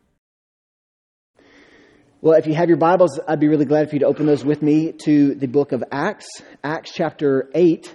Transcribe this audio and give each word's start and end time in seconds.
Well, 2.20 2.34
if 2.34 2.48
you 2.48 2.54
have 2.54 2.68
your 2.68 2.78
Bibles, 2.78 3.20
I'd 3.28 3.38
be 3.38 3.48
really 3.48 3.66
glad 3.66 3.91
for 3.91 3.94
you 3.94 4.00
to 4.00 4.06
open 4.06 4.27
those 4.27 4.44
with 4.44 4.60
me 4.60 4.91
to 5.04 5.36
the 5.36 5.46
book 5.46 5.70
of 5.70 5.84
Acts. 5.92 6.27
Acts 6.64 6.91
chapter 6.92 7.48
8 7.54 7.94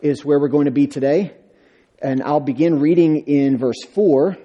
is 0.00 0.24
where 0.24 0.38
we're 0.38 0.48
going 0.48 0.66
to 0.66 0.70
be 0.70 0.86
today. 0.86 1.34
And 2.02 2.22
I'll 2.22 2.40
begin 2.40 2.80
reading 2.80 3.26
in 3.26 3.58
verse 3.58 3.84
4, 3.94 4.38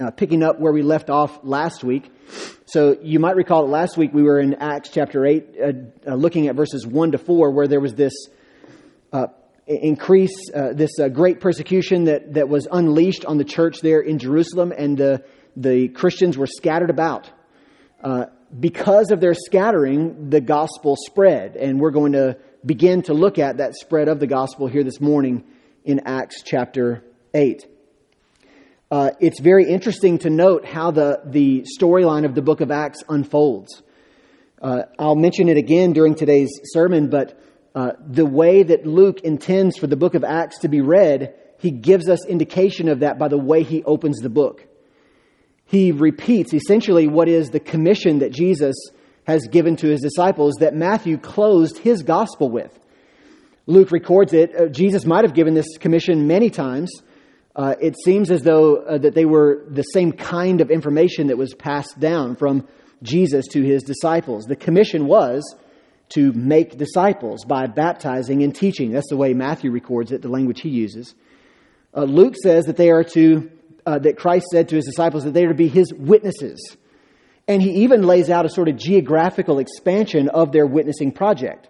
uh, 0.00 0.10
picking 0.10 0.42
up 0.42 0.58
where 0.58 0.72
we 0.72 0.82
left 0.82 1.08
off 1.08 1.38
last 1.44 1.84
week. 1.84 2.10
So 2.66 2.96
you 3.00 3.20
might 3.20 3.36
recall 3.36 3.66
that 3.66 3.70
last 3.70 3.96
week 3.96 4.12
we 4.12 4.24
were 4.24 4.40
in 4.40 4.54
Acts 4.54 4.88
chapter 4.88 5.24
8, 5.24 5.46
uh, 5.46 5.72
uh, 6.10 6.14
looking 6.16 6.48
at 6.48 6.56
verses 6.56 6.84
1 6.84 7.12
to 7.12 7.18
4, 7.18 7.52
where 7.52 7.68
there 7.68 7.78
was 7.78 7.94
this 7.94 8.12
uh, 9.12 9.28
increase, 9.68 10.50
uh, 10.52 10.72
this 10.72 10.98
uh, 10.98 11.06
great 11.06 11.38
persecution 11.38 12.04
that, 12.04 12.34
that 12.34 12.48
was 12.48 12.66
unleashed 12.72 13.24
on 13.24 13.38
the 13.38 13.44
church 13.44 13.80
there 13.80 14.00
in 14.00 14.18
Jerusalem, 14.18 14.72
and 14.76 14.98
the, 14.98 15.24
the 15.54 15.86
Christians 15.90 16.36
were 16.36 16.48
scattered 16.48 16.90
about. 16.90 17.30
because 18.58 19.12
of 19.12 19.20
their 19.20 19.34
scattering, 19.34 20.30
the 20.30 20.40
gospel 20.40 20.96
spread. 20.96 21.54
And 21.54 21.78
we're 21.78 21.92
going 21.92 22.12
to 22.12 22.38
begin 22.66 23.02
to 23.02 23.14
look 23.14 23.38
at 23.38 23.58
that 23.58 23.76
spread 23.76 24.08
of 24.08 24.18
the 24.18 24.26
gospel 24.26 24.66
here 24.66 24.82
this 24.82 25.00
morning 25.00 25.44
in 25.84 26.00
Acts 26.06 26.42
chapter 26.42 27.04
8. 27.34 27.66
Uh, 28.90 29.10
it's 29.20 29.40
very 29.40 29.68
interesting 29.68 30.18
to 30.18 30.30
note 30.30 30.64
how 30.64 30.90
the, 30.90 31.20
the 31.24 31.64
storyline 31.78 32.24
of 32.24 32.34
the 32.34 32.42
book 32.42 32.60
of 32.60 32.70
Acts 32.70 33.04
unfolds. 33.08 33.82
Uh, 34.60 34.82
I'll 34.98 35.14
mention 35.14 35.48
it 35.48 35.56
again 35.56 35.92
during 35.92 36.16
today's 36.16 36.50
sermon, 36.64 37.08
but 37.08 37.40
uh, 37.74 37.92
the 38.04 38.26
way 38.26 38.64
that 38.64 38.86
Luke 38.86 39.20
intends 39.20 39.78
for 39.78 39.86
the 39.86 39.96
book 39.96 40.14
of 40.14 40.24
Acts 40.24 40.58
to 40.60 40.68
be 40.68 40.80
read, 40.80 41.34
he 41.58 41.70
gives 41.70 42.08
us 42.08 42.26
indication 42.26 42.88
of 42.88 43.00
that 43.00 43.18
by 43.18 43.28
the 43.28 43.38
way 43.38 43.62
he 43.62 43.84
opens 43.84 44.18
the 44.18 44.28
book. 44.28 44.66
He 45.66 45.92
repeats 45.92 46.52
essentially 46.52 47.06
what 47.06 47.28
is 47.28 47.50
the 47.50 47.60
commission 47.60 48.18
that 48.18 48.32
Jesus 48.32 48.74
has 49.22 49.46
given 49.46 49.76
to 49.76 49.86
his 49.86 50.00
disciples 50.00 50.54
that 50.58 50.74
Matthew 50.74 51.16
closed 51.16 51.78
his 51.78 52.02
gospel 52.02 52.50
with. 52.50 52.76
Luke 53.66 53.90
records 53.90 54.32
it. 54.32 54.54
Uh, 54.54 54.66
Jesus 54.68 55.04
might 55.04 55.24
have 55.24 55.34
given 55.34 55.54
this 55.54 55.78
commission 55.78 56.26
many 56.26 56.50
times. 56.50 56.90
Uh, 57.54 57.74
it 57.80 57.96
seems 58.04 58.30
as 58.30 58.42
though 58.42 58.76
uh, 58.76 58.98
that 58.98 59.14
they 59.14 59.24
were 59.24 59.64
the 59.68 59.82
same 59.82 60.12
kind 60.12 60.60
of 60.60 60.70
information 60.70 61.28
that 61.28 61.36
was 61.36 61.54
passed 61.54 61.98
down 61.98 62.36
from 62.36 62.66
Jesus 63.02 63.46
to 63.48 63.62
his 63.62 63.82
disciples. 63.82 64.44
The 64.44 64.56
commission 64.56 65.06
was 65.06 65.56
to 66.10 66.32
make 66.32 66.76
disciples 66.76 67.44
by 67.44 67.66
baptizing 67.66 68.42
and 68.42 68.54
teaching. 68.54 68.92
That's 68.92 69.08
the 69.08 69.16
way 69.16 69.32
Matthew 69.32 69.70
records 69.70 70.12
it, 70.12 70.22
the 70.22 70.28
language 70.28 70.60
he 70.60 70.68
uses. 70.68 71.14
Uh, 71.94 72.04
Luke 72.04 72.34
says 72.40 72.66
that 72.66 72.76
they 72.76 72.90
are 72.90 73.04
to 73.04 73.50
uh, 73.86 73.98
that 73.98 74.18
Christ 74.18 74.46
said 74.52 74.68
to 74.68 74.76
his 74.76 74.84
disciples 74.84 75.24
that 75.24 75.32
they 75.32 75.44
are 75.44 75.48
to 75.48 75.54
be 75.54 75.68
his 75.68 75.92
witnesses. 75.92 76.76
And 77.48 77.62
he 77.62 77.82
even 77.82 78.02
lays 78.02 78.28
out 78.30 78.44
a 78.44 78.48
sort 78.48 78.68
of 78.68 78.76
geographical 78.76 79.58
expansion 79.58 80.28
of 80.28 80.52
their 80.52 80.66
witnessing 80.66 81.12
project 81.12 81.69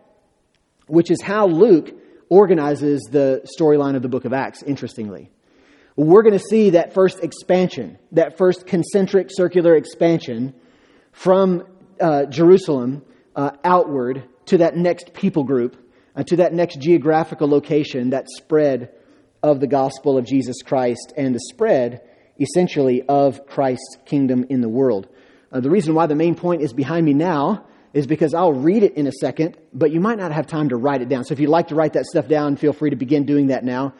which 0.90 1.10
is 1.10 1.22
how 1.22 1.46
Luke 1.46 1.92
organizes 2.28 3.02
the 3.10 3.42
storyline 3.58 3.96
of 3.96 4.02
the 4.02 4.08
book 4.08 4.24
of 4.24 4.32
Acts, 4.32 4.62
interestingly. 4.62 5.30
We're 5.96 6.22
going 6.22 6.38
to 6.38 6.44
see 6.44 6.70
that 6.70 6.94
first 6.94 7.22
expansion, 7.22 7.98
that 8.12 8.38
first 8.38 8.66
concentric 8.66 9.28
circular 9.30 9.74
expansion 9.74 10.54
from 11.12 11.64
uh, 12.00 12.26
Jerusalem 12.26 13.02
uh, 13.36 13.50
outward 13.64 14.24
to 14.46 14.58
that 14.58 14.76
next 14.76 15.12
people 15.12 15.44
group, 15.44 15.76
uh, 16.16 16.22
to 16.24 16.36
that 16.36 16.54
next 16.54 16.80
geographical 16.80 17.48
location, 17.48 18.10
that 18.10 18.28
spread 18.28 18.92
of 19.42 19.60
the 19.60 19.66
gospel 19.66 20.16
of 20.16 20.24
Jesus 20.24 20.62
Christ 20.62 21.12
and 21.16 21.34
the 21.34 21.40
spread, 21.40 22.02
essentially, 22.38 23.02
of 23.02 23.46
Christ's 23.46 23.98
kingdom 24.06 24.46
in 24.48 24.60
the 24.60 24.68
world. 24.68 25.08
Uh, 25.52 25.60
the 25.60 25.70
reason 25.70 25.94
why 25.94 26.06
the 26.06 26.14
main 26.14 26.34
point 26.34 26.62
is 26.62 26.72
behind 26.72 27.04
me 27.04 27.14
now 27.14 27.66
is 27.92 28.06
because 28.06 28.34
I'll 28.34 28.52
read 28.52 28.82
it 28.82 28.94
in 28.94 29.06
a 29.06 29.12
second, 29.12 29.56
but 29.72 29.90
you 29.90 30.00
might 30.00 30.18
not 30.18 30.32
have 30.32 30.46
time 30.46 30.68
to 30.68 30.76
write 30.76 31.02
it 31.02 31.08
down. 31.08 31.24
So 31.24 31.32
if 31.32 31.40
you'd 31.40 31.50
like 31.50 31.68
to 31.68 31.74
write 31.74 31.94
that 31.94 32.06
stuff 32.06 32.28
down, 32.28 32.56
feel 32.56 32.72
free 32.72 32.90
to 32.90 32.96
begin 32.96 33.26
doing 33.26 33.48
that 33.48 33.64
now. 33.64 33.94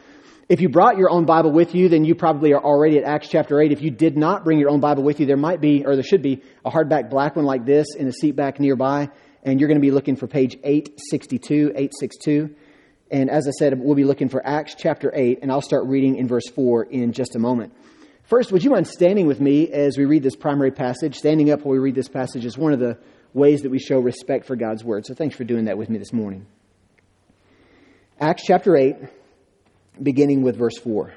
If 0.49 0.59
you 0.59 0.69
brought 0.69 0.97
your 0.97 1.09
own 1.09 1.25
Bible 1.25 1.51
with 1.51 1.75
you, 1.75 1.87
then 1.87 2.03
you 2.03 2.13
probably 2.13 2.53
are 2.53 2.61
already 2.61 2.97
at 2.97 3.03
Acts 3.03 3.29
chapter 3.29 3.61
8. 3.61 3.71
If 3.71 3.81
you 3.81 3.89
did 3.89 4.17
not 4.17 4.43
bring 4.43 4.59
your 4.59 4.69
own 4.69 4.81
Bible 4.81 5.03
with 5.03 5.19
you, 5.19 5.25
there 5.25 5.37
might 5.37 5.61
be, 5.61 5.85
or 5.85 5.95
there 5.95 6.03
should 6.03 6.21
be, 6.21 6.41
a 6.65 6.69
hardback 6.69 7.09
black 7.09 7.35
one 7.35 7.45
like 7.45 7.65
this 7.65 7.95
in 7.95 8.07
a 8.07 8.11
seat 8.11 8.35
back 8.35 8.59
nearby, 8.59 9.09
and 9.43 9.59
you're 9.59 9.67
going 9.67 9.79
to 9.79 9.85
be 9.85 9.91
looking 9.91 10.15
for 10.15 10.27
page 10.27 10.57
862, 10.63 11.69
862. 11.69 12.55
And 13.11 13.29
as 13.29 13.47
I 13.47 13.51
said, 13.51 13.79
we'll 13.79 13.95
be 13.95 14.03
looking 14.03 14.29
for 14.29 14.45
Acts 14.45 14.75
chapter 14.77 15.11
8, 15.13 15.39
and 15.41 15.51
I'll 15.51 15.61
start 15.61 15.85
reading 15.85 16.15
in 16.15 16.27
verse 16.27 16.49
4 16.49 16.83
in 16.83 17.13
just 17.13 17.35
a 17.35 17.39
moment. 17.39 17.73
First, 18.23 18.51
would 18.51 18.63
you 18.63 18.71
mind 18.71 18.87
standing 18.87 19.27
with 19.27 19.41
me 19.41 19.69
as 19.71 19.97
we 19.97 20.05
read 20.05 20.23
this 20.23 20.35
primary 20.35 20.71
passage? 20.71 21.17
Standing 21.17 21.51
up 21.51 21.61
while 21.61 21.73
we 21.73 21.79
read 21.79 21.95
this 21.95 22.07
passage 22.07 22.45
is 22.45 22.57
one 22.57 22.71
of 22.71 22.79
the 22.79 22.97
ways 23.33 23.61
that 23.61 23.69
we 23.69 23.79
show 23.79 23.99
respect 23.99 24.45
for 24.45 24.55
God's 24.55 24.83
word. 24.83 25.05
So 25.05 25.13
thanks 25.13 25.35
for 25.35 25.43
doing 25.43 25.65
that 25.65 25.77
with 25.77 25.89
me 25.89 25.97
this 25.97 26.13
morning. 26.13 26.45
Acts 28.19 28.43
chapter 28.45 28.75
8, 28.75 28.97
beginning 30.01 30.43
with 30.43 30.57
verse 30.57 30.77
4. 30.77 31.13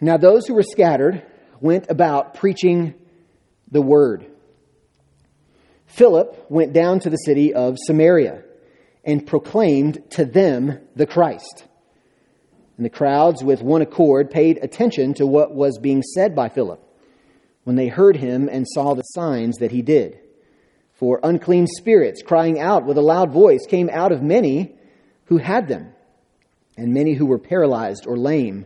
Now, 0.00 0.16
those 0.16 0.46
who 0.46 0.54
were 0.54 0.62
scattered 0.62 1.24
went 1.60 1.90
about 1.90 2.34
preaching 2.34 2.94
the 3.70 3.82
word. 3.82 4.26
Philip 5.86 6.46
went 6.48 6.72
down 6.72 7.00
to 7.00 7.10
the 7.10 7.16
city 7.16 7.52
of 7.52 7.76
Samaria 7.78 8.44
and 9.04 9.26
proclaimed 9.26 9.98
to 10.10 10.24
them 10.24 10.78
the 10.94 11.06
Christ. 11.06 11.64
And 12.76 12.86
the 12.86 12.90
crowds, 12.90 13.42
with 13.42 13.60
one 13.60 13.82
accord, 13.82 14.30
paid 14.30 14.58
attention 14.62 15.14
to 15.14 15.26
what 15.26 15.52
was 15.52 15.78
being 15.78 16.02
said 16.02 16.36
by 16.36 16.48
Philip 16.48 16.80
when 17.68 17.76
they 17.76 17.88
heard 17.88 18.16
him 18.16 18.48
and 18.48 18.66
saw 18.66 18.94
the 18.94 19.02
signs 19.02 19.58
that 19.58 19.70
he 19.70 19.82
did. 19.82 20.18
For 20.94 21.20
unclean 21.22 21.66
spirits, 21.66 22.22
crying 22.22 22.58
out 22.58 22.86
with 22.86 22.96
a 22.96 23.02
loud 23.02 23.30
voice, 23.30 23.66
came 23.68 23.90
out 23.92 24.10
of 24.10 24.22
many 24.22 24.74
who 25.26 25.36
had 25.36 25.68
them, 25.68 25.92
and 26.78 26.94
many 26.94 27.12
who 27.12 27.26
were 27.26 27.38
paralyzed 27.38 28.06
or 28.06 28.16
lame 28.16 28.64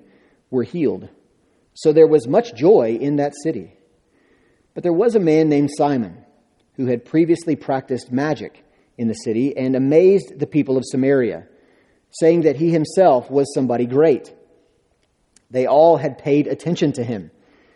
were 0.53 0.63
healed. 0.63 1.09
So 1.75 1.93
there 1.93 2.07
was 2.07 2.29
much 2.29 2.55
joy 2.55 2.97
in 3.01 3.17
that 3.17 3.33
city. 3.43 3.73
But 4.73 4.85
there 4.85 4.93
was 4.93 5.17
a 5.17 5.19
man 5.19 5.49
named 5.49 5.71
Simon 5.77 6.25
who 6.77 6.87
had 6.87 7.05
previously 7.05 7.57
practiced 7.57 8.13
magic 8.13 8.65
in 8.97 9.09
the 9.09 9.15
city 9.15 9.57
and 9.57 9.75
amazed 9.75 10.39
the 10.39 10.47
people 10.47 10.77
of 10.77 10.85
Samaria, 10.87 11.49
saying 12.21 12.43
that 12.43 12.55
he 12.55 12.71
himself 12.71 13.29
was 13.33 13.53
somebody 13.53 13.85
great. 13.87 14.33
They 15.51 15.67
all 15.67 15.97
had 15.97 16.19
paid 16.19 16.47
attention 16.47 16.93
to 16.93 17.03
him 17.03 17.33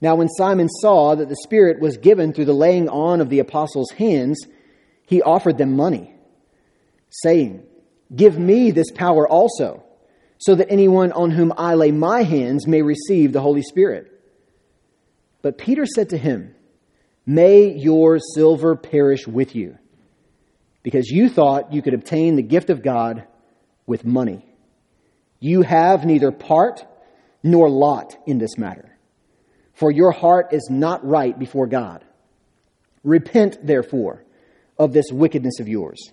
Now, 0.00 0.14
when 0.14 0.28
Simon 0.28 0.68
saw 0.68 1.14
that 1.16 1.28
the 1.28 1.36
Spirit 1.42 1.80
was 1.80 1.96
given 1.96 2.32
through 2.32 2.44
the 2.44 2.52
laying 2.52 2.88
on 2.88 3.20
of 3.20 3.30
the 3.30 3.40
apostles' 3.40 3.90
hands, 3.90 4.46
he 5.06 5.22
offered 5.22 5.58
them 5.58 5.74
money, 5.74 6.14
saying, 7.10 7.64
Give 8.14 8.38
me 8.38 8.70
this 8.70 8.90
power 8.92 9.28
also, 9.28 9.82
so 10.38 10.54
that 10.54 10.70
anyone 10.70 11.12
on 11.12 11.30
whom 11.30 11.52
I 11.56 11.74
lay 11.74 11.90
my 11.90 12.22
hands 12.22 12.66
may 12.66 12.82
receive 12.82 13.32
the 13.32 13.40
Holy 13.40 13.62
Spirit. 13.62 14.12
But 15.42 15.58
Peter 15.58 15.84
said 15.84 16.10
to 16.10 16.18
him, 16.18 16.54
May 17.26 17.72
your 17.72 18.18
silver 18.18 18.76
perish 18.76 19.26
with 19.26 19.54
you, 19.54 19.78
because 20.82 21.08
you 21.08 21.28
thought 21.28 21.72
you 21.72 21.82
could 21.82 21.94
obtain 21.94 22.36
the 22.36 22.42
gift 22.42 22.70
of 22.70 22.82
God 22.82 23.26
with 23.86 24.04
money. 24.04 24.44
You 25.40 25.62
have 25.62 26.04
neither 26.04 26.32
part 26.32 26.84
nor 27.42 27.68
lot 27.68 28.16
in 28.26 28.38
this 28.38 28.56
matter, 28.58 28.87
for 29.78 29.90
your 29.90 30.10
heart 30.10 30.52
is 30.52 30.68
not 30.70 31.06
right 31.06 31.38
before 31.38 31.66
God. 31.66 32.04
Repent, 33.04 33.64
therefore, 33.64 34.24
of 34.78 34.92
this 34.92 35.12
wickedness 35.12 35.60
of 35.60 35.68
yours 35.68 36.12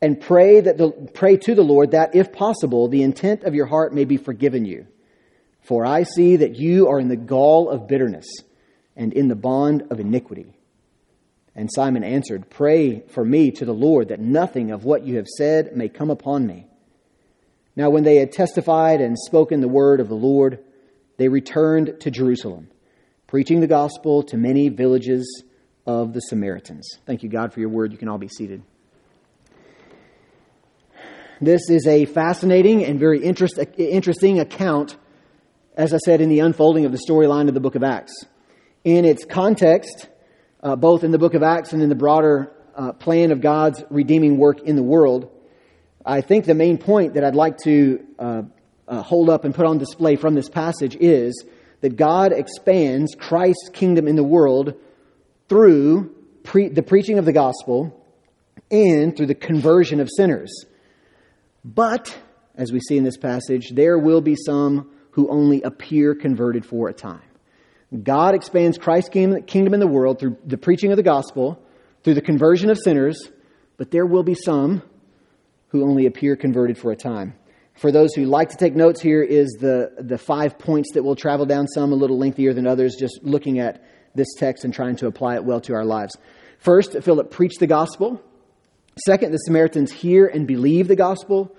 and 0.00 0.20
pray 0.20 0.60
that 0.60 0.78
the, 0.78 0.90
pray 1.14 1.36
to 1.36 1.54
the 1.54 1.62
Lord 1.62 1.92
that 1.92 2.14
if 2.14 2.32
possible 2.32 2.88
the 2.88 3.02
intent 3.02 3.44
of 3.44 3.54
your 3.54 3.66
heart 3.66 3.92
may 3.92 4.04
be 4.04 4.16
forgiven 4.16 4.64
you. 4.64 4.86
For 5.62 5.84
I 5.84 6.04
see 6.04 6.36
that 6.36 6.56
you 6.56 6.88
are 6.88 7.00
in 7.00 7.08
the 7.08 7.16
gall 7.16 7.68
of 7.68 7.88
bitterness 7.88 8.26
and 8.96 9.12
in 9.12 9.28
the 9.28 9.34
bond 9.34 9.84
of 9.90 10.00
iniquity. 10.00 10.54
And 11.54 11.68
Simon 11.72 12.04
answered, 12.04 12.48
Pray 12.48 13.00
for 13.08 13.24
me 13.24 13.50
to 13.52 13.64
the 13.64 13.74
Lord 13.74 14.08
that 14.08 14.20
nothing 14.20 14.70
of 14.70 14.84
what 14.84 15.04
you 15.04 15.16
have 15.16 15.26
said 15.26 15.76
may 15.76 15.88
come 15.88 16.10
upon 16.10 16.46
me. 16.46 16.66
Now, 17.74 17.90
when 17.90 18.04
they 18.04 18.16
had 18.16 18.32
testified 18.32 19.00
and 19.00 19.18
spoken 19.18 19.60
the 19.60 19.68
word 19.68 20.00
of 20.00 20.08
the 20.08 20.14
Lord, 20.14 20.60
they 21.16 21.28
returned 21.28 22.00
to 22.00 22.10
Jerusalem, 22.10 22.68
preaching 23.28 23.60
the 23.60 23.66
gospel 23.66 24.22
to 24.22 24.38
many 24.38 24.70
villages 24.70 25.44
of 25.86 26.14
the 26.14 26.20
Samaritans. 26.20 26.88
Thank 27.04 27.22
you, 27.22 27.28
God, 27.28 27.52
for 27.52 27.60
your 27.60 27.68
word. 27.68 27.92
You 27.92 27.98
can 27.98 28.08
all 28.08 28.16
be 28.16 28.28
seated. 28.28 28.62
This 31.38 31.68
is 31.68 31.86
a 31.86 32.06
fascinating 32.06 32.84
and 32.86 32.98
very 32.98 33.22
interest, 33.22 33.58
interesting 33.76 34.40
account, 34.40 34.96
as 35.76 35.92
I 35.92 35.98
said, 35.98 36.22
in 36.22 36.30
the 36.30 36.40
unfolding 36.40 36.86
of 36.86 36.90
the 36.90 36.98
storyline 36.98 37.48
of 37.48 37.54
the 37.54 37.60
book 37.60 37.74
of 37.74 37.84
Acts. 37.84 38.24
In 38.82 39.04
its 39.04 39.26
context, 39.26 40.08
uh, 40.62 40.74
both 40.74 41.04
in 41.04 41.10
the 41.10 41.18
book 41.18 41.34
of 41.34 41.42
Acts 41.42 41.74
and 41.74 41.82
in 41.82 41.90
the 41.90 41.94
broader 41.94 42.50
uh, 42.74 42.92
plan 42.92 43.30
of 43.30 43.42
God's 43.42 43.84
redeeming 43.90 44.38
work 44.38 44.62
in 44.62 44.74
the 44.74 44.82
world, 44.82 45.30
I 46.04 46.22
think 46.22 46.46
the 46.46 46.54
main 46.54 46.78
point 46.78 47.14
that 47.14 47.24
I'd 47.24 47.36
like 47.36 47.58
to 47.64 48.06
uh, 48.18 48.42
uh 48.88 49.02
hold 49.02 49.28
up 49.28 49.44
and 49.44 49.54
put 49.54 49.66
on 49.66 49.76
display 49.76 50.16
from 50.16 50.34
this 50.34 50.48
passage 50.48 50.96
is 50.98 51.44
that 51.80 51.96
God 51.96 52.32
expands 52.32 53.14
Christ's 53.14 53.68
kingdom 53.72 54.08
in 54.08 54.16
the 54.16 54.24
world 54.24 54.74
through 55.48 56.14
pre- 56.42 56.68
the 56.68 56.82
preaching 56.82 57.18
of 57.18 57.24
the 57.24 57.32
gospel 57.32 57.94
and 58.70 59.16
through 59.16 59.26
the 59.26 59.34
conversion 59.34 60.00
of 60.00 60.08
sinners. 60.14 60.64
But, 61.64 62.16
as 62.56 62.72
we 62.72 62.80
see 62.80 62.96
in 62.96 63.04
this 63.04 63.16
passage, 63.16 63.70
there 63.74 63.98
will 63.98 64.20
be 64.20 64.36
some 64.36 64.90
who 65.12 65.28
only 65.30 65.62
appear 65.62 66.14
converted 66.14 66.64
for 66.64 66.88
a 66.88 66.92
time. 66.92 67.22
God 68.02 68.34
expands 68.34 68.76
Christ's 68.76 69.10
kingdom 69.10 69.74
in 69.74 69.80
the 69.80 69.86
world 69.86 70.18
through 70.18 70.36
the 70.44 70.58
preaching 70.58 70.90
of 70.90 70.96
the 70.96 71.02
gospel, 71.02 71.62
through 72.04 72.14
the 72.14 72.20
conversion 72.20 72.70
of 72.70 72.78
sinners, 72.78 73.30
but 73.76 73.90
there 73.90 74.06
will 74.06 74.22
be 74.22 74.34
some 74.34 74.82
who 75.68 75.82
only 75.82 76.06
appear 76.06 76.36
converted 76.36 76.76
for 76.76 76.92
a 76.92 76.96
time. 76.96 77.34
For 77.78 77.92
those 77.92 78.12
who 78.12 78.24
like 78.24 78.48
to 78.48 78.56
take 78.56 78.74
notes, 78.74 79.00
here 79.00 79.22
is 79.22 79.56
the, 79.60 79.92
the 80.00 80.18
five 80.18 80.58
points 80.58 80.94
that 80.94 81.04
we'll 81.04 81.14
travel 81.14 81.46
down, 81.46 81.68
some 81.68 81.92
a 81.92 81.94
little 81.94 82.18
lengthier 82.18 82.52
than 82.52 82.66
others, 82.66 82.96
just 82.98 83.20
looking 83.22 83.60
at 83.60 83.84
this 84.16 84.34
text 84.36 84.64
and 84.64 84.74
trying 84.74 84.96
to 84.96 85.06
apply 85.06 85.36
it 85.36 85.44
well 85.44 85.60
to 85.60 85.74
our 85.74 85.84
lives. 85.84 86.16
First, 86.58 87.00
Philip 87.00 87.30
preached 87.30 87.60
the 87.60 87.68
gospel. 87.68 88.20
Second, 89.06 89.30
the 89.30 89.38
Samaritans 89.38 89.92
hear 89.92 90.26
and 90.26 90.44
believe 90.44 90.88
the 90.88 90.96
gospel. 90.96 91.56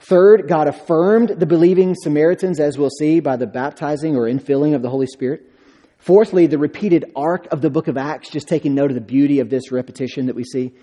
Third, 0.00 0.48
God 0.48 0.68
affirmed 0.68 1.30
the 1.30 1.46
believing 1.46 1.94
Samaritans, 1.94 2.60
as 2.60 2.76
we'll 2.76 2.90
see, 2.90 3.20
by 3.20 3.36
the 3.36 3.46
baptizing 3.46 4.16
or 4.16 4.28
infilling 4.28 4.74
of 4.74 4.82
the 4.82 4.90
Holy 4.90 5.06
Spirit. 5.06 5.50
Fourthly, 5.96 6.46
the 6.46 6.58
repeated 6.58 7.06
arc 7.16 7.50
of 7.50 7.62
the 7.62 7.70
book 7.70 7.88
of 7.88 7.96
Acts, 7.96 8.28
just 8.28 8.48
taking 8.48 8.74
note 8.74 8.90
of 8.90 8.96
the 8.96 9.00
beauty 9.00 9.40
of 9.40 9.48
this 9.48 9.72
repetition 9.72 10.26
that 10.26 10.36
we 10.36 10.44
see. 10.44 10.74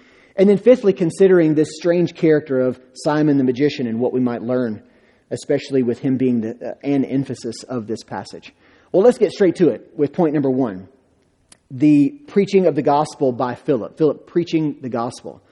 And 0.41 0.49
then 0.49 0.57
fifthly, 0.57 0.91
considering 0.91 1.53
this 1.53 1.75
strange 1.75 2.15
character 2.15 2.61
of 2.61 2.81
Simon 2.93 3.37
the 3.37 3.43
magician 3.43 3.85
and 3.85 3.99
what 3.99 4.11
we 4.11 4.19
might 4.19 4.41
learn, 4.41 4.81
especially 5.29 5.83
with 5.83 5.99
him 5.99 6.17
being 6.17 6.41
the, 6.41 6.71
uh, 6.71 6.73
an 6.83 7.05
emphasis 7.05 7.61
of 7.69 7.85
this 7.85 8.03
passage. 8.03 8.51
Well, 8.91 9.03
let's 9.03 9.19
get 9.19 9.31
straight 9.31 9.57
to 9.57 9.69
it 9.69 9.91
with 9.95 10.13
point 10.13 10.33
number 10.33 10.49
one 10.49 10.89
the 11.69 12.09
preaching 12.25 12.65
of 12.65 12.73
the 12.73 12.81
gospel 12.81 13.31
by 13.31 13.53
Philip. 13.53 13.99
Philip 13.99 14.25
preaching 14.25 14.77
the 14.81 14.89
gospel. 14.89 15.43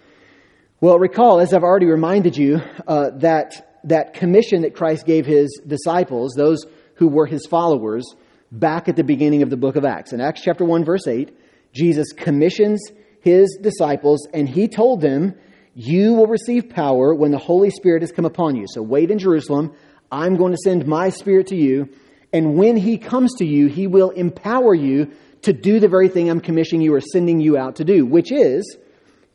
Well, 0.81 0.97
recall, 0.97 1.39
as 1.39 1.53
I've 1.53 1.62
already 1.62 1.86
reminded 1.86 2.36
you, 2.36 2.59
uh, 2.88 3.12
that, 3.18 3.80
that 3.83 4.15
commission 4.15 4.63
that 4.63 4.74
Christ 4.74 5.06
gave 5.06 5.27
his 5.27 5.62
disciples, 5.68 6.33
those 6.36 6.65
who 6.95 7.09
were 7.09 7.27
his 7.27 7.45
followers, 7.45 8.15
back 8.51 8.89
at 8.89 8.95
the 8.95 9.03
beginning 9.03 9.44
of 9.44 9.51
the 9.51 9.57
book 9.57 9.75
of 9.75 9.86
Acts. 9.86 10.13
In 10.13 10.19
Acts 10.19 10.41
chapter 10.41 10.65
1, 10.65 10.83
verse 10.83 11.06
8, 11.06 11.31
Jesus 11.74 12.12
commissions 12.12 12.81
his 13.21 13.57
disciples, 13.62 14.27
and 14.33 14.48
he 14.48 14.68
told 14.68 15.01
them, 15.01 15.36
You 15.74 16.13
will 16.13 16.27
receive 16.27 16.69
power 16.69 17.13
when 17.13 17.31
the 17.31 17.38
Holy 17.38 17.69
Spirit 17.69 18.01
has 18.01 18.12
come 18.12 18.25
upon 18.25 18.56
you. 18.56 18.66
So 18.68 18.81
wait 18.81 19.12
in 19.12 19.19
Jerusalem. 19.19 19.74
I'm 20.12 20.38
going 20.38 20.54
to 20.54 20.60
send 20.63 20.88
my 20.88 21.10
Spirit 21.10 21.48
to 21.48 21.56
you. 21.56 21.89
And 22.33 22.56
when 22.56 22.77
he 22.77 22.98
comes 22.98 23.33
to 23.36 23.45
you, 23.45 23.68
he 23.68 23.88
will 23.88 24.10
empower 24.12 24.74
you 24.74 25.12
to 25.44 25.54
do 25.54 25.80
the 25.80 25.88
very 25.88 26.10
thing 26.10 26.30
I'm 26.30 26.42
commissioning 26.42 26.81
you 26.81 26.94
or 26.94 27.01
sending 27.01 27.39
you 27.39 27.57
out 27.57 27.77
to 27.77 27.83
do, 27.83 28.06
which 28.06 28.31
is 28.31 28.77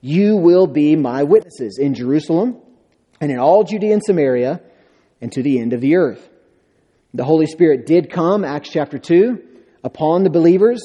you 0.01 0.37
will 0.37 0.67
be 0.67 0.97
my 0.97 1.23
witnesses 1.23 1.79
in 1.81 1.95
Jerusalem 1.95 2.59
and 3.21 3.31
in 3.31 3.39
all 3.39 3.65
Judea 3.65 3.95
and 3.95 4.03
Samaria 4.05 4.61
and 5.21 5.33
to 5.33 5.43
the 5.43 5.59
end 5.59 5.73
of 5.73 5.81
the 5.81 5.97
earth. 5.97 6.29
The 7.15 7.25
Holy 7.25 7.47
Spirit 7.47 7.87
did 7.87 8.11
come, 8.11 8.45
Acts 8.45 8.71
chapter 8.71 8.99
2, 8.99 9.43
upon 9.82 10.25
the 10.25 10.31
believers, 10.31 10.82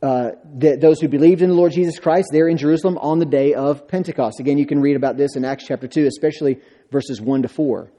uh, 0.00 0.30
the, 0.56 0.76
those 0.76 1.00
who 1.00 1.08
believed 1.08 1.42
in 1.42 1.48
the 1.48 1.54
Lord 1.54 1.72
Jesus 1.72 1.98
Christ 1.98 2.28
there 2.32 2.48
in 2.48 2.56
Jerusalem 2.56 2.98
on 2.98 3.18
the 3.18 3.26
day 3.26 3.54
of 3.54 3.88
Pentecost. 3.88 4.38
Again, 4.38 4.58
you 4.58 4.66
can 4.66 4.80
read 4.80 4.96
about 4.96 5.16
this 5.16 5.34
in 5.34 5.44
Acts 5.44 5.64
chapter 5.66 5.88
2, 5.88 6.06
especially 6.06 6.60
verses 6.90 7.20
1 7.20 7.42
to 7.42 7.48
4. 7.48 7.90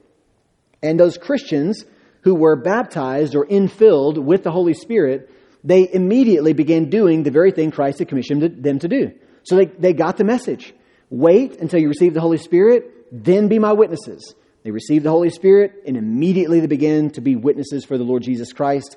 And 0.82 0.98
those 0.98 1.18
Christians 1.18 1.84
who 2.22 2.34
were 2.34 2.56
baptized 2.56 3.34
or 3.34 3.46
infilled 3.46 4.22
with 4.22 4.42
the 4.42 4.50
Holy 4.50 4.74
Spirit, 4.74 5.30
they 5.62 5.92
immediately 5.92 6.52
began 6.52 6.88
doing 6.88 7.22
the 7.22 7.30
very 7.30 7.52
thing 7.52 7.70
Christ 7.70 7.98
had 7.98 8.08
commissioned 8.08 8.62
them 8.62 8.78
to 8.78 8.88
do. 8.88 9.12
So 9.42 9.56
they, 9.56 9.66
they 9.66 9.92
got 9.92 10.16
the 10.16 10.24
message. 10.24 10.72
Wait 11.10 11.58
until 11.60 11.80
you 11.80 11.88
receive 11.88 12.14
the 12.14 12.20
Holy 12.20 12.38
Spirit, 12.38 12.84
then 13.12 13.48
be 13.48 13.58
my 13.58 13.72
witnesses. 13.72 14.34
They 14.62 14.70
received 14.70 15.04
the 15.04 15.10
Holy 15.10 15.30
Spirit, 15.30 15.82
and 15.86 15.96
immediately 15.96 16.60
they 16.60 16.66
began 16.66 17.10
to 17.10 17.20
be 17.20 17.36
witnesses 17.36 17.84
for 17.84 17.98
the 17.98 18.04
Lord 18.04 18.22
Jesus 18.22 18.52
Christ, 18.52 18.96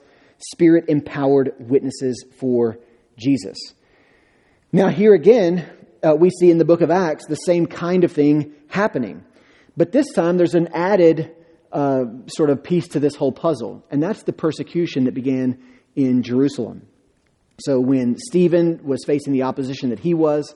Spirit 0.51 0.85
empowered 0.89 1.53
witnesses 1.59 2.25
for 2.37 2.77
Jesus. 3.17 3.57
Now, 4.71 4.87
here 4.87 5.13
again, 5.13 5.69
uh, 6.03 6.15
we 6.15 6.29
see 6.29 6.49
in 6.49 6.57
the 6.57 6.65
book 6.65 6.81
of 6.81 6.91
Acts 6.91 7.25
the 7.27 7.35
same 7.35 7.65
kind 7.65 8.03
of 8.03 8.11
thing 8.11 8.53
happening. 8.67 9.23
But 9.77 9.91
this 9.91 10.11
time 10.13 10.37
there's 10.37 10.55
an 10.55 10.69
added 10.73 11.31
uh, 11.71 12.05
sort 12.27 12.49
of 12.49 12.63
piece 12.63 12.87
to 12.89 12.99
this 12.99 13.15
whole 13.15 13.31
puzzle, 13.31 13.83
and 13.89 14.01
that's 14.01 14.23
the 14.23 14.33
persecution 14.33 15.05
that 15.05 15.13
began 15.13 15.57
in 15.95 16.23
Jerusalem. 16.23 16.87
So 17.59 17.79
when 17.79 18.17
Stephen 18.17 18.81
was 18.83 19.03
facing 19.05 19.33
the 19.33 19.43
opposition 19.43 19.89
that 19.89 19.99
he 19.99 20.13
was, 20.13 20.55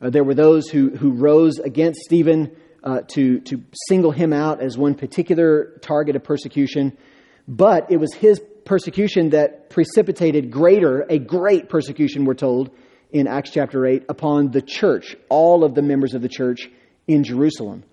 uh, 0.00 0.10
there 0.10 0.24
were 0.24 0.34
those 0.34 0.68
who, 0.68 0.90
who 0.90 1.12
rose 1.12 1.58
against 1.58 2.00
Stephen 2.00 2.54
uh, 2.82 3.00
to, 3.12 3.40
to 3.40 3.64
single 3.88 4.10
him 4.10 4.32
out 4.32 4.60
as 4.60 4.76
one 4.76 4.94
particular 4.94 5.78
target 5.80 6.16
of 6.16 6.24
persecution. 6.24 6.96
But 7.48 7.90
it 7.90 7.96
was 7.96 8.12
his 8.14 8.40
persecution 8.64 9.30
that 9.30 9.70
precipitated 9.70 10.50
greater, 10.50 11.02
a 11.08 11.18
great 11.18 11.68
persecution, 11.68 12.24
we're 12.24 12.34
told, 12.34 12.70
in 13.10 13.26
Acts 13.26 13.50
chapter 13.50 13.86
8, 13.86 14.04
upon 14.08 14.50
the 14.50 14.62
church, 14.62 15.16
all 15.28 15.64
of 15.64 15.74
the 15.74 15.82
members 15.82 16.14
of 16.14 16.22
the 16.22 16.28
church 16.28 16.68
in 17.06 17.24
Jerusalem. 17.24 17.84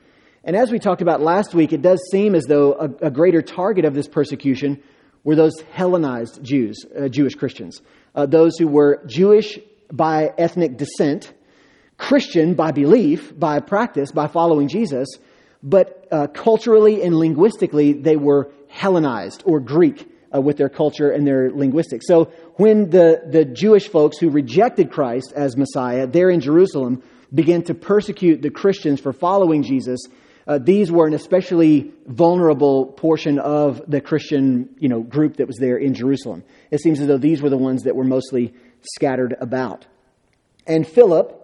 And 0.43 0.55
as 0.55 0.71
we 0.71 0.79
talked 0.79 1.01
about 1.01 1.21
last 1.21 1.53
week, 1.53 1.73
it 1.73 1.81
does 1.81 2.01
seem 2.11 2.33
as 2.33 2.45
though 2.45 2.73
a, 2.73 3.07
a 3.07 3.11
greater 3.11 3.41
target 3.41 3.85
of 3.85 3.93
this 3.93 4.07
persecution 4.07 4.81
were 5.23 5.35
those 5.35 5.53
Hellenized 5.71 6.43
Jews, 6.43 6.83
uh, 6.99 7.07
Jewish 7.07 7.35
Christians 7.35 7.81
uh, 8.15 8.25
those 8.25 8.57
who 8.57 8.67
were 8.67 9.01
Jewish 9.05 9.59
by 9.91 10.33
ethnic 10.37 10.77
descent, 10.77 11.33
Christian 11.97 12.55
by 12.55 12.71
belief, 12.71 13.37
by 13.37 13.59
practice, 13.59 14.11
by 14.11 14.27
following 14.27 14.67
Jesus, 14.67 15.07
but 15.63 16.07
uh, 16.11 16.27
culturally 16.27 17.03
and 17.03 17.15
linguistically, 17.15 17.93
they 17.93 18.15
were 18.15 18.51
Hellenized 18.67 19.43
or 19.45 19.59
Greek 19.59 20.07
uh, 20.33 20.41
with 20.41 20.57
their 20.57 20.69
culture 20.69 21.11
and 21.11 21.25
their 21.25 21.51
linguistics. 21.51 22.07
So 22.07 22.25
when 22.55 22.89
the, 22.89 23.21
the 23.27 23.45
Jewish 23.45 23.87
folks 23.89 24.17
who 24.17 24.29
rejected 24.29 24.91
Christ 24.91 25.33
as 25.35 25.57
Messiah 25.57 26.07
there 26.07 26.29
in 26.29 26.39
Jerusalem 26.39 27.03
began 27.33 27.63
to 27.63 27.73
persecute 27.73 28.41
the 28.41 28.49
Christians 28.49 28.99
for 28.99 29.13
following 29.13 29.63
Jesus, 29.63 30.01
uh, 30.47 30.57
these 30.57 30.91
were 30.91 31.07
an 31.07 31.13
especially 31.13 31.91
vulnerable 32.05 32.85
portion 32.85 33.39
of 33.39 33.81
the 33.87 34.01
Christian 34.01 34.69
you 34.79 34.89
know, 34.89 35.01
group 35.01 35.37
that 35.37 35.47
was 35.47 35.57
there 35.57 35.77
in 35.77 35.93
Jerusalem. 35.93 36.43
It 36.71 36.81
seems 36.81 36.99
as 36.99 37.07
though 37.07 37.17
these 37.17 37.41
were 37.41 37.49
the 37.49 37.57
ones 37.57 37.83
that 37.83 37.95
were 37.95 38.03
mostly 38.03 38.53
scattered 38.81 39.35
about. 39.39 39.85
And 40.65 40.87
Philip 40.87 41.37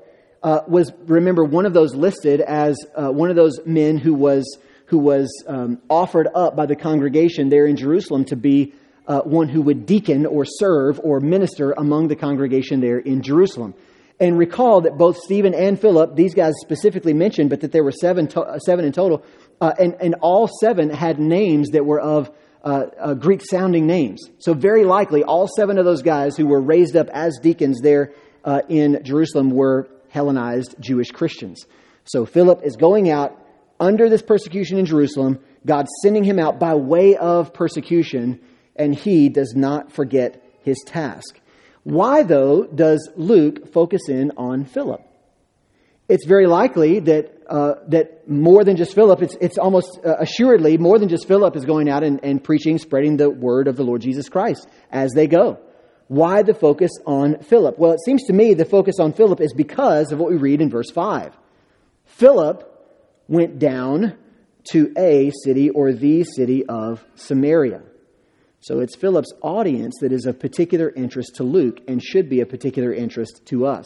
uh, 0.44 0.62
was, 0.68 0.92
remember, 1.06 1.44
one 1.44 1.66
of 1.66 1.74
those 1.74 1.96
listed 1.96 2.42
as 2.42 2.78
uh, 2.96 3.10
one 3.10 3.30
of 3.30 3.36
those 3.36 3.60
men 3.66 3.98
who 3.98 4.14
was 4.14 4.58
who 4.88 4.98
was 4.98 5.32
um, 5.48 5.80
offered 5.90 6.28
up 6.34 6.56
by 6.56 6.66
the 6.66 6.76
congregation 6.76 7.50
there 7.50 7.66
in 7.66 7.76
Jerusalem 7.76 8.26
to 8.26 8.36
be 8.36 8.74
uh, 9.08 9.22
one 9.22 9.48
who 9.48 9.62
would 9.62 9.86
deacon 9.86 10.26
or 10.26 10.46
serve 10.46 11.00
or 11.04 11.20
minister 11.20 11.72
among 11.72 12.08
the 12.08 12.16
congregation 12.16 12.82
there 12.82 13.00
in 13.00 13.22
Jerusalem. 13.22 13.74
And 14.20 14.38
recall 14.38 14.82
that 14.82 14.98
both 14.98 15.18
Stephen 15.18 15.54
and 15.54 15.80
Philip, 15.80 16.16
these 16.16 16.34
guys 16.34 16.54
specifically 16.62 17.14
mentioned, 17.14 17.50
but 17.50 17.62
that 17.62 17.72
there 17.72 17.84
were 17.84 17.92
seven, 17.92 18.28
to- 18.30 18.42
uh, 18.42 18.60
seven 18.60 18.84
in 18.84 18.92
total, 18.92 19.24
uh, 19.62 19.74
and, 19.78 19.96
and 20.02 20.16
all 20.22 20.50
seven 20.60 20.90
had 20.90 21.20
names 21.20 21.70
that 21.70 21.86
were 21.86 22.00
of 22.00 22.32
uh, 22.64 22.88
uh, 23.00 23.14
Greek 23.14 23.42
sounding 23.48 23.86
names. 23.86 24.22
So, 24.40 24.54
very 24.54 24.84
likely, 24.84 25.24
all 25.24 25.48
seven 25.48 25.78
of 25.78 25.86
those 25.86 26.02
guys 26.02 26.36
who 26.36 26.48
were 26.48 26.60
raised 26.60 26.96
up 26.98 27.08
as 27.14 27.40
deacons 27.42 27.80
there 27.82 28.14
uh, 28.44 28.62
in 28.68 29.04
Jerusalem 29.04 29.52
were 29.52 29.88
Hellenized 30.10 30.76
Jewish 30.80 31.12
Christians. 31.12 31.66
So, 32.06 32.26
Philip 32.26 32.62
is 32.64 32.76
going 32.76 33.12
out 33.12 33.40
under 33.80 34.10
this 34.10 34.22
persecution 34.22 34.78
in 34.78 34.86
Jerusalem, 34.86 35.40
God 35.66 35.88
sending 36.02 36.24
him 36.24 36.40
out 36.40 36.60
by 36.60 36.76
way 36.76 37.16
of 37.16 37.54
persecution, 37.54 38.40
and 38.76 38.94
he 38.94 39.30
does 39.30 39.54
not 39.56 39.92
forget 39.92 40.44
his 40.64 40.78
task. 40.86 41.40
Why, 41.84 42.24
though, 42.24 42.64
does 42.64 43.10
Luke 43.16 43.72
focus 43.72 44.10
in 44.10 44.32
on 44.38 44.66
Philip? 44.66 45.02
It's 46.10 46.26
very 46.26 46.48
likely 46.48 47.00
that, 47.02 47.44
uh, 47.50 47.76
that 47.90 48.30
more 48.30 48.64
than 48.64 48.78
just 48.78 48.96
Philip, 48.96 49.22
it's, 49.22 49.36
it's 49.42 49.58
almost 49.58 50.00
uh, 50.06 50.16
assuredly 50.20 50.78
more 50.78 51.00
than 51.00 51.10
just 51.10 51.28
Philip 51.28 51.56
is 51.56 51.66
going 51.66 51.90
out 51.90 52.04
and, 52.04 52.24
and 52.24 52.42
preaching, 52.42 52.78
spreading 52.78 53.18
the 53.18 53.30
word 53.30 53.68
of 53.68 53.76
the 53.76 53.84
Lord 53.84 54.02
Jesus 54.02 54.30
Christ 54.30 54.68
as 54.90 55.12
they 55.14 55.28
go. 55.28 55.60
Why 56.08 56.44
the 56.44 56.54
focus 56.54 56.92
on 57.06 57.40
Philip? 57.40 57.78
Well, 57.78 57.92
it 57.92 58.00
seems 58.06 58.24
to 58.26 58.34
me 58.34 58.54
the 58.54 58.64
focus 58.64 58.96
on 59.00 59.12
Philip 59.12 59.42
is 59.42 59.54
because 59.54 60.14
of 60.14 60.20
what 60.20 60.32
we 60.32 60.38
read 60.38 60.62
in 60.62 60.70
verse 60.70 60.90
5. 60.90 61.38
Philip 62.06 62.77
went 63.28 63.60
down 63.60 64.18
to 64.72 64.94
a 64.98 65.32
city 65.44 65.70
or 65.70 65.94
the 65.94 66.24
city 66.24 66.66
of 66.66 67.06
Samaria. 67.16 67.82
So 68.60 68.80
it's 68.80 68.96
Philip's 68.96 69.32
audience 69.42 69.96
that 70.02 70.12
is 70.12 70.26
of 70.26 70.40
particular 70.40 70.90
interest 70.90 71.36
to 71.36 71.44
Luke 71.44 71.80
and 71.88 72.04
should 72.04 72.30
be 72.30 72.42
of 72.42 72.50
particular 72.50 72.94
interest 72.94 73.42
to 73.46 73.66
us. 73.66 73.86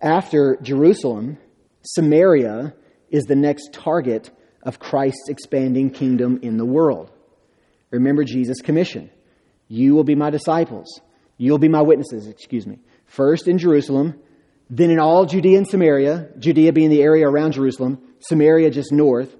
After 0.00 0.58
Jerusalem, 0.62 1.38
Samaria 1.82 2.74
is 3.10 3.24
the 3.24 3.36
next 3.36 3.72
target 3.72 4.30
of 4.62 4.78
Christ's 4.78 5.28
expanding 5.28 5.90
kingdom 5.90 6.40
in 6.42 6.56
the 6.56 6.64
world. 6.64 7.10
Remember 7.90 8.24
Jesus' 8.24 8.60
commission. 8.60 9.10
You 9.68 9.94
will 9.94 10.04
be 10.04 10.14
my 10.14 10.30
disciples. 10.30 11.00
You'll 11.36 11.58
be 11.58 11.68
my 11.68 11.82
witnesses, 11.82 12.26
excuse 12.26 12.66
me. 12.66 12.78
First 13.04 13.46
in 13.46 13.58
Jerusalem, 13.58 14.20
then 14.70 14.90
in 14.90 15.00
all 15.00 15.26
Judea 15.26 15.58
and 15.58 15.68
Samaria, 15.68 16.28
Judea 16.38 16.72
being 16.72 16.90
the 16.90 17.02
area 17.02 17.28
around 17.28 17.52
Jerusalem, 17.52 17.98
Samaria 18.20 18.70
just 18.70 18.92
north, 18.92 19.36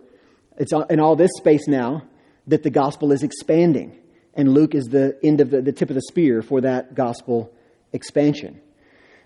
it's 0.59 0.73
in 0.91 0.99
all 0.99 1.15
this 1.15 1.31
space 1.37 1.69
now 1.69 2.03
that 2.49 2.65
the 2.65 2.71
gospel 2.71 3.13
is 3.13 3.23
expanding. 3.23 3.97
And 4.35 4.53
Luke 4.53 4.75
is 4.75 4.87
the 4.87 5.19
end 5.23 5.41
of 5.41 5.51
the, 5.51 5.63
the 5.63 5.73
tip 5.73 5.89
of 5.89 5.95
the 5.95 6.03
spear 6.03 6.43
for 6.43 6.61
that 6.63 6.95
gospel 6.95 7.53
expansion. 7.93 8.61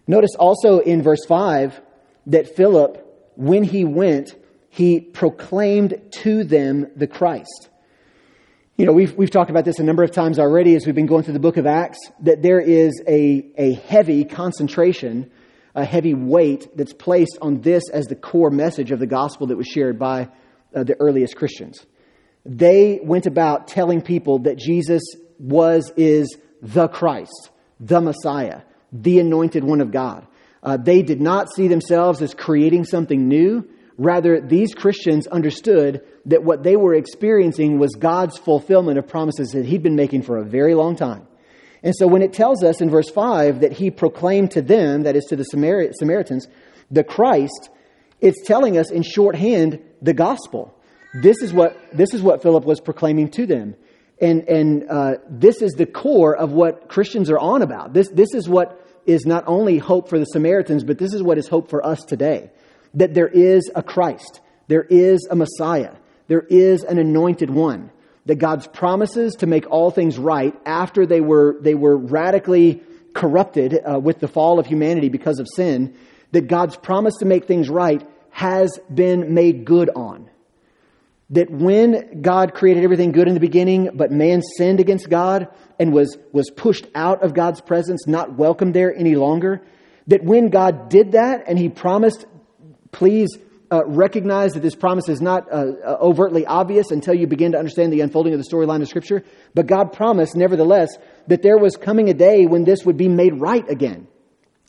Notice 0.06 0.34
also 0.38 0.78
in 0.78 1.02
verse 1.02 1.24
5 1.26 1.80
that 2.26 2.54
Philip, 2.54 3.32
when 3.36 3.64
he 3.64 3.84
went, 3.84 4.36
he 4.68 5.00
proclaimed 5.00 6.00
to 6.22 6.44
them 6.44 6.90
the 6.96 7.06
Christ. 7.06 7.70
You 8.76 8.84
know, 8.86 8.92
we've, 8.92 9.14
we've 9.14 9.30
talked 9.30 9.50
about 9.50 9.64
this 9.64 9.78
a 9.78 9.84
number 9.84 10.02
of 10.02 10.10
times 10.10 10.38
already 10.38 10.74
as 10.74 10.84
we've 10.84 10.94
been 10.94 11.06
going 11.06 11.22
through 11.22 11.34
the 11.34 11.40
book 11.40 11.56
of 11.56 11.66
Acts, 11.66 11.98
that 12.20 12.42
there 12.42 12.60
is 12.60 13.00
a, 13.06 13.46
a 13.56 13.74
heavy 13.74 14.24
concentration 14.24 15.30
a 15.74 15.84
heavy 15.84 16.14
weight 16.14 16.76
that's 16.76 16.92
placed 16.92 17.38
on 17.42 17.60
this 17.60 17.88
as 17.90 18.06
the 18.06 18.14
core 18.14 18.50
message 18.50 18.90
of 18.90 19.00
the 19.00 19.06
gospel 19.06 19.48
that 19.48 19.56
was 19.56 19.66
shared 19.66 19.98
by 19.98 20.28
uh, 20.74 20.84
the 20.84 20.98
earliest 21.00 21.36
Christians. 21.36 21.84
They 22.44 23.00
went 23.02 23.26
about 23.26 23.68
telling 23.68 24.02
people 24.02 24.40
that 24.40 24.56
Jesus 24.56 25.02
was, 25.38 25.92
is 25.96 26.36
the 26.62 26.88
Christ, 26.88 27.50
the 27.80 28.00
Messiah, 28.00 28.62
the 28.92 29.18
anointed 29.18 29.64
one 29.64 29.80
of 29.80 29.90
God. 29.90 30.26
Uh, 30.62 30.76
they 30.76 31.02
did 31.02 31.20
not 31.20 31.52
see 31.52 31.68
themselves 31.68 32.22
as 32.22 32.34
creating 32.34 32.84
something 32.84 33.28
new. 33.28 33.68
Rather, 33.98 34.40
these 34.40 34.74
Christians 34.74 35.26
understood 35.26 36.02
that 36.26 36.42
what 36.42 36.62
they 36.62 36.76
were 36.76 36.94
experiencing 36.94 37.78
was 37.78 37.94
God's 37.94 38.38
fulfillment 38.38 38.98
of 38.98 39.06
promises 39.06 39.50
that 39.50 39.66
He'd 39.66 39.82
been 39.82 39.96
making 39.96 40.22
for 40.22 40.38
a 40.38 40.44
very 40.44 40.74
long 40.74 40.96
time. 40.96 41.26
And 41.84 41.94
so 41.94 42.06
when 42.06 42.22
it 42.22 42.32
tells 42.32 42.64
us 42.64 42.80
in 42.80 42.88
verse 42.88 43.10
5 43.10 43.60
that 43.60 43.72
he 43.72 43.90
proclaimed 43.90 44.52
to 44.52 44.62
them, 44.62 45.02
that 45.02 45.16
is 45.16 45.26
to 45.26 45.36
the 45.36 45.44
Samaritans, 45.44 46.48
the 46.90 47.04
Christ, 47.04 47.68
it's 48.22 48.42
telling 48.46 48.78
us 48.78 48.90
in 48.90 49.02
shorthand 49.02 49.80
the 50.00 50.14
gospel. 50.14 50.74
This 51.22 51.42
is 51.42 51.52
what, 51.52 51.76
this 51.92 52.14
is 52.14 52.22
what 52.22 52.42
Philip 52.42 52.64
was 52.64 52.80
proclaiming 52.80 53.30
to 53.32 53.44
them. 53.44 53.76
And, 54.18 54.48
and 54.48 54.88
uh, 54.88 55.16
this 55.28 55.60
is 55.60 55.74
the 55.74 55.84
core 55.84 56.34
of 56.34 56.52
what 56.52 56.88
Christians 56.88 57.28
are 57.28 57.38
on 57.38 57.60
about. 57.60 57.92
This, 57.92 58.08
this 58.08 58.32
is 58.32 58.48
what 58.48 58.80
is 59.04 59.26
not 59.26 59.44
only 59.46 59.76
hope 59.76 60.08
for 60.08 60.18
the 60.18 60.24
Samaritans, 60.24 60.84
but 60.84 60.96
this 60.96 61.12
is 61.12 61.22
what 61.22 61.36
is 61.36 61.48
hope 61.48 61.68
for 61.68 61.84
us 61.84 62.02
today. 62.02 62.50
That 62.94 63.12
there 63.12 63.28
is 63.28 63.70
a 63.74 63.82
Christ, 63.82 64.40
there 64.68 64.84
is 64.84 65.28
a 65.30 65.36
Messiah, 65.36 65.92
there 66.28 66.46
is 66.48 66.82
an 66.82 66.98
anointed 66.98 67.50
one 67.50 67.90
that 68.26 68.36
God's 68.36 68.66
promises 68.66 69.34
to 69.36 69.46
make 69.46 69.70
all 69.70 69.90
things 69.90 70.18
right 70.18 70.54
after 70.64 71.06
they 71.06 71.20
were, 71.20 71.56
they 71.60 71.74
were 71.74 71.96
radically 71.96 72.82
corrupted 73.12 73.80
uh, 73.84 73.98
with 73.98 74.18
the 74.18 74.28
fall 74.28 74.58
of 74.58 74.66
humanity 74.66 75.08
because 75.08 75.38
of 75.38 75.46
sin, 75.54 75.96
that 76.32 76.48
God's 76.48 76.76
promise 76.76 77.14
to 77.18 77.26
make 77.26 77.46
things 77.46 77.68
right 77.68 78.06
has 78.30 78.78
been 78.92 79.34
made 79.34 79.64
good 79.64 79.90
on. 79.94 80.28
That 81.30 81.50
when 81.50 82.22
God 82.22 82.54
created 82.54 82.84
everything 82.84 83.12
good 83.12 83.28
in 83.28 83.34
the 83.34 83.40
beginning, 83.40 83.90
but 83.94 84.10
man 84.10 84.42
sinned 84.56 84.80
against 84.80 85.08
God 85.08 85.48
and 85.78 85.92
was, 85.92 86.18
was 86.32 86.50
pushed 86.50 86.86
out 86.94 87.22
of 87.22 87.34
God's 87.34 87.60
presence, 87.60 88.06
not 88.06 88.34
welcome 88.34 88.72
there 88.72 88.94
any 88.94 89.14
longer, 89.14 89.62
that 90.06 90.22
when 90.22 90.48
God 90.48 90.88
did 90.88 91.12
that 91.12 91.44
and 91.46 91.58
he 91.58 91.68
promised, 91.68 92.26
please 92.92 93.28
uh, 93.74 93.84
recognize 93.86 94.52
that 94.52 94.62
this 94.62 94.76
promise 94.76 95.08
is 95.08 95.20
not 95.20 95.50
uh, 95.50 95.72
uh, 95.84 95.98
overtly 96.00 96.46
obvious 96.46 96.92
until 96.92 97.14
you 97.14 97.26
begin 97.26 97.52
to 97.52 97.58
understand 97.58 97.92
the 97.92 98.02
unfolding 98.02 98.32
of 98.32 98.38
the 98.38 98.48
storyline 98.48 98.82
of 98.82 98.88
Scripture. 98.88 99.24
But 99.52 99.66
God 99.66 99.92
promised, 99.92 100.36
nevertheless, 100.36 100.96
that 101.26 101.42
there 101.42 101.58
was 101.58 101.76
coming 101.76 102.08
a 102.08 102.14
day 102.14 102.46
when 102.46 102.64
this 102.64 102.84
would 102.84 102.96
be 102.96 103.08
made 103.08 103.40
right 103.40 103.68
again. 103.68 104.06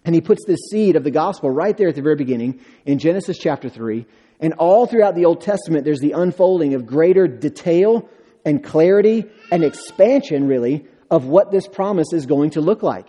And 0.06 0.16
He 0.16 0.22
puts 0.22 0.44
this 0.46 0.60
seed 0.72 0.96
of 0.96 1.04
the 1.04 1.12
gospel 1.12 1.52
right 1.52 1.78
there 1.78 1.90
at 1.90 1.96
the 1.96 2.02
very 2.02 2.16
beginning 2.16 2.62
in 2.86 2.98
Genesis 2.98 3.38
chapter 3.38 3.70
3. 3.70 4.08
And 4.40 4.54
all 4.54 4.88
throughout 4.88 5.16
the 5.16 5.26
Old 5.26 5.42
Testament, 5.42 5.86
there's 5.86 6.00
the 6.00 6.14
unfolding 6.14 6.74
of 6.74 6.88
greater 6.88 7.28
detail 7.28 8.10
and 8.44 8.64
clarity 8.64 9.26
and 9.52 9.64
expansion, 9.64 10.48
really, 10.48 10.86
of 11.12 11.26
what 11.26 11.52
this 11.52 11.68
promise 11.68 12.12
is 12.12 12.26
going 12.26 12.52
to 12.52 12.62
look 12.62 12.82
like. 12.82 13.08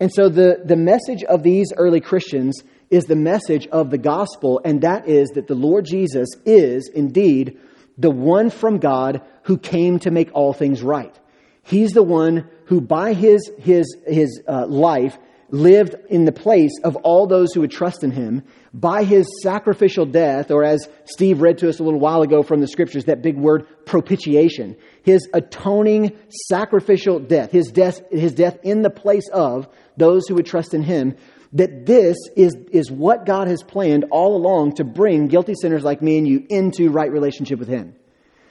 And 0.00 0.12
so 0.12 0.28
the, 0.28 0.60
the 0.64 0.76
message 0.76 1.24
of 1.24 1.42
these 1.42 1.72
early 1.76 2.00
Christians 2.00 2.62
is 2.90 3.04
the 3.04 3.16
message 3.16 3.66
of 3.68 3.90
the 3.90 3.98
gospel, 3.98 4.60
and 4.64 4.82
that 4.82 5.08
is 5.08 5.30
that 5.30 5.46
the 5.46 5.54
Lord 5.54 5.84
Jesus 5.84 6.28
is 6.44 6.88
indeed 6.88 7.58
the 7.98 8.10
one 8.10 8.50
from 8.50 8.78
God 8.78 9.22
who 9.42 9.58
came 9.58 9.98
to 10.00 10.10
make 10.10 10.30
all 10.32 10.52
things 10.52 10.82
right. 10.82 11.14
He's 11.62 11.90
the 11.90 12.02
one 12.02 12.48
who, 12.66 12.80
by 12.80 13.12
his, 13.12 13.50
his, 13.58 13.96
his 14.06 14.40
uh, 14.48 14.66
life, 14.66 15.18
lived 15.50 15.94
in 16.08 16.24
the 16.24 16.32
place 16.32 16.72
of 16.84 16.96
all 16.96 17.26
those 17.26 17.52
who 17.52 17.60
would 17.60 17.70
trust 17.70 18.04
in 18.04 18.10
him. 18.10 18.44
By 18.72 19.04
his 19.04 19.26
sacrificial 19.42 20.06
death, 20.06 20.50
or 20.50 20.62
as 20.62 20.88
Steve 21.04 21.40
read 21.40 21.58
to 21.58 21.68
us 21.68 21.80
a 21.80 21.82
little 21.82 22.00
while 22.00 22.22
ago 22.22 22.42
from 22.42 22.60
the 22.60 22.68
scriptures, 22.68 23.06
that 23.06 23.22
big 23.22 23.36
word 23.36 23.66
propitiation, 23.86 24.76
his 25.02 25.28
atoning 25.32 26.16
sacrificial 26.28 27.18
death, 27.18 27.50
his 27.50 27.72
death, 27.72 28.00
his 28.10 28.32
death 28.32 28.58
in 28.62 28.82
the 28.82 28.90
place 28.90 29.28
of 29.32 29.68
those 29.96 30.28
who 30.28 30.34
would 30.34 30.46
trust 30.46 30.74
in 30.74 30.82
him, 30.82 31.16
that 31.52 31.86
this 31.86 32.16
is, 32.36 32.54
is 32.72 32.90
what 32.90 33.24
God 33.24 33.48
has 33.48 33.62
planned 33.62 34.04
all 34.10 34.36
along 34.36 34.76
to 34.76 34.84
bring 34.84 35.28
guilty 35.28 35.54
sinners 35.60 35.82
like 35.82 36.02
me 36.02 36.18
and 36.18 36.28
you 36.28 36.46
into 36.48 36.90
right 36.90 37.10
relationship 37.10 37.58
with 37.58 37.68
Him. 37.68 37.94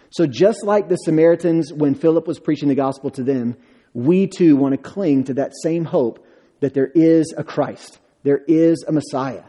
So, 0.09 0.25
just 0.25 0.63
like 0.63 0.87
the 0.87 0.95
Samaritans, 0.95 1.73
when 1.73 1.93
Philip 1.93 2.27
was 2.27 2.39
preaching 2.39 2.69
the 2.69 2.75
gospel 2.75 3.11
to 3.11 3.23
them, 3.23 3.57
we 3.93 4.27
too 4.27 4.55
want 4.55 4.73
to 4.73 4.77
cling 4.77 5.25
to 5.25 5.35
that 5.35 5.53
same 5.61 5.85
hope 5.85 6.25
that 6.59 6.73
there 6.73 6.91
is 6.93 7.33
a 7.37 7.43
Christ, 7.43 7.99
there 8.23 8.41
is 8.47 8.83
a 8.87 8.91
Messiah. 8.91 9.43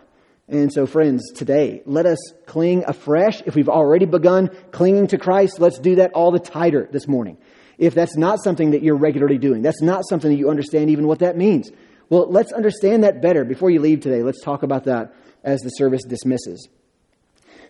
And 0.51 0.73
so, 0.73 0.87
friends, 0.87 1.31
today, 1.33 1.83
let 1.85 2.07
us 2.07 2.19
cling 2.47 2.85
afresh. 2.87 3.43
If 3.45 3.55
we've 3.55 3.69
already 3.69 4.07
begun 4.07 4.49
clinging 4.71 5.09
to 5.09 5.19
Christ, 5.19 5.61
let's 5.61 5.79
do 5.79 5.97
that 5.97 6.13
all 6.13 6.31
the 6.31 6.39
tighter 6.39 6.89
this 6.91 7.07
morning. 7.07 7.37
If 7.77 7.95
that's 7.95 8.17
not 8.17 8.43
something 8.43 8.71
that 8.71 8.83
you're 8.83 8.97
regularly 8.97 9.37
doing, 9.37 9.61
that's 9.61 9.83
not 9.83 10.09
something 10.09 10.31
that 10.31 10.39
you 10.39 10.49
understand 10.49 10.91
even 10.91 11.07
what 11.07 11.19
that 11.19 11.37
means, 11.37 11.71
well, 12.11 12.27
let's 12.31 12.53
understand 12.53 13.05
that 13.05 13.21
better 13.21 13.45
before 13.45 13.71
you 13.71 13.81
leave 13.81 14.01
today. 14.01 14.23
Let's 14.23 14.43
talk 14.43 14.63
about 14.63 14.85
that 14.85 15.15
as 15.45 15.61
the 15.61 15.71
service 15.71 16.05
dismisses. 16.05 16.69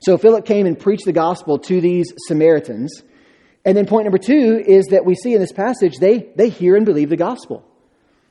So, 0.01 0.17
Philip 0.17 0.45
came 0.45 0.67
and 0.67 0.79
preached 0.79 1.07
the 1.07 1.13
gospel 1.13 1.59
to 1.59 1.81
these 1.81 2.13
Samaritans. 2.29 3.03
And 3.65 3.77
then, 3.77 3.87
point 3.87 4.05
number 4.05 4.19
two 4.19 4.63
is 4.65 4.87
that 4.87 5.05
we 5.05 5.17
see 5.17 5.35
in 5.35 5.41
this 5.41 5.53
passage 5.53 5.99
they, 5.99 6.31
they 6.37 6.49
hear 6.51 6.77
and 6.77 6.87
believe 6.87 7.09
the 7.09 7.17
gospel. 7.17 7.65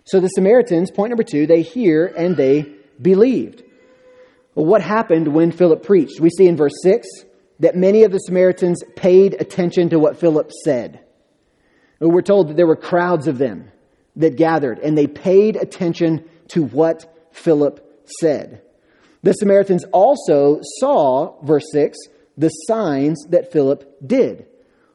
So, 0.05 0.21
the 0.21 0.29
Samaritans, 0.29 0.91
point 0.91 1.09
number 1.09 1.23
two, 1.23 1.45
they 1.45 1.61
hear 1.61 2.05
and 2.05 2.37
they 2.37 2.73
believed. 3.01 3.63
Well, 4.55 4.65
what 4.65 4.81
happened 4.81 5.27
when 5.27 5.51
Philip 5.51 5.83
preached? 5.83 6.21
We 6.21 6.29
see 6.29 6.47
in 6.47 6.55
verse 6.55 6.73
6 6.81 7.05
that 7.59 7.75
many 7.75 8.03
of 8.03 8.11
the 8.11 8.19
Samaritans 8.19 8.81
paid 8.95 9.39
attention 9.39 9.89
to 9.89 9.99
what 9.99 10.19
Philip 10.19 10.51
said. 10.63 11.01
We're 11.99 12.21
told 12.21 12.49
that 12.49 12.57
there 12.57 12.67
were 12.67 12.75
crowds 12.75 13.27
of 13.27 13.37
them 13.37 13.71
that 14.17 14.35
gathered, 14.35 14.79
and 14.79 14.97
they 14.97 15.07
paid 15.07 15.55
attention 15.55 16.25
to 16.49 16.63
what 16.63 17.29
Philip 17.31 18.05
said. 18.19 18.61
The 19.23 19.33
Samaritans 19.33 19.85
also 19.91 20.59
saw, 20.79 21.41
verse 21.43 21.65
6, 21.71 21.97
the 22.37 22.49
signs 22.49 23.25
that 23.29 23.51
Philip 23.51 23.97
did. 24.05 24.45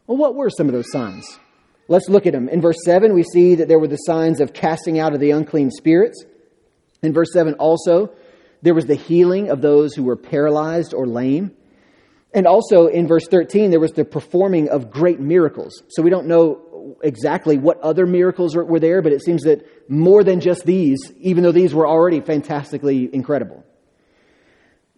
Well, 0.06 0.18
what 0.18 0.34
were 0.34 0.50
some 0.50 0.68
of 0.68 0.72
those 0.72 0.90
signs? 0.92 1.26
Let's 1.88 2.08
look 2.08 2.26
at 2.26 2.32
them. 2.32 2.48
In 2.48 2.60
verse 2.60 2.78
7, 2.84 3.12
we 3.14 3.24
see 3.24 3.56
that 3.56 3.68
there 3.68 3.78
were 3.78 3.88
the 3.88 3.96
signs 3.96 4.40
of 4.40 4.52
casting 4.52 4.98
out 4.98 5.14
of 5.14 5.20
the 5.20 5.32
unclean 5.32 5.70
spirits. 5.70 6.24
In 7.02 7.12
verse 7.12 7.32
7, 7.32 7.54
also, 7.54 8.12
there 8.62 8.74
was 8.74 8.86
the 8.86 8.94
healing 8.94 9.50
of 9.50 9.60
those 9.60 9.94
who 9.94 10.04
were 10.04 10.16
paralyzed 10.16 10.94
or 10.94 11.06
lame. 11.06 11.52
And 12.32 12.46
also 12.46 12.86
in 12.86 13.06
verse 13.06 13.26
13, 13.28 13.70
there 13.70 13.80
was 13.80 13.92
the 13.92 14.04
performing 14.04 14.68
of 14.70 14.90
great 14.90 15.20
miracles. 15.20 15.82
So 15.88 16.02
we 16.02 16.10
don't 16.10 16.26
know 16.26 16.60
exactly 17.02 17.58
what 17.58 17.80
other 17.80 18.06
miracles 18.06 18.54
were 18.56 18.80
there, 18.80 19.02
but 19.02 19.12
it 19.12 19.22
seems 19.22 19.42
that 19.42 19.90
more 19.90 20.24
than 20.24 20.40
just 20.40 20.64
these, 20.64 21.12
even 21.18 21.42
though 21.42 21.52
these 21.52 21.74
were 21.74 21.86
already 21.86 22.20
fantastically 22.20 23.08
incredible. 23.12 23.64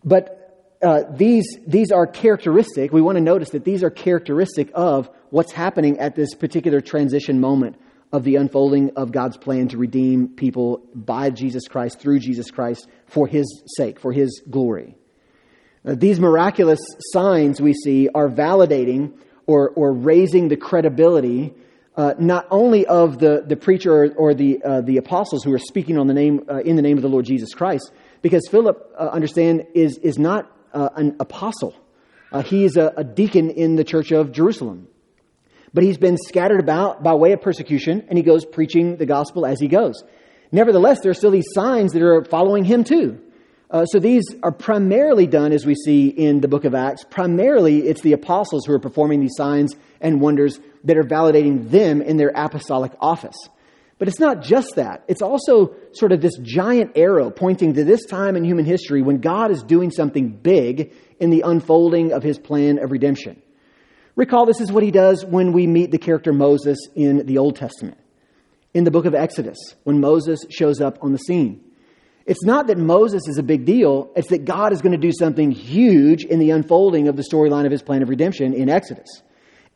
But 0.04 0.76
uh, 0.82 1.04
these, 1.16 1.46
these 1.66 1.90
are 1.92 2.06
characteristic. 2.06 2.92
We 2.92 3.00
want 3.00 3.16
to 3.16 3.22
notice 3.22 3.50
that 3.50 3.64
these 3.64 3.82
are 3.82 3.90
characteristic 3.90 4.70
of 4.74 5.08
what's 5.30 5.52
happening 5.52 5.98
at 5.98 6.14
this 6.14 6.34
particular 6.34 6.80
transition 6.80 7.40
moment 7.40 7.76
of 8.12 8.22
the 8.22 8.36
unfolding 8.36 8.92
of 8.96 9.10
God's 9.10 9.36
plan 9.36 9.68
to 9.68 9.78
redeem 9.78 10.28
people 10.28 10.86
by 10.94 11.30
Jesus 11.30 11.66
Christ, 11.66 11.98
through 11.98 12.20
Jesus 12.20 12.50
Christ, 12.50 12.86
for 13.06 13.26
His 13.26 13.62
sake, 13.76 13.98
for 13.98 14.12
His 14.12 14.42
glory. 14.48 14.94
Uh, 15.84 15.94
these 15.96 16.20
miraculous 16.20 16.80
signs 17.12 17.60
we 17.60 17.72
see 17.72 18.08
are 18.14 18.28
validating 18.28 19.14
or, 19.46 19.70
or 19.70 19.92
raising 19.92 20.48
the 20.48 20.56
credibility 20.56 21.54
uh, 21.96 22.14
not 22.18 22.46
only 22.50 22.86
of 22.86 23.18
the, 23.18 23.44
the 23.46 23.56
preacher 23.56 23.92
or, 23.92 24.14
or 24.14 24.34
the, 24.34 24.62
uh, 24.62 24.80
the 24.80 24.96
apostles 24.96 25.44
who 25.44 25.52
are 25.52 25.58
speaking 25.58 25.96
on 25.96 26.06
the 26.06 26.14
name, 26.14 26.44
uh, 26.48 26.58
in 26.58 26.76
the 26.76 26.82
name 26.82 26.96
of 26.96 27.02
the 27.02 27.08
Lord 27.08 27.24
Jesus 27.24 27.54
Christ, 27.54 27.92
because 28.20 28.42
Philip, 28.50 28.92
uh, 28.98 29.08
understand, 29.08 29.66
is, 29.74 29.98
is 29.98 30.18
not 30.18 30.50
uh, 30.72 30.88
an 30.96 31.16
apostle. 31.20 31.74
he 32.46 32.64
is 32.64 32.76
a, 32.76 32.92
a 32.96 33.04
deacon 33.04 33.50
in 33.50 33.76
the 33.76 33.84
church 33.84 34.10
of 34.10 34.32
Jerusalem. 34.32 34.88
But 35.72 35.82
he's 35.82 35.98
been 35.98 36.16
scattered 36.16 36.60
about 36.60 37.02
by 37.02 37.14
way 37.14 37.32
of 37.32 37.42
persecution, 37.42 38.04
and 38.08 38.16
he 38.16 38.22
goes 38.22 38.44
preaching 38.44 38.96
the 38.96 39.06
gospel 39.06 39.44
as 39.44 39.60
he 39.60 39.68
goes. 39.68 40.02
Nevertheless, 40.52 41.00
there 41.00 41.10
are 41.10 41.14
still 41.14 41.32
these 41.32 41.48
signs 41.52 41.92
that 41.92 42.02
are 42.02 42.24
following 42.24 42.64
him 42.64 42.84
too. 42.84 43.20
Uh, 43.70 43.84
so 43.86 43.98
these 43.98 44.24
are 44.44 44.52
primarily 44.52 45.26
done, 45.26 45.52
as 45.52 45.66
we 45.66 45.74
see 45.74 46.06
in 46.06 46.40
the 46.40 46.46
book 46.46 46.64
of 46.64 46.76
Acts. 46.76 47.04
Primarily, 47.10 47.88
it's 47.88 48.02
the 48.02 48.12
apostles 48.12 48.64
who 48.64 48.72
are 48.72 48.78
performing 48.78 49.20
these 49.20 49.34
signs 49.36 49.74
and 50.00 50.20
wonders 50.20 50.60
that 50.84 50.96
are 50.96 51.04
validating 51.04 51.70
them 51.70 52.00
in 52.00 52.16
their 52.16 52.32
apostolic 52.34 52.92
office. 53.00 53.36
But 53.98 54.08
it's 54.08 54.20
not 54.20 54.42
just 54.42 54.76
that. 54.76 55.04
It's 55.08 55.22
also 55.22 55.74
sort 55.92 56.12
of 56.12 56.20
this 56.20 56.36
giant 56.42 56.92
arrow 56.96 57.30
pointing 57.30 57.74
to 57.74 57.84
this 57.84 58.04
time 58.06 58.36
in 58.36 58.44
human 58.44 58.64
history 58.64 59.02
when 59.02 59.18
God 59.18 59.50
is 59.50 59.62
doing 59.62 59.90
something 59.90 60.30
big 60.30 60.92
in 61.20 61.30
the 61.30 61.42
unfolding 61.42 62.12
of 62.12 62.22
his 62.22 62.38
plan 62.38 62.78
of 62.78 62.90
redemption. 62.90 63.40
Recall 64.16 64.46
this 64.46 64.60
is 64.60 64.70
what 64.70 64.82
he 64.82 64.90
does 64.90 65.24
when 65.24 65.52
we 65.52 65.66
meet 65.66 65.90
the 65.90 65.98
character 65.98 66.32
Moses 66.32 66.78
in 66.94 67.26
the 67.26 67.38
Old 67.38 67.56
Testament. 67.56 67.98
In 68.72 68.84
the 68.84 68.90
book 68.90 69.06
of 69.06 69.14
Exodus, 69.14 69.58
when 69.84 70.00
Moses 70.00 70.40
shows 70.50 70.80
up 70.80 70.98
on 71.00 71.12
the 71.12 71.18
scene. 71.18 71.64
It's 72.26 72.44
not 72.44 72.68
that 72.68 72.78
Moses 72.78 73.28
is 73.28 73.38
a 73.38 73.42
big 73.42 73.64
deal, 73.64 74.10
it's 74.16 74.28
that 74.30 74.44
God 74.44 74.72
is 74.72 74.80
going 74.80 74.92
to 74.92 74.98
do 74.98 75.12
something 75.16 75.50
huge 75.50 76.24
in 76.24 76.38
the 76.38 76.50
unfolding 76.50 77.06
of 77.06 77.16
the 77.16 77.22
storyline 77.22 77.66
of 77.66 77.72
his 77.72 77.82
plan 77.82 78.02
of 78.02 78.08
redemption 78.08 78.54
in 78.54 78.68
Exodus. 78.68 79.22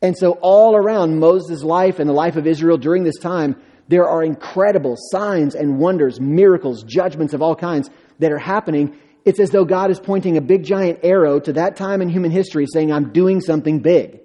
And 0.01 0.17
so, 0.17 0.31
all 0.41 0.75
around 0.75 1.19
Moses' 1.19 1.63
life 1.63 1.99
and 1.99 2.09
the 2.09 2.13
life 2.13 2.35
of 2.35 2.47
Israel 2.47 2.77
during 2.77 3.03
this 3.03 3.17
time, 3.19 3.61
there 3.89 4.07
are 4.07 4.23
incredible 4.23 4.95
signs 4.97 5.55
and 5.55 5.79
wonders, 5.79 6.19
miracles, 6.19 6.83
judgments 6.83 7.33
of 7.33 7.41
all 7.41 7.55
kinds 7.55 7.89
that 8.19 8.31
are 8.31 8.37
happening. 8.37 8.97
It's 9.25 9.39
as 9.39 9.49
though 9.49 9.65
God 9.65 9.91
is 9.91 9.99
pointing 9.99 10.37
a 10.37 10.41
big 10.41 10.63
giant 10.63 10.99
arrow 11.03 11.39
to 11.41 11.53
that 11.53 11.75
time 11.75 12.01
in 12.01 12.09
human 12.09 12.31
history, 12.31 12.65
saying, 12.71 12.93
I'm 12.93 13.11
doing 13.11 13.41
something 13.41 13.79
big. 13.79 14.21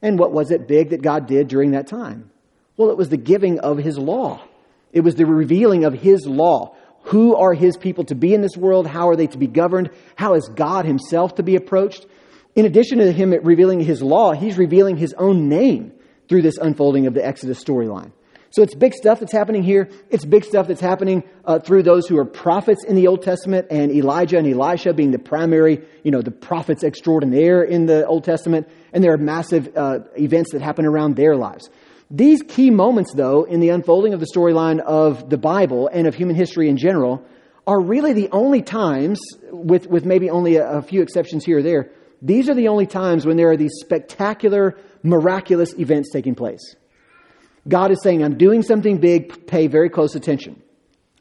And 0.00 0.18
what 0.18 0.32
was 0.32 0.50
it 0.50 0.66
big 0.66 0.90
that 0.90 1.02
God 1.02 1.26
did 1.26 1.48
during 1.48 1.72
that 1.72 1.86
time? 1.86 2.30
Well, 2.76 2.90
it 2.90 2.96
was 2.96 3.10
the 3.10 3.16
giving 3.16 3.60
of 3.60 3.76
His 3.78 3.98
law. 3.98 4.42
It 4.92 5.00
was 5.00 5.14
the 5.14 5.26
revealing 5.26 5.84
of 5.84 5.92
His 5.92 6.26
law. 6.26 6.74
Who 7.04 7.34
are 7.34 7.52
his 7.52 7.76
people 7.76 8.04
to 8.04 8.14
be 8.14 8.32
in 8.32 8.42
this 8.42 8.56
world? 8.56 8.86
How 8.86 9.08
are 9.08 9.16
they 9.16 9.26
to 9.28 9.38
be 9.38 9.48
governed? 9.48 9.90
How 10.14 10.34
is 10.34 10.48
God 10.48 10.84
himself 10.84 11.34
to 11.36 11.42
be 11.42 11.56
approached? 11.56 12.06
In 12.54 12.66
addition 12.66 12.98
to 12.98 13.10
him 13.12 13.30
revealing 13.42 13.80
his 13.80 14.02
law, 14.02 14.32
he's 14.32 14.58
revealing 14.58 14.96
his 14.96 15.14
own 15.14 15.48
name 15.48 15.92
through 16.28 16.42
this 16.42 16.58
unfolding 16.58 17.06
of 17.06 17.14
the 17.14 17.24
Exodus 17.24 17.62
storyline. 17.62 18.12
So 18.50 18.62
it's 18.62 18.74
big 18.74 18.92
stuff 18.92 19.20
that's 19.20 19.32
happening 19.32 19.62
here. 19.62 19.88
It's 20.10 20.26
big 20.26 20.44
stuff 20.44 20.68
that's 20.68 20.80
happening 20.80 21.24
uh, 21.46 21.60
through 21.60 21.84
those 21.84 22.06
who 22.06 22.18
are 22.18 22.26
prophets 22.26 22.84
in 22.84 22.96
the 22.96 23.06
Old 23.06 23.22
Testament, 23.22 23.68
and 23.70 23.90
Elijah 23.90 24.36
and 24.36 24.46
Elisha 24.46 24.92
being 24.92 25.10
the 25.10 25.18
primary, 25.18 25.80
you 26.02 26.10
know, 26.10 26.20
the 26.20 26.30
prophets 26.30 26.84
extraordinaire 26.84 27.62
in 27.62 27.86
the 27.86 28.06
Old 28.06 28.24
Testament. 28.24 28.68
And 28.92 29.02
there 29.02 29.14
are 29.14 29.18
massive 29.18 29.74
uh, 29.74 30.00
events 30.18 30.52
that 30.52 30.60
happen 30.60 30.84
around 30.84 31.16
their 31.16 31.34
lives. 31.34 31.70
These 32.10 32.42
key 32.42 32.70
moments, 32.70 33.14
though, 33.14 33.44
in 33.44 33.60
the 33.60 33.70
unfolding 33.70 34.12
of 34.12 34.20
the 34.20 34.26
storyline 34.26 34.80
of 34.80 35.30
the 35.30 35.38
Bible 35.38 35.88
and 35.88 36.06
of 36.06 36.14
human 36.14 36.36
history 36.36 36.68
in 36.68 36.76
general, 36.76 37.24
are 37.66 37.80
really 37.80 38.12
the 38.12 38.28
only 38.32 38.60
times, 38.60 39.18
with, 39.50 39.86
with 39.86 40.04
maybe 40.04 40.28
only 40.28 40.56
a, 40.56 40.72
a 40.72 40.82
few 40.82 41.00
exceptions 41.00 41.42
here 41.42 41.58
or 41.58 41.62
there, 41.62 41.90
these 42.22 42.48
are 42.48 42.54
the 42.54 42.68
only 42.68 42.86
times 42.86 43.26
when 43.26 43.36
there 43.36 43.50
are 43.50 43.56
these 43.56 43.74
spectacular, 43.80 44.78
miraculous 45.02 45.74
events 45.74 46.10
taking 46.12 46.36
place. 46.36 46.76
God 47.68 47.90
is 47.90 48.02
saying, 48.02 48.24
I'm 48.24 48.38
doing 48.38 48.62
something 48.62 48.98
big, 48.98 49.46
pay 49.46 49.66
very 49.66 49.90
close 49.90 50.14
attention. 50.14 50.62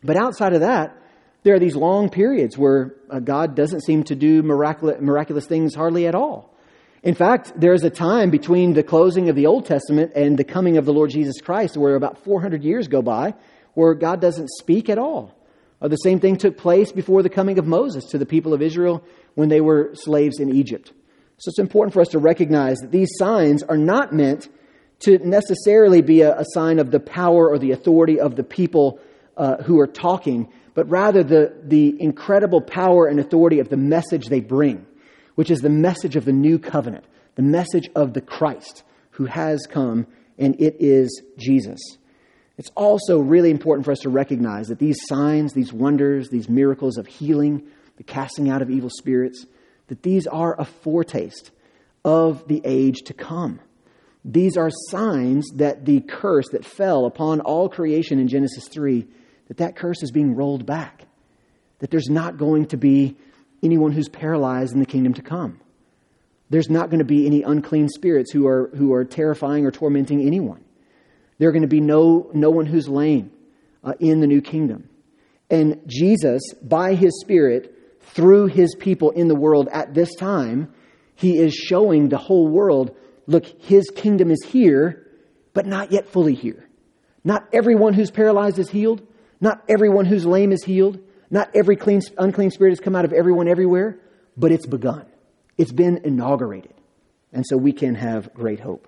But 0.04 0.16
outside 0.16 0.54
of 0.54 0.62
that, 0.62 0.96
there 1.44 1.56
are 1.56 1.60
these 1.60 1.76
long 1.76 2.10
periods 2.10 2.58
where 2.58 2.96
uh, 3.10 3.20
God 3.20 3.56
doesn't 3.56 3.82
seem 3.82 4.04
to 4.06 4.16
do 4.16 4.44
miraculous, 4.44 5.02
miraculous 5.02 5.48
things 5.48 5.74
hardly 5.74 6.06
at 6.06 6.16
all. 6.16 6.56
In 7.04 7.16
fact, 7.16 7.54
there 7.56 7.74
is 7.74 7.84
a 7.84 7.90
time 7.90 8.30
between 8.30 8.74
the 8.74 8.84
closing 8.84 9.30
of 9.30 9.36
the 9.36 9.48
Old 9.48 9.66
Testament 9.66 10.12
and 10.16 10.38
the 10.38 10.44
coming 10.44 10.78
of 10.78 10.86
the 10.86 10.94
Lord 10.94 11.10
Jesus 11.10 11.42
Christ 11.42 11.76
where 11.76 11.96
about 11.96 12.24
400 12.24 12.64
years 12.64 12.88
go 12.88 13.02
by 13.02 13.34
where 13.74 13.96
God 13.96 14.22
doesn't 14.22 14.50
speak 14.50 14.88
at 14.88 15.00
all. 15.00 15.36
Uh, 15.82 15.88
the 15.88 15.98
same 15.98 16.20
thing 16.20 16.38
took 16.38 16.58
place 16.58 16.92
before 16.92 17.24
the 17.24 17.30
coming 17.30 17.58
of 17.58 17.66
Moses 17.66 18.06
to 18.06 18.18
the 18.18 18.26
people 18.26 18.54
of 18.54 18.62
Israel 18.62 19.04
when 19.36 19.50
they 19.50 19.62
were 19.62 19.92
slaves 19.94 20.40
in 20.40 20.54
Egypt. 20.54 20.92
So 21.38 21.50
it's 21.50 21.60
important 21.60 21.94
for 21.94 22.02
us 22.02 22.10
to 22.10 22.20
recognize 22.20 22.78
that 22.78 22.92
these 22.92 23.10
signs 23.18 23.64
are 23.64 23.78
not 23.78 24.14
meant 24.14 24.48
to 25.00 25.18
necessarily 25.28 26.02
be 26.02 26.22
a, 26.22 26.38
a 26.38 26.46
sign 26.54 26.78
of 26.78 26.92
the 26.92 27.00
power 27.00 27.50
or 27.50 27.58
the 27.58 27.72
authority 27.72 28.20
of 28.20 28.36
the 28.36 28.44
people 28.44 29.00
uh, 29.38 29.58
who 29.64 29.80
are 29.80 29.88
talking, 29.88 30.52
but 30.76 30.88
rather 30.88 31.24
the, 31.24 31.54
the 31.64 32.00
incredible 32.00 32.62
power 32.62 33.08
and 33.08 33.20
authority 33.20 33.60
of 33.60 33.70
the 33.70 33.78
message 33.78 34.28
they 34.28 34.42
bring 34.42 34.86
which 35.36 35.52
is 35.52 35.62
the 35.62 35.70
message 35.70 36.16
of 36.16 36.26
the 36.26 36.32
new 36.32 36.60
covenant, 36.60 37.06
the 37.36 37.42
message 37.42 37.90
of 37.96 38.14
the 38.14 38.22
Christ 38.22 38.84
who 39.12 39.26
has 39.26 39.66
come, 39.70 40.08
and 40.38 40.60
it 40.60 40.76
is 40.80 41.22
Jesus. 41.38 41.80
It's 42.62 42.70
also 42.76 43.18
really 43.18 43.50
important 43.50 43.86
for 43.86 43.92
us 43.92 44.02
to 44.02 44.10
recognize 44.10 44.68
that 44.68 44.78
these 44.78 45.00
signs, 45.08 45.54
these 45.54 45.74
wonders, 45.74 46.30
these 46.30 46.48
miracles 46.48 47.00
of 47.00 47.08
healing, 47.08 47.64
the 47.98 48.04
casting 48.04 48.52
out 48.52 48.62
of 48.62 48.70
evil 48.70 48.92
spirits, 48.92 49.48
that 49.88 50.04
these 50.04 50.28
are 50.28 50.54
a 50.62 50.64
foretaste 50.64 51.50
of 52.06 52.48
the 52.48 52.62
age 52.64 53.00
to 53.06 53.16
come. 53.16 53.60
These 54.24 54.58
are 54.58 54.70
signs 54.92 55.50
that 55.56 55.86
the 55.86 56.02
curse 56.02 56.50
that 56.50 56.64
fell 56.64 57.08
upon 57.08 57.42
all 57.42 57.68
creation 57.68 58.20
in 58.20 58.28
Genesis 58.28 58.68
3, 58.68 59.08
that 59.48 59.58
that 59.58 59.76
curse 59.76 60.04
is 60.04 60.12
being 60.12 60.36
rolled 60.36 60.68
back. 60.68 61.08
That 61.80 61.90
there's 61.90 62.12
not 62.12 62.38
going 62.38 62.68
to 62.68 62.78
be 62.78 63.18
anyone 63.64 63.92
who's 63.92 64.08
paralyzed 64.08 64.74
in 64.74 64.80
the 64.80 64.86
kingdom 64.86 65.16
to 65.16 65.24
come. 65.24 65.60
There's 66.52 66.70
not 66.70 66.92
going 66.92 67.00
to 67.00 67.06
be 67.06 67.26
any 67.26 67.42
unclean 67.42 67.90
spirits 67.90 68.32
who 68.32 68.46
are, 68.46 68.70
who 68.76 68.94
are 68.94 69.04
terrifying 69.04 69.66
or 69.66 69.72
tormenting 69.72 70.22
anyone. 70.22 70.64
There 71.42 71.50
are 71.50 71.54
going 71.54 71.64
to 71.64 71.68
be 71.68 71.82
no, 71.82 72.30
no 72.36 72.52
one 72.52 72.68
who's 72.68 72.88
lame 72.88 73.32
uh, 73.84 73.94
in 74.00 74.20
the 74.20 74.28
new 74.28 74.42
kingdom. 74.42 74.88
And 75.50 75.82
Jesus, 75.88 76.44
by 76.62 76.94
his 76.94 77.20
Spirit, 77.20 78.00
through 78.00 78.46
his 78.46 78.76
people 78.76 79.10
in 79.10 79.28
the 79.28 79.34
world 79.34 79.68
at 79.72 79.96
this 79.96 80.14
time, 80.14 80.72
he 81.16 81.40
is 81.40 81.52
showing 81.52 82.10
the 82.10 82.20
whole 82.20 82.48
world 82.48 82.96
look, 83.26 83.48
his 83.64 83.90
kingdom 83.90 84.30
is 84.30 84.44
here, 84.44 85.08
but 85.56 85.66
not 85.66 85.92
yet 85.92 86.08
fully 86.10 86.36
here. 86.36 86.70
Not 87.24 87.48
everyone 87.52 87.96
who's 87.96 88.12
paralyzed 88.12 88.60
is 88.60 88.70
healed. 88.70 89.02
Not 89.40 89.64
everyone 89.68 90.06
who's 90.06 90.28
lame 90.28 90.52
is 90.52 90.64
healed. 90.64 91.00
Not 91.32 91.50
every 91.56 91.76
clean, 91.76 92.02
unclean 92.20 92.52
spirit 92.52 92.70
has 92.70 92.80
come 92.80 92.96
out 92.96 93.06
of 93.06 93.14
everyone 93.14 93.48
everywhere, 93.48 94.00
but 94.38 94.52
it's 94.52 94.68
begun. 94.68 95.08
It's 95.58 95.72
been 95.72 96.02
inaugurated. 96.04 96.76
And 97.34 97.44
so 97.48 97.58
we 97.58 97.74
can 97.74 97.96
have 97.96 98.32
great 98.32 98.60
hope. 98.60 98.88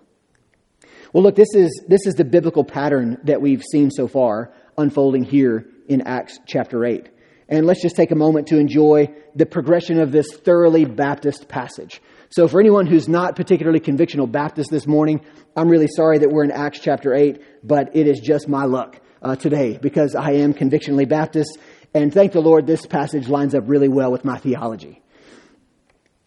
Well, 1.13 1.21
look, 1.21 1.35
this 1.35 1.53
is, 1.53 1.83
this 1.87 2.07
is 2.07 2.15
the 2.15 2.25
biblical 2.25 2.63
pattern 2.63 3.19
that 3.25 3.39
we've 3.39 3.61
seen 3.61 3.91
so 3.91 4.07
far 4.07 4.51
unfolding 4.79 5.23
here 5.23 5.67
in 5.87 6.01
Acts 6.01 6.39
chapter 6.47 6.83
8. 6.83 7.07
And 7.47 7.67
let's 7.67 7.83
just 7.83 7.95
take 7.95 8.09
a 8.09 8.15
moment 8.15 8.47
to 8.47 8.57
enjoy 8.57 9.13
the 9.35 9.45
progression 9.45 9.99
of 9.99 10.11
this 10.11 10.25
thoroughly 10.33 10.85
Baptist 10.85 11.47
passage. 11.47 12.01
So, 12.31 12.47
for 12.47 12.59
anyone 12.59 12.87
who's 12.87 13.07
not 13.07 13.35
particularly 13.35 13.79
convictional 13.79 14.31
Baptist 14.31 14.71
this 14.71 14.87
morning, 14.87 15.21
I'm 15.55 15.69
really 15.69 15.89
sorry 15.95 16.17
that 16.17 16.31
we're 16.31 16.45
in 16.45 16.51
Acts 16.51 16.79
chapter 16.79 17.13
8, 17.13 17.39
but 17.63 17.95
it 17.95 18.07
is 18.07 18.19
just 18.19 18.47
my 18.47 18.63
luck 18.63 18.99
uh, 19.21 19.35
today 19.35 19.77
because 19.79 20.15
I 20.15 20.31
am 20.31 20.53
convictionally 20.53 21.05
Baptist. 21.05 21.59
And 21.93 22.11
thank 22.11 22.31
the 22.31 22.41
Lord, 22.41 22.65
this 22.65 22.87
passage 22.87 23.27
lines 23.27 23.53
up 23.53 23.65
really 23.67 23.89
well 23.89 24.11
with 24.11 24.25
my 24.25 24.39
theology. 24.39 25.03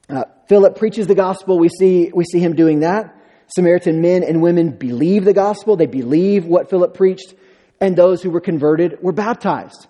Uh, 0.08 0.24
Philip 0.48 0.78
preaches 0.78 1.08
the 1.08 1.16
gospel. 1.16 1.58
We 1.58 1.70
see, 1.70 2.12
we 2.14 2.24
see 2.24 2.38
him 2.38 2.54
doing 2.54 2.80
that. 2.80 3.15
Samaritan 3.48 4.00
men 4.00 4.22
and 4.22 4.42
women 4.42 4.70
believe 4.70 5.24
the 5.24 5.32
gospel. 5.32 5.76
They 5.76 5.86
believe 5.86 6.44
what 6.44 6.70
Philip 6.70 6.94
preached. 6.94 7.34
And 7.80 7.96
those 7.96 8.22
who 8.22 8.30
were 8.30 8.40
converted 8.40 9.02
were 9.02 9.12
baptized. 9.12 9.86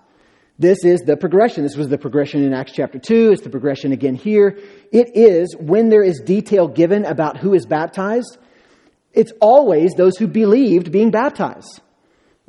This 0.58 0.84
is 0.84 1.00
the 1.00 1.16
progression. 1.16 1.62
This 1.62 1.76
was 1.76 1.88
the 1.88 1.98
progression 1.98 2.42
in 2.42 2.54
Acts 2.54 2.72
chapter 2.72 2.98
2. 2.98 3.32
It's 3.32 3.42
the 3.42 3.50
progression 3.50 3.92
again 3.92 4.14
here. 4.14 4.58
It 4.90 5.14
is 5.14 5.54
when 5.58 5.90
there 5.90 6.02
is 6.02 6.20
detail 6.20 6.66
given 6.66 7.04
about 7.04 7.36
who 7.36 7.52
is 7.52 7.66
baptized, 7.66 8.38
it's 9.12 9.32
always 9.40 9.92
those 9.94 10.16
who 10.16 10.26
believed 10.26 10.92
being 10.92 11.10
baptized. 11.10 11.80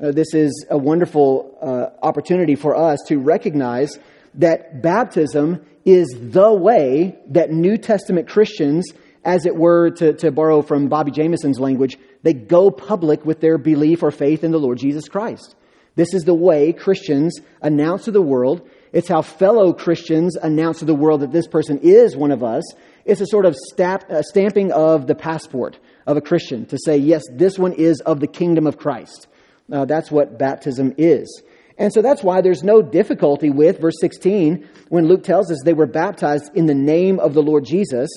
Uh, 0.02 0.12
this 0.12 0.34
is 0.34 0.66
a 0.70 0.78
wonderful 0.78 1.58
uh, 1.62 2.06
opportunity 2.06 2.56
for 2.56 2.76
us 2.76 3.00
to 3.08 3.18
recognize 3.18 3.98
that 4.36 4.82
baptism 4.82 5.66
is 5.86 6.08
the 6.20 6.54
way 6.54 7.18
that 7.28 7.52
New 7.52 7.78
Testament 7.78 8.28
Christians, 8.28 8.86
as 9.28 9.46
it 9.46 9.58
were, 9.58 9.90
to, 9.92 10.14
to 10.14 10.32
borrow 10.32 10.62
from 10.62 10.88
Bobby 10.88 11.12
Jamieson's 11.12 11.60
language, 11.60 12.00
they 12.24 12.34
go 12.34 12.72
public 12.72 13.26
with 13.26 13.42
their 13.42 13.58
belief 13.58 14.02
or 14.02 14.10
faith 14.10 14.42
in 14.42 14.52
the 14.52 14.58
Lord 14.58 14.78
Jesus 14.78 15.10
Christ. 15.10 15.54
This 15.96 16.14
is 16.14 16.24
the 16.24 16.34
way 16.34 16.72
Christians 16.72 17.42
announce 17.62 18.06
to 18.06 18.12
the 18.12 18.22
world. 18.22 18.68
It's 18.94 19.10
how 19.10 19.22
fellow 19.22 19.74
Christians 19.74 20.38
announce 20.38 20.80
to 20.80 20.86
the 20.86 20.96
world 20.96 21.22
that 21.22 21.34
this 21.34 21.46
person 21.46 21.80
is 21.80 22.16
one 22.16 22.32
of 22.32 22.42
us. 22.42 22.64
It's 23.04 23.20
a 23.20 23.26
sort 23.26 23.46
of 23.46 23.58
uh, 23.78 24.22
stamping 24.22 24.72
of 24.72 25.08
the 25.08 25.16
passport 25.16 25.78
of 26.06 26.16
a 26.16 26.22
Christian 26.22 26.66
to 26.68 26.78
say, 26.86 26.96
yes, 26.96 27.24
this 27.30 27.60
one 27.60 27.74
is 27.74 28.00
of 28.00 28.22
the 28.22 28.28
kingdom 28.28 28.66
of 28.66 28.78
Christ. 28.78 29.28
Uh, 29.70 29.84
that's 29.84 30.10
what 30.10 30.40
baptism 30.40 30.94
is. 30.98 31.44
And 31.78 31.92
so 31.92 32.02
that's 32.02 32.24
why 32.24 32.40
there's 32.42 32.64
no 32.64 32.82
difficulty 32.82 33.50
with 33.50 33.82
verse 33.82 34.00
16 34.00 34.68
when 34.88 35.08
Luke 35.08 35.24
tells 35.24 35.52
us 35.52 35.60
they 35.66 35.74
were 35.74 35.86
baptized 35.86 36.50
in 36.56 36.66
the 36.66 36.74
name 36.74 37.20
of 37.20 37.34
the 37.34 37.44
Lord 37.44 37.66
Jesus. 37.66 38.10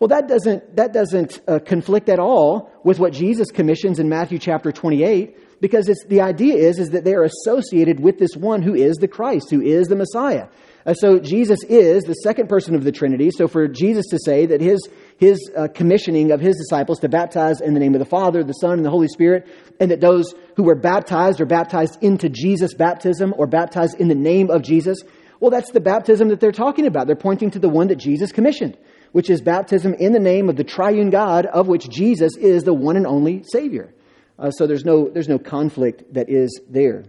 Well, 0.00 0.08
that 0.08 0.28
doesn't, 0.28 0.76
that 0.76 0.92
doesn't 0.92 1.40
uh, 1.48 1.58
conflict 1.58 2.08
at 2.08 2.18
all 2.18 2.70
with 2.84 2.98
what 2.98 3.12
Jesus 3.12 3.50
commissions 3.50 3.98
in 3.98 4.08
Matthew 4.08 4.38
chapter 4.38 4.70
28 4.70 5.60
because 5.60 5.88
it's, 5.88 6.04
the 6.04 6.20
idea 6.20 6.54
is, 6.54 6.78
is 6.78 6.90
that 6.90 7.04
they 7.04 7.14
are 7.14 7.24
associated 7.24 8.00
with 8.00 8.18
this 8.18 8.36
one 8.36 8.62
who 8.62 8.74
is 8.74 8.96
the 8.96 9.08
Christ, 9.08 9.50
who 9.50 9.60
is 9.60 9.88
the 9.88 9.96
Messiah. 9.96 10.46
Uh, 10.86 10.94
so 10.94 11.18
Jesus 11.18 11.58
is 11.68 12.04
the 12.04 12.14
second 12.14 12.48
person 12.48 12.74
of 12.74 12.84
the 12.84 12.92
Trinity. 12.92 13.30
So 13.30 13.48
for 13.48 13.66
Jesus 13.66 14.06
to 14.10 14.18
say 14.24 14.46
that 14.46 14.60
his, 14.60 14.88
his 15.18 15.38
uh, 15.56 15.68
commissioning 15.74 16.30
of 16.30 16.40
his 16.40 16.56
disciples 16.56 17.00
to 17.00 17.08
baptize 17.08 17.60
in 17.60 17.74
the 17.74 17.80
name 17.80 17.94
of 17.94 17.98
the 17.98 18.06
Father, 18.06 18.44
the 18.44 18.52
Son, 18.52 18.74
and 18.74 18.84
the 18.84 18.90
Holy 18.90 19.08
Spirit, 19.08 19.48
and 19.80 19.90
that 19.90 20.00
those 20.00 20.32
who 20.56 20.62
were 20.62 20.76
baptized 20.76 21.40
are 21.40 21.46
baptized 21.46 21.98
into 22.02 22.28
Jesus' 22.28 22.74
baptism 22.74 23.34
or 23.36 23.46
baptized 23.46 24.00
in 24.00 24.08
the 24.08 24.14
name 24.14 24.50
of 24.50 24.62
Jesus, 24.62 24.98
well, 25.40 25.50
that's 25.50 25.72
the 25.72 25.80
baptism 25.80 26.28
that 26.28 26.40
they're 26.40 26.52
talking 26.52 26.86
about. 26.86 27.06
They're 27.06 27.16
pointing 27.16 27.50
to 27.50 27.58
the 27.58 27.68
one 27.68 27.88
that 27.88 27.96
Jesus 27.96 28.32
commissioned, 28.32 28.76
which 29.12 29.30
is 29.30 29.40
baptism 29.40 29.94
in 29.94 30.12
the 30.12 30.18
name 30.18 30.48
of 30.48 30.56
the 30.56 30.64
triune 30.64 31.10
God, 31.10 31.46
of 31.46 31.68
which 31.68 31.88
Jesus 31.88 32.36
is 32.36 32.64
the 32.64 32.74
one 32.74 32.96
and 32.96 33.06
only 33.06 33.42
Savior. 33.44 33.94
Uh, 34.38 34.50
so 34.50 34.66
there's 34.66 34.84
no, 34.84 35.08
there's 35.08 35.28
no 35.28 35.38
conflict 35.38 36.14
that 36.14 36.28
is 36.28 36.60
there. 36.68 37.04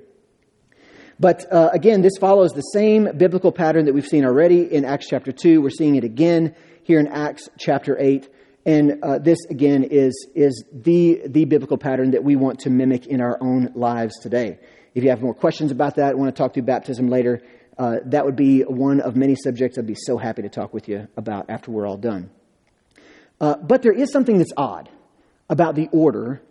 But 1.20 1.52
uh, 1.52 1.70
again, 1.74 2.02
this 2.02 2.18
follows 2.18 2.52
the 2.52 2.62
same 2.62 3.10
biblical 3.18 3.52
pattern 3.52 3.86
that 3.86 3.94
we've 3.94 4.08
seen 4.08 4.24
already 4.24 4.62
in 4.74 4.86
Acts 4.86 5.08
chapter 5.10 5.32
2. 5.32 5.62
We're 5.62 5.70
seeing 5.70 5.96
it 5.96 6.04
again 6.06 6.56
here 6.84 7.00
in 7.00 7.08
Acts 7.08 7.50
chapter 7.58 7.98
8. 8.00 8.30
And 8.66 9.04
uh, 9.04 9.20
this, 9.20 9.38
again, 9.50 9.84
is, 9.84 10.28
is 10.34 10.64
the, 10.72 11.22
the 11.26 11.46
biblical 11.46 11.78
pattern 11.78 12.12
that 12.12 12.24
we 12.24 12.36
want 12.36 12.60
to 12.60 12.70
mimic 12.70 13.06
in 13.08 13.22
our 13.22 13.38
own 13.42 13.72
lives 13.76 14.18
today. 14.20 14.60
If 14.96 15.04
you 15.04 15.10
have 15.10 15.22
more 15.22 15.34
questions 15.34 15.72
about 15.72 15.96
that, 15.96 16.18
want 16.18 16.34
to 16.34 16.42
talk 16.42 16.54
through 16.54 16.64
baptism 16.64 17.10
later, 17.10 17.42
uh, 17.80 18.00
that 18.06 18.26
would 18.26 18.36
be 18.36 18.62
one 18.62 19.00
of 19.00 19.16
many 19.16 19.36
subjects 19.36 19.78
I'd 19.78 19.88
be 19.88 19.96
so 19.96 20.18
happy 20.18 20.42
to 20.42 20.50
talk 20.50 20.74
with 20.74 20.90
you 20.90 21.08
about 21.16 21.50
after 21.50 21.72
we're 21.72 21.88
all 21.88 21.98
done. 21.98 22.30
Uh, 23.40 23.56
but 23.56 23.82
there 23.82 23.94
is 23.94 24.12
something 24.12 24.38
that's 24.38 24.52
odd 24.58 24.90
about 25.50 25.76
the 25.76 25.88
order 25.94 26.42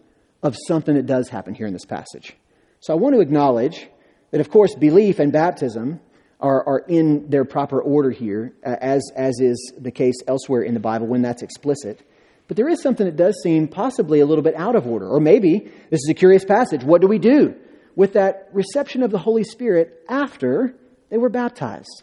of 0.42 0.56
something 0.66 0.94
that 0.94 1.04
does 1.04 1.28
happen 1.28 1.54
here 1.54 1.66
in 1.66 1.74
this 1.74 1.84
passage. 1.84 2.34
So 2.80 2.94
I 2.94 2.96
want 2.96 3.14
to 3.14 3.20
acknowledge 3.20 3.88
that, 4.30 4.40
of 4.40 4.50
course, 4.50 4.74
belief 4.74 5.18
and 5.18 5.30
baptism 5.30 6.00
are, 6.40 6.66
are 6.66 6.78
in 6.88 7.28
their 7.28 7.44
proper 7.44 7.78
order 7.78 8.10
here, 8.10 8.54
uh, 8.64 8.76
as, 8.80 9.12
as 9.14 9.38
is 9.38 9.74
the 9.78 9.90
case 9.90 10.14
elsewhere 10.26 10.62
in 10.62 10.72
the 10.72 10.80
Bible 10.80 11.08
when 11.08 11.20
that's 11.20 11.42
explicit. 11.42 12.00
But 12.46 12.56
there 12.56 12.68
is 12.68 12.80
something 12.82 13.04
that 13.04 13.16
does 13.16 13.38
seem 13.42 13.68
possibly 13.68 14.20
a 14.20 14.26
little 14.26 14.44
bit 14.44 14.54
out 14.54 14.76
of 14.76 14.86
order. 14.86 15.06
Or 15.06 15.20
maybe 15.20 15.70
this 15.90 16.00
is 16.00 16.08
a 16.08 16.14
curious 16.14 16.46
passage. 16.46 16.84
What 16.84 17.02
do 17.02 17.06
we 17.06 17.18
do 17.18 17.54
with 17.94 18.14
that 18.14 18.48
reception 18.54 19.02
of 19.02 19.10
the 19.10 19.18
Holy 19.18 19.44
Spirit 19.44 20.04
after 20.08 20.74
they 21.10 21.18
were 21.18 21.28
baptized? 21.28 22.02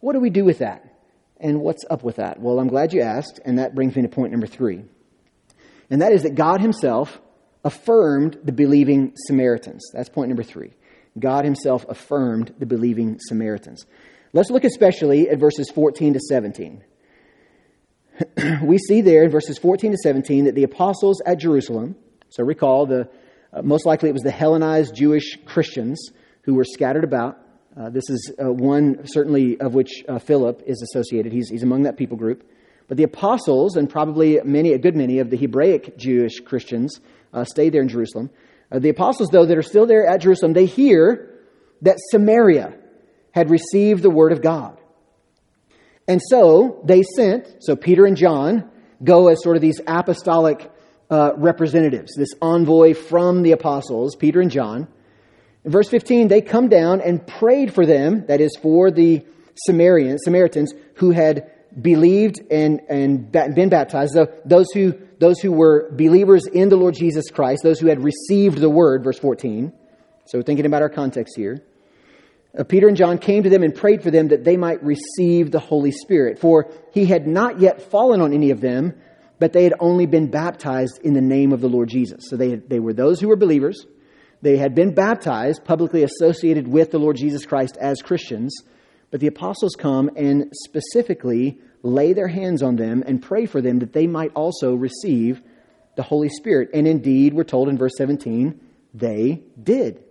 What 0.00 0.12
do 0.12 0.20
we 0.20 0.30
do 0.30 0.44
with 0.44 0.58
that? 0.58 0.84
And 1.40 1.60
what's 1.60 1.84
up 1.88 2.02
with 2.02 2.16
that? 2.16 2.40
Well, 2.40 2.58
I'm 2.58 2.68
glad 2.68 2.92
you 2.92 3.00
asked, 3.00 3.40
and 3.44 3.58
that 3.58 3.74
brings 3.74 3.94
me 3.94 4.02
to 4.02 4.08
point 4.08 4.32
number 4.32 4.46
three. 4.46 4.84
And 5.90 6.02
that 6.02 6.12
is 6.12 6.22
that 6.22 6.34
God 6.34 6.60
Himself 6.60 7.20
affirmed 7.64 8.38
the 8.44 8.52
believing 8.52 9.12
Samaritans. 9.26 9.90
That's 9.92 10.08
point 10.08 10.28
number 10.28 10.42
three. 10.42 10.72
God 11.18 11.44
himself 11.44 11.84
affirmed 11.88 12.54
the 12.58 12.66
believing 12.66 13.18
Samaritans. 13.20 13.84
Let's 14.32 14.50
look 14.50 14.64
especially 14.64 15.28
at 15.28 15.38
verses 15.38 15.70
14 15.70 16.14
to 16.14 16.20
17. 16.20 16.84
we 18.62 18.78
see 18.78 19.00
there 19.00 19.24
in 19.24 19.30
verses 19.30 19.58
14 19.58 19.92
to 19.92 19.98
17 19.98 20.44
that 20.44 20.54
the 20.54 20.64
apostles 20.64 21.22
at 21.24 21.38
Jerusalem, 21.38 21.96
so 22.28 22.44
recall, 22.44 22.86
the, 22.86 23.08
uh, 23.52 23.62
most 23.62 23.86
likely 23.86 24.08
it 24.08 24.12
was 24.12 24.22
the 24.22 24.30
Hellenized 24.30 24.94
Jewish 24.94 25.38
Christians 25.46 26.10
who 26.42 26.54
were 26.54 26.64
scattered 26.64 27.04
about. 27.04 27.38
Uh, 27.76 27.90
this 27.90 28.08
is 28.10 28.32
uh, 28.42 28.50
one, 28.50 29.06
certainly, 29.06 29.60
of 29.60 29.74
which 29.74 30.02
uh, 30.08 30.18
Philip 30.18 30.62
is 30.66 30.82
associated. 30.82 31.32
He's, 31.32 31.48
he's 31.48 31.62
among 31.62 31.82
that 31.82 31.96
people 31.96 32.16
group. 32.16 32.48
But 32.88 32.96
the 32.96 33.04
apostles, 33.04 33.76
and 33.76 33.88
probably 33.88 34.40
many, 34.42 34.72
a 34.72 34.78
good 34.78 34.96
many 34.96 35.18
of 35.18 35.30
the 35.30 35.36
Hebraic 35.36 35.96
Jewish 35.98 36.40
Christians, 36.40 37.00
uh, 37.32 37.44
stayed 37.44 37.74
there 37.74 37.82
in 37.82 37.88
Jerusalem. 37.88 38.30
Uh, 38.72 38.78
the 38.78 38.88
apostles, 38.88 39.28
though, 39.30 39.44
that 39.44 39.56
are 39.56 39.62
still 39.62 39.86
there 39.86 40.06
at 40.06 40.22
Jerusalem, 40.22 40.54
they 40.54 40.66
hear 40.66 41.38
that 41.82 41.98
Samaria 42.10 42.74
had 43.32 43.50
received 43.50 44.02
the 44.02 44.10
word 44.10 44.32
of 44.32 44.42
God. 44.42 44.78
And 46.08 46.20
so 46.30 46.80
they 46.84 47.02
sent, 47.02 47.58
so 47.60 47.76
Peter 47.76 48.06
and 48.06 48.16
John 48.16 48.70
go 49.04 49.28
as 49.28 49.42
sort 49.42 49.56
of 49.56 49.62
these 49.62 49.80
apostolic 49.86 50.70
representatives, 51.10 52.14
this 52.16 52.30
envoy 52.40 52.94
from 52.94 53.42
the 53.42 53.52
apostles, 53.52 54.16
Peter 54.16 54.40
and 54.40 54.50
John. 54.50 54.88
In 55.68 55.72
verse 55.72 55.90
15, 55.90 56.28
they 56.28 56.40
come 56.40 56.70
down 56.70 57.02
and 57.02 57.26
prayed 57.26 57.74
for 57.74 57.84
them, 57.84 58.24
that 58.28 58.40
is, 58.40 58.56
for 58.62 58.90
the 58.90 59.22
Samaritans, 59.66 60.22
Samaritans 60.24 60.72
who 60.94 61.10
had 61.10 61.50
believed 61.78 62.40
and, 62.50 62.80
and 62.88 63.30
been 63.30 63.68
baptized, 63.68 64.16
those 64.46 64.68
who, 64.72 64.94
those 65.18 65.40
who 65.40 65.52
were 65.52 65.90
believers 65.92 66.46
in 66.46 66.70
the 66.70 66.76
Lord 66.76 66.94
Jesus 66.94 67.30
Christ, 67.30 67.64
those 67.64 67.78
who 67.78 67.88
had 67.88 68.02
received 68.02 68.56
the 68.56 68.70
word, 68.70 69.04
verse 69.04 69.18
14. 69.18 69.70
So, 70.24 70.40
thinking 70.40 70.64
about 70.64 70.80
our 70.80 70.88
context 70.88 71.36
here. 71.36 71.62
Uh, 72.58 72.64
Peter 72.64 72.88
and 72.88 72.96
John 72.96 73.18
came 73.18 73.42
to 73.42 73.50
them 73.50 73.62
and 73.62 73.74
prayed 73.74 74.02
for 74.02 74.10
them 74.10 74.28
that 74.28 74.44
they 74.44 74.56
might 74.56 74.82
receive 74.82 75.50
the 75.50 75.60
Holy 75.60 75.92
Spirit. 75.92 76.38
For 76.38 76.72
he 76.94 77.04
had 77.04 77.26
not 77.26 77.60
yet 77.60 77.90
fallen 77.90 78.22
on 78.22 78.32
any 78.32 78.52
of 78.52 78.62
them, 78.62 78.98
but 79.38 79.52
they 79.52 79.64
had 79.64 79.74
only 79.80 80.06
been 80.06 80.30
baptized 80.30 80.98
in 81.04 81.12
the 81.12 81.20
name 81.20 81.52
of 81.52 81.60
the 81.60 81.68
Lord 81.68 81.90
Jesus. 81.90 82.24
So 82.30 82.38
they, 82.38 82.54
they 82.54 82.80
were 82.80 82.94
those 82.94 83.20
who 83.20 83.28
were 83.28 83.36
believers. 83.36 83.84
They 84.40 84.56
had 84.56 84.74
been 84.74 84.94
baptized, 84.94 85.64
publicly 85.64 86.04
associated 86.04 86.68
with 86.68 86.90
the 86.90 86.98
Lord 86.98 87.16
Jesus 87.16 87.44
Christ 87.44 87.76
as 87.80 88.02
Christians. 88.02 88.54
But 89.10 89.20
the 89.20 89.26
apostles 89.26 89.74
come 89.76 90.10
and 90.16 90.52
specifically 90.52 91.58
lay 91.82 92.12
their 92.12 92.28
hands 92.28 92.62
on 92.62 92.76
them 92.76 93.02
and 93.06 93.22
pray 93.22 93.46
for 93.46 93.60
them 93.60 93.78
that 93.80 93.92
they 93.92 94.06
might 94.06 94.32
also 94.34 94.74
receive 94.74 95.40
the 95.96 96.02
Holy 96.02 96.28
Spirit. 96.28 96.70
And 96.74 96.86
indeed, 96.86 97.34
we're 97.34 97.44
told 97.44 97.68
in 97.68 97.78
verse 97.78 97.96
17, 97.96 98.60
they 98.94 99.42
did. 99.60 100.04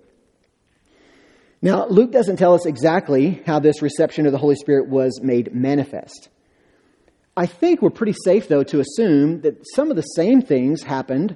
Now, 1.62 1.88
Luke 1.88 2.12
doesn't 2.12 2.38
tell 2.38 2.54
us 2.54 2.66
exactly 2.66 3.42
how 3.46 3.60
this 3.60 3.82
reception 3.82 4.26
of 4.26 4.32
the 4.32 4.38
Holy 4.38 4.56
Spirit 4.56 4.90
was 4.90 5.20
made 5.22 5.54
manifest. 5.56 6.30
I 7.36 7.46
think 7.46 7.82
we're 7.82 7.90
pretty 7.90 8.16
safe, 8.24 8.48
though, 8.48 8.64
to 8.64 8.80
assume 8.80 9.42
that 9.42 9.64
some 9.76 9.90
of 9.90 9.96
the 9.96 10.02
same 10.02 10.42
things 10.42 10.84
happened 10.84 11.36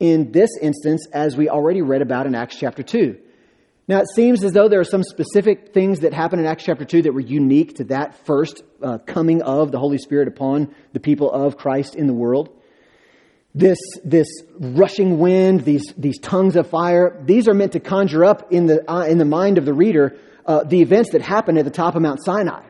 in 0.00 0.32
this 0.32 0.50
instance 0.60 1.06
as 1.12 1.36
we 1.36 1.48
already 1.48 1.82
read 1.82 2.02
about 2.02 2.26
in 2.26 2.34
Acts 2.34 2.56
chapter 2.56 2.82
2. 2.82 3.18
Now, 3.86 4.00
it 4.00 4.08
seems 4.14 4.42
as 4.42 4.52
though 4.52 4.68
there 4.68 4.80
are 4.80 4.84
some 4.84 5.02
specific 5.02 5.74
things 5.74 6.00
that 6.00 6.14
happen 6.14 6.38
in 6.38 6.46
Acts 6.46 6.64
chapter 6.64 6.86
2 6.86 7.02
that 7.02 7.12
were 7.12 7.20
unique 7.20 7.76
to 7.76 7.84
that 7.84 8.14
first 8.26 8.62
uh, 8.82 8.98
coming 8.98 9.42
of 9.42 9.72
the 9.72 9.78
Holy 9.78 9.98
Spirit 9.98 10.26
upon 10.26 10.74
the 10.94 11.00
people 11.00 11.30
of 11.30 11.58
Christ 11.58 11.94
in 11.94 12.06
the 12.06 12.14
world. 12.14 12.48
This, 13.54 13.78
this 14.02 14.26
rushing 14.58 15.18
wind, 15.18 15.64
these, 15.64 15.92
these 15.98 16.18
tongues 16.18 16.56
of 16.56 16.68
fire, 16.68 17.20
these 17.24 17.46
are 17.46 17.54
meant 17.54 17.72
to 17.72 17.80
conjure 17.80 18.24
up 18.24 18.50
in 18.52 18.66
the, 18.66 18.90
uh, 18.90 19.04
in 19.04 19.18
the 19.18 19.24
mind 19.24 19.58
of 19.58 19.64
the 19.64 19.74
reader 19.74 20.16
uh, 20.46 20.62
the 20.64 20.82
events 20.82 21.10
that 21.12 21.22
happened 21.22 21.58
at 21.58 21.64
the 21.64 21.70
top 21.70 21.94
of 21.94 22.02
Mount 22.02 22.22
Sinai. 22.22 22.62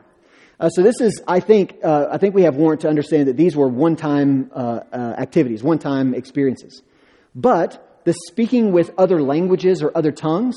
Uh, 0.59 0.69
so 0.69 0.81
this 0.81 1.01
is, 1.01 1.21
I 1.27 1.39
think, 1.41 1.77
uh, 1.83 2.07
I 2.09 2.17
think 2.17 2.33
we 2.33 2.43
have 2.43 2.55
warrant 2.55 2.81
to 2.81 2.87
understand 2.87 3.27
that 3.27 3.35
these 3.35 3.55
were 3.55 3.67
one-time 3.67 4.49
uh 4.53 4.81
activities, 4.93 5.61
one-time 5.61 6.13
experiences. 6.13 6.81
But 7.35 8.01
the 8.05 8.13
speaking 8.27 8.71
with 8.71 8.91
other 8.97 9.21
languages 9.21 9.83
or 9.83 9.95
other 9.95 10.11
tongues, 10.11 10.55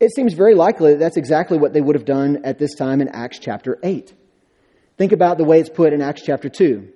it 0.00 0.10
seems 0.14 0.32
very 0.32 0.54
likely 0.54 0.92
that 0.92 0.98
that's 0.98 1.18
exactly 1.18 1.58
what 1.58 1.74
they 1.74 1.80
would 1.80 1.94
have 1.94 2.06
done 2.06 2.44
at 2.44 2.58
this 2.58 2.74
time 2.74 3.02
in 3.02 3.08
Acts 3.08 3.38
chapter 3.38 3.78
8. 3.82 4.14
Think 4.96 5.12
about 5.12 5.36
the 5.36 5.44
way 5.44 5.60
it's 5.60 5.68
put 5.68 5.92
in 5.92 6.00
Acts 6.00 6.22
chapter 6.22 6.48
2. 6.48 6.88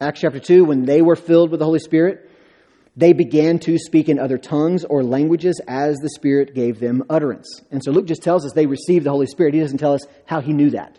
Acts 0.00 0.20
chapter 0.20 0.38
2, 0.38 0.64
when 0.64 0.84
they 0.84 1.02
were 1.02 1.16
filled 1.16 1.50
with 1.50 1.58
the 1.58 1.66
Holy 1.66 1.80
Spirit, 1.80 2.30
they 2.96 3.12
began 3.12 3.58
to 3.60 3.78
speak 3.78 4.08
in 4.08 4.18
other 4.18 4.38
tongues 4.38 4.84
or 4.84 5.02
languages 5.02 5.60
as 5.66 5.96
the 5.96 6.10
Spirit 6.10 6.54
gave 6.54 6.80
them 6.80 7.04
utterance. 7.10 7.62
And 7.70 7.82
so 7.82 7.90
Luke 7.90 8.06
just 8.06 8.22
tells 8.22 8.44
us 8.44 8.52
they 8.52 8.66
received 8.66 9.06
the 9.06 9.10
Holy 9.10 9.26
Spirit. 9.26 9.54
He 9.54 9.60
doesn't 9.60 9.78
tell 9.78 9.94
us 9.94 10.06
how 10.26 10.40
he 10.40 10.52
knew 10.52 10.70
that. 10.70 10.98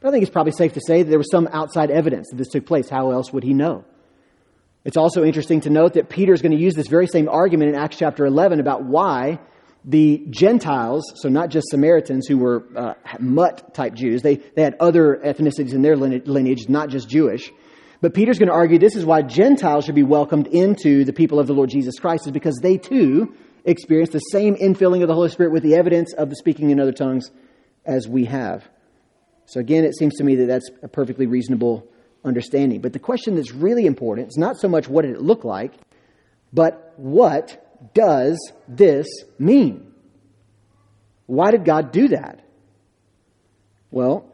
But 0.00 0.08
I 0.08 0.10
think 0.10 0.22
it's 0.22 0.32
probably 0.32 0.52
safe 0.52 0.72
to 0.74 0.80
say 0.86 1.02
that 1.02 1.08
there 1.08 1.18
was 1.18 1.30
some 1.30 1.48
outside 1.52 1.90
evidence 1.90 2.28
that 2.30 2.36
this 2.36 2.48
took 2.48 2.66
place. 2.66 2.88
How 2.88 3.12
else 3.12 3.32
would 3.32 3.44
he 3.44 3.54
know? 3.54 3.84
It's 4.84 4.96
also 4.96 5.22
interesting 5.22 5.60
to 5.62 5.70
note 5.70 5.94
that 5.94 6.08
Peter 6.08 6.32
is 6.32 6.42
going 6.42 6.52
to 6.52 6.62
use 6.62 6.74
this 6.74 6.88
very 6.88 7.06
same 7.06 7.28
argument 7.28 7.70
in 7.70 7.76
Acts 7.76 7.96
chapter 7.96 8.26
11 8.26 8.58
about 8.58 8.84
why 8.84 9.38
the 9.84 10.24
Gentiles, 10.30 11.04
so 11.16 11.28
not 11.28 11.50
just 11.50 11.68
Samaritans 11.70 12.26
who 12.26 12.38
were 12.38 12.64
uh, 12.76 12.94
mutt 13.20 13.74
type 13.74 13.94
Jews, 13.94 14.22
they, 14.22 14.36
they 14.36 14.62
had 14.62 14.76
other 14.80 15.20
ethnicities 15.24 15.72
in 15.72 15.82
their 15.82 15.96
lineage, 15.96 16.68
not 16.68 16.88
just 16.88 17.08
Jewish. 17.08 17.52
But 18.00 18.14
Peter's 18.14 18.38
going 18.38 18.48
to 18.48 18.54
argue 18.54 18.78
this 18.78 18.96
is 18.96 19.04
why 19.04 19.22
Gentiles 19.22 19.84
should 19.84 19.94
be 19.94 20.02
welcomed 20.02 20.48
into 20.48 21.04
the 21.04 21.12
people 21.12 21.38
of 21.38 21.46
the 21.46 21.52
Lord 21.52 21.70
Jesus 21.70 22.00
Christ, 22.00 22.26
is 22.26 22.32
because 22.32 22.58
they 22.60 22.76
too 22.76 23.34
experience 23.64 24.10
the 24.10 24.18
same 24.18 24.56
infilling 24.56 25.02
of 25.02 25.08
the 25.08 25.14
Holy 25.14 25.28
Spirit 25.28 25.52
with 25.52 25.62
the 25.62 25.76
evidence 25.76 26.12
of 26.12 26.28
the 26.28 26.34
speaking 26.34 26.70
in 26.70 26.80
other 26.80 26.92
tongues 26.92 27.30
as 27.84 28.08
we 28.08 28.24
have. 28.24 28.68
So 29.46 29.60
again, 29.60 29.84
it 29.84 29.96
seems 29.96 30.16
to 30.16 30.24
me 30.24 30.34
that 30.36 30.46
that's 30.46 30.68
a 30.82 30.88
perfectly 30.88 31.26
reasonable 31.26 31.86
understanding. 32.24 32.80
But 32.80 32.92
the 32.92 32.98
question 32.98 33.36
that's 33.36 33.52
really 33.52 33.86
important 33.86 34.28
is 34.28 34.36
not 34.36 34.58
so 34.58 34.68
much 34.68 34.88
what 34.88 35.02
did 35.04 35.14
it 35.14 35.22
look 35.22 35.44
like, 35.44 35.72
but 36.52 36.94
what 36.96 37.90
does 37.94 38.52
this 38.68 39.06
mean? 39.38 39.92
Why 41.26 41.50
did 41.50 41.64
God 41.64 41.92
do 41.92 42.08
that? 42.08 42.40
Well, 43.90 44.26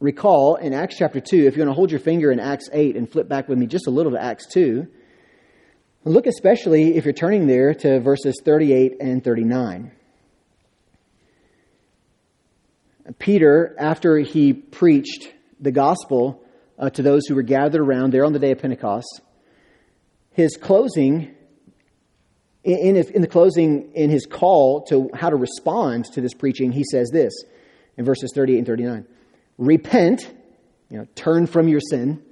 recall 0.00 0.56
in 0.56 0.72
Acts 0.72 0.96
chapter 0.98 1.20
2, 1.20 1.36
if 1.46 1.56
you're 1.56 1.64
going 1.64 1.68
to 1.68 1.74
hold 1.74 1.90
your 1.90 2.00
finger 2.00 2.30
in 2.30 2.40
Acts 2.40 2.68
8 2.72 2.96
and 2.96 3.10
flip 3.10 3.28
back 3.28 3.48
with 3.48 3.58
me 3.58 3.66
just 3.66 3.86
a 3.86 3.90
little 3.90 4.12
to 4.12 4.22
Acts 4.22 4.46
2, 4.48 4.86
look 6.04 6.26
especially 6.26 6.96
if 6.96 7.04
you're 7.04 7.14
turning 7.14 7.46
there 7.46 7.74
to 7.74 8.00
verses 8.00 8.40
38 8.44 8.96
and 9.00 9.22
39. 9.22 9.92
Peter, 13.18 13.74
after 13.78 14.18
he 14.18 14.52
preached 14.52 15.32
the 15.60 15.72
gospel 15.72 16.43
uh, 16.78 16.90
to 16.90 17.02
those 17.02 17.26
who 17.26 17.34
were 17.34 17.42
gathered 17.42 17.80
around 17.80 18.12
there 18.12 18.24
on 18.24 18.32
the 18.32 18.38
day 18.38 18.50
of 18.50 18.58
Pentecost, 18.58 19.20
his 20.32 20.56
closing, 20.56 21.34
in, 22.64 22.96
in 22.96 23.22
the 23.22 23.28
closing, 23.28 23.92
in 23.94 24.10
his 24.10 24.26
call 24.26 24.84
to 24.86 25.10
how 25.14 25.30
to 25.30 25.36
respond 25.36 26.06
to 26.06 26.20
this 26.20 26.34
preaching, 26.34 26.72
he 26.72 26.84
says 26.90 27.10
this 27.12 27.32
in 27.96 28.04
verses 28.04 28.32
38 28.34 28.58
and 28.58 28.66
39 28.66 29.06
Repent, 29.58 30.34
you 30.90 30.98
know, 30.98 31.06
turn 31.14 31.46
from 31.46 31.68
your 31.68 31.80
sin, 31.80 32.22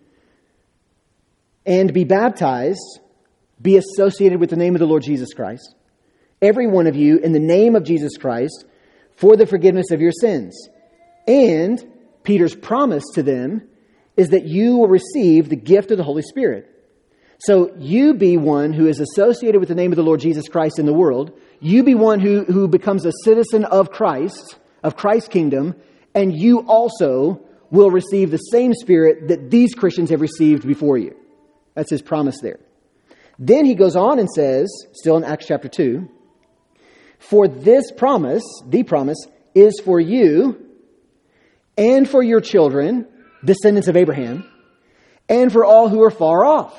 and 1.65 1.93
be 1.93 2.05
baptized, 2.05 3.01
be 3.61 3.77
associated 3.77 4.41
with 4.41 4.51
the 4.51 4.57
name 4.57 4.75
of 4.75 4.81
the 4.81 4.87
Lord 4.87 5.03
Jesus 5.03 5.33
Christ. 5.33 5.75
Every 6.41 6.67
one 6.67 6.89
of 6.89 6.97
you, 6.97 7.19
in 7.19 7.33
the 7.33 7.39
name 7.39 7.77
of 7.77 7.85
Jesus 7.85 8.17
Christ, 8.17 8.65
for 9.15 9.37
the 9.37 9.47
forgiveness 9.47 9.93
of 9.93 10.01
your 10.01 10.11
sins. 10.11 10.69
And 11.29 11.81
Peter's 12.25 12.57
promise 12.57 13.05
to 13.15 13.23
them 13.23 13.69
is 14.16 14.31
that 14.31 14.44
you 14.44 14.77
will 14.77 14.88
receive 14.88 15.48
the 15.48 15.57
gift 15.57 15.90
of 15.90 15.98
the 15.98 16.05
Holy 16.05 16.22
Spirit. 16.22 16.68
So 17.38 17.75
you 17.77 18.14
be 18.14 18.37
one 18.37 18.72
who 18.72 18.87
is 18.87 19.01
associated 19.01 19.59
with 19.59 19.68
the 19.68 19.75
name 19.75 19.90
of 19.90 19.96
the 19.96 20.03
Lord 20.03 20.20
Jesus 20.20 20.48
Christ 20.48 20.79
in 20.79 20.87
the 20.87 20.92
world. 20.92 21.33
You 21.61 21.83
be 21.83 21.94
one 21.94 22.20
who, 22.20 22.44
who 22.44 22.68
becomes 22.68 23.05
a 23.05 23.12
citizen 23.25 23.64
of 23.64 23.90
Christ, 23.90 24.57
of 24.83 24.96
Christ's 24.96 25.29
kingdom, 25.29 25.75
and 26.14 26.33
you 26.33 26.61
also 26.61 27.40
will 27.70 27.90
receive 27.90 28.31
the 28.31 28.37
same 28.37 28.75
Spirit 28.75 29.29
that 29.29 29.51
these 29.51 29.75
Christians 29.75 30.11
have 30.11 30.20
received 30.20 30.66
before 30.66 30.98
you. 30.98 31.16
That's 31.75 31.90
his 31.90 32.03
promise 32.03 32.38
there. 32.40 32.61
Then 33.38 33.64
he 33.64 33.75
goes 33.75 33.96
on 33.96 34.18
and 34.18 34.29
says, 34.31 34.70
still 34.92 35.16
in 35.16 35.25
Acts 35.25 35.46
chapter 35.46 35.68
2, 35.68 36.09
for 37.18 37.48
this 37.48 37.90
promise, 37.90 38.44
the 38.66 38.83
promise, 38.83 39.18
is 39.55 39.81
for 39.85 39.98
you 39.98 40.64
and 41.77 42.09
for 42.09 42.22
your 42.22 42.40
children, 42.40 43.07
descendants 43.45 43.89
of 43.89 43.97
Abraham, 43.97 44.49
and 45.29 45.53
for 45.53 45.65
all 45.65 45.89
who 45.89 46.03
are 46.03 46.11
far 46.11 46.45
off. 46.45 46.79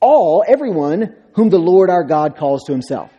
All, 0.00 0.44
everyone 0.46 1.14
whom 1.34 1.50
the 1.50 1.58
Lord 1.58 1.90
our 1.90 2.04
God 2.04 2.36
calls 2.36 2.64
to 2.64 2.72
himself. 2.72 3.10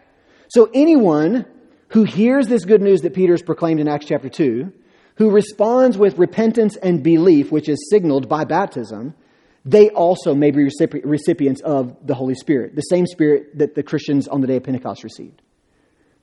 So 0.49 0.69
anyone 0.73 1.45
who 1.89 2.03
hears 2.03 2.47
this 2.47 2.65
good 2.65 2.81
news 2.81 3.01
that 3.01 3.13
Peter 3.13 3.33
has 3.33 3.41
proclaimed 3.41 3.79
in 3.79 3.87
Acts 3.87 4.05
chapter 4.05 4.29
2, 4.29 4.71
who 5.15 5.31
responds 5.31 5.97
with 5.97 6.17
repentance 6.17 6.75
and 6.75 7.03
belief, 7.03 7.51
which 7.51 7.69
is 7.69 7.89
signaled 7.89 8.27
by 8.27 8.43
baptism, 8.43 9.15
they 9.63 9.89
also 9.89 10.35
may 10.35 10.51
be 10.51 10.69
recipients 11.03 11.61
of 11.61 11.95
the 12.05 12.13
Holy 12.13 12.35
Spirit, 12.35 12.75
the 12.75 12.81
same 12.81 13.07
Spirit 13.07 13.57
that 13.57 13.73
the 13.73 13.81
Christians 13.81 14.27
on 14.27 14.41
the 14.41 14.47
day 14.47 14.57
of 14.57 14.63
Pentecost 14.63 15.03
received. 15.03 15.41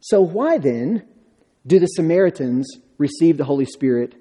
So, 0.01 0.21
why 0.21 0.59
then 0.59 1.05
do 1.67 1.81
the 1.81 1.87
Samaritans 1.87 2.77
receive 2.99 3.37
the 3.37 3.45
Holy 3.45 3.65
Spirit 3.65 4.15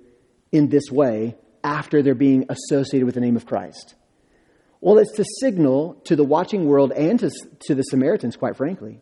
in 0.52 0.70
this 0.70 0.90
way 0.92 1.36
after 1.64 2.02
they're 2.02 2.16
being 2.16 2.46
associated 2.50 3.06
with 3.06 3.16
the 3.16 3.22
name 3.22 3.36
of 3.36 3.46
Christ? 3.46 3.96
Well, 4.80 4.98
it's 4.98 5.14
to 5.14 5.26
signal 5.40 6.02
to 6.06 6.16
the 6.16 6.24
watching 6.24 6.66
world 6.66 6.92
and 6.92 7.20
to, 7.20 7.32
to 7.68 7.76
the 7.76 7.84
Samaritans, 7.84 8.36
quite 8.36 8.58
frankly, 8.58 9.00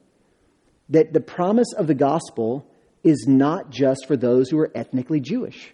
that 0.89 1.13
the 1.13 1.21
promise 1.21 1.73
of 1.73 1.87
the 1.87 1.95
gospel 1.95 2.69
is 3.03 3.25
not 3.27 3.69
just 3.69 4.05
for 4.05 4.17
those 4.17 4.49
who 4.49 4.59
are 4.59 4.71
ethnically 4.75 5.21
Jewish. 5.21 5.73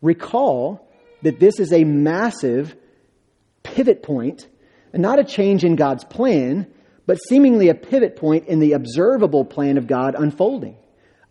Recall 0.00 0.88
that 1.22 1.38
this 1.38 1.58
is 1.60 1.72
a 1.72 1.84
massive 1.84 2.74
pivot 3.62 4.02
point, 4.02 4.48
and 4.92 5.02
not 5.02 5.18
a 5.18 5.24
change 5.24 5.64
in 5.64 5.76
God's 5.76 6.04
plan, 6.04 6.66
but 7.06 7.18
seemingly 7.28 7.68
a 7.68 7.74
pivot 7.74 8.16
point 8.16 8.46
in 8.46 8.58
the 8.58 8.72
observable 8.72 9.44
plan 9.44 9.76
of 9.76 9.86
God 9.86 10.14
unfolding. 10.14 10.76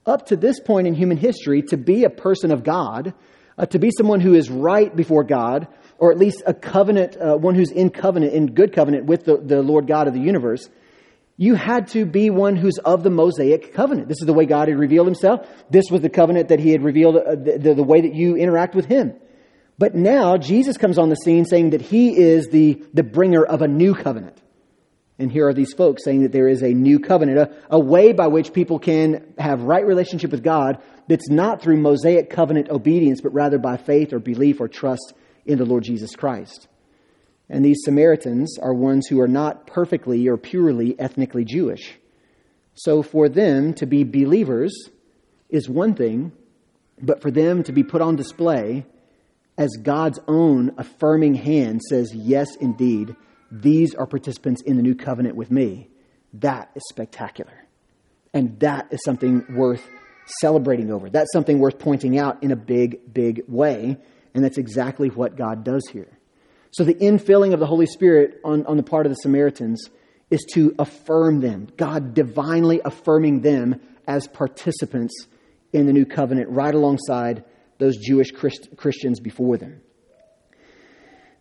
Up 0.06 0.28
to 0.28 0.36
this 0.36 0.60
point 0.60 0.88
in 0.88 0.94
human 0.94 1.18
history, 1.18 1.64
to 1.64 1.78
be 1.78 2.04
a 2.04 2.10
person 2.10 2.52
of 2.52 2.64
God, 2.64 3.14
uh, 3.58 3.66
to 3.68 3.80
be 3.80 3.90
someone 3.92 4.20
who 4.20 4.34
is 4.34 4.50
right 4.50 4.96
before 4.96 5.24
God, 5.24 5.68
or 5.98 6.12
at 6.12 6.18
least 6.18 6.44
a 6.46 6.54
covenant, 6.54 7.18
uh, 7.18 7.36
one 7.36 7.56
who's 7.56 7.72
in 7.72 7.90
covenant, 7.90 8.34
in 8.34 8.54
good 8.54 8.74
covenant 8.74 9.06
with 9.06 9.26
the, 9.26 9.38
the 9.38 9.62
Lord 9.62 9.88
God 9.88 10.08
of 10.08 10.14
the 10.14 10.20
universe, 10.20 10.70
you 11.38 11.54
had 11.56 11.88
to 11.90 12.06
be 12.06 12.30
one 12.30 12.56
who's 12.56 12.80
of 12.80 13.04
the 13.04 13.12
Mosaic 13.12 13.74
covenant. 13.74 14.08
This 14.08 14.20
is 14.22 14.26
the 14.26 14.34
way 14.34 14.46
God 14.46 14.68
had 14.68 14.78
revealed 14.78 15.08
himself. 15.08 15.48
This 15.70 15.86
was 15.92 16.02
the 16.02 16.10
covenant 16.10 16.50
that 16.50 16.60
he 16.60 16.72
had 16.72 16.84
revealed, 16.84 17.18
uh, 17.18 17.36
the, 17.36 17.58
the, 17.60 17.74
the 17.76 17.84
way 17.84 18.02
that 18.02 18.14
you 18.14 18.36
interact 18.36 18.74
with 18.74 18.86
him. 18.86 19.14
But 19.78 19.94
now 19.94 20.38
Jesus 20.38 20.78
comes 20.78 20.98
on 20.98 21.10
the 21.10 21.16
scene 21.16 21.46
saying 21.46 21.72
that 21.72 21.82
he 21.82 22.18
is 22.18 22.48
the, 22.48 22.82
the 22.94 23.04
bringer 23.04 23.44
of 23.44 23.62
a 23.62 23.68
new 23.68 23.94
covenant. 23.94 24.42
And 25.20 25.32
here 25.32 25.48
are 25.48 25.54
these 25.54 25.74
folks 25.74 26.04
saying 26.04 26.24
that 26.24 26.32
there 26.32 26.48
is 26.48 26.62
a 26.62 26.70
new 26.70 27.00
covenant, 27.00 27.40
a, 27.40 27.52
a, 27.72 27.80
way 27.80 28.14
by 28.14 28.28
which 28.28 28.54
people 28.54 28.78
can 28.78 29.34
have 29.38 29.64
right 29.64 29.86
relationship 29.86 30.32
with 30.32 30.44
God 30.44 30.82
that's 31.08 31.30
not 31.30 31.62
through 31.62 31.78
Mosaic 31.78 32.30
covenant 32.30 32.70
obedience, 32.70 33.22
but 33.22 33.34
rather 33.34 33.58
by 33.58 33.78
faith 33.78 34.14
or 34.14 34.20
belief 34.20 34.60
or 34.60 34.68
trust 34.68 35.14
in 35.46 35.58
the 35.58 35.66
Lord 35.66 35.84
Jesus 35.84 36.16
Christ. 36.16 36.68
And 37.50 37.64
these 37.64 37.82
Samaritans 37.84 38.58
are 38.62 38.74
ones 38.74 39.08
who 39.08 39.22
are 39.22 39.28
not 39.28 39.68
perfectly 39.68 40.28
or 40.28 40.38
purely 40.38 41.00
ethnically 41.00 41.46
Jewish. 41.46 41.98
So 42.74 43.02
for 43.02 43.30
them 43.30 43.74
to 43.76 43.86
be 43.86 44.04
believers 44.04 44.74
is 45.50 45.70
one 45.70 45.96
thing, 45.96 46.34
but 47.02 47.22
for 47.22 47.32
them 47.32 47.64
to 47.64 47.72
be 47.72 47.84
put 47.84 48.02
on 48.02 48.16
display 48.16 48.86
as 49.58 49.70
God's 49.82 50.20
own 50.28 50.74
affirming 50.78 51.36
hand 51.36 51.82
says, 51.82 52.14
yes, 52.14 52.56
indeed 52.58 53.16
these 53.50 53.96
are 53.96 54.06
participants 54.06 54.62
in 54.64 54.76
the 54.76 54.84
new 54.84 54.94
covenant 54.94 55.36
with 55.36 55.50
me. 55.50 55.90
That 56.34 56.70
is 56.76 56.84
spectacular. 56.90 57.66
And 58.34 58.60
that 58.60 58.88
is 58.92 59.00
something 59.04 59.46
worth 59.56 59.88
celebrating 60.42 60.92
over. 60.92 61.10
That's 61.10 61.32
something 61.32 61.60
worth 61.60 61.80
pointing 61.80 62.18
out 62.18 62.44
in 62.44 62.52
a 62.52 62.56
big, 62.56 63.14
big 63.14 63.44
way. 63.48 63.98
And 64.34 64.44
that's 64.44 64.58
exactly 64.58 65.10
what 65.10 65.36
God 65.36 65.64
does 65.64 65.88
here. 65.92 66.18
So 66.72 66.84
the 66.84 66.94
infilling 66.94 67.54
of 67.54 67.60
the 67.60 67.66
Holy 67.66 67.86
Spirit 67.86 68.40
on, 68.44 68.66
on 68.66 68.78
the 68.78 68.84
part 68.84 69.06
of 69.06 69.12
the 69.12 69.16
Samaritans 69.16 69.90
is 70.30 70.46
to 70.54 70.76
affirm 70.78 71.40
them, 71.40 71.68
God 71.78 72.14
divinely 72.14 72.82
affirming 72.84 73.42
them 73.42 73.80
as 74.08 74.28
participants 74.28 75.28
in 75.74 75.86
the 75.86 75.94
new 75.94 76.06
covenant 76.06 76.50
right 76.50 76.74
alongside 76.74 77.44
those 77.78 77.98
Jewish 77.98 78.32
Christ, 78.32 78.70
Christians 78.76 79.20
before 79.20 79.58
them. 79.58 79.82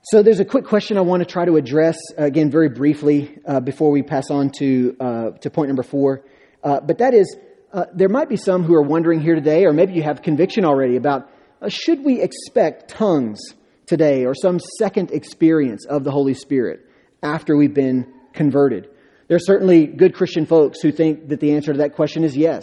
So 0.03 0.23
there's 0.23 0.39
a 0.39 0.45
quick 0.45 0.67
question 0.67 0.99
I 0.99 1.01
want 1.01 1.23
to 1.23 1.27
try 1.27 1.47
to 1.47 1.57
address 1.57 1.99
again 2.17 2.49
very 2.49 2.69
briefly 2.69 3.39
uh, 3.45 3.59
before 3.59 3.91
we 3.91 4.03
pass 4.03 4.31
on 4.31 4.51
to 4.59 4.97
uh, 5.01 5.31
to 5.41 5.51
point 5.51 5.69
number 5.69 5.83
four. 5.83 6.25
Uh, 6.63 6.81
but 6.81 6.99
that 6.99 7.13
is, 7.13 7.37
uh, 7.73 7.85
there 7.93 8.09
might 8.09 8.29
be 8.29 8.37
some 8.37 8.63
who 8.63 8.75
are 8.75 8.83
wondering 8.83 9.21
here 9.21 9.35
today, 9.35 9.65
or 9.65 9.73
maybe 9.73 9.95
you 9.95 10.03
have 10.03 10.23
conviction 10.23 10.65
already 10.65 10.97
about 10.97 11.31
uh, 11.61 11.69
should 11.69 12.05
we 12.05 12.21
expect 12.21 12.91
tongues 12.91 13.41
today 13.87 14.25
or 14.25 14.35
some 14.35 14.61
second 14.79 15.11
experience 15.11 15.87
of 15.87 16.05
the 16.05 16.11
Holy 16.11 16.35
Spirit 16.35 16.87
after 17.23 17.57
we've 17.57 17.75
been 17.75 18.13
converted? 18.33 18.89
There 19.29 19.37
are 19.37 19.41
certainly 19.41 19.87
good 19.87 20.15
Christian 20.15 20.47
folks 20.47 20.81
who 20.81 20.93
think 20.93 21.29
that 21.29 21.41
the 21.41 21.55
answer 21.55 21.73
to 21.73 21.79
that 21.79 21.95
question 21.95 22.23
is 22.23 22.37
yes. 22.37 22.63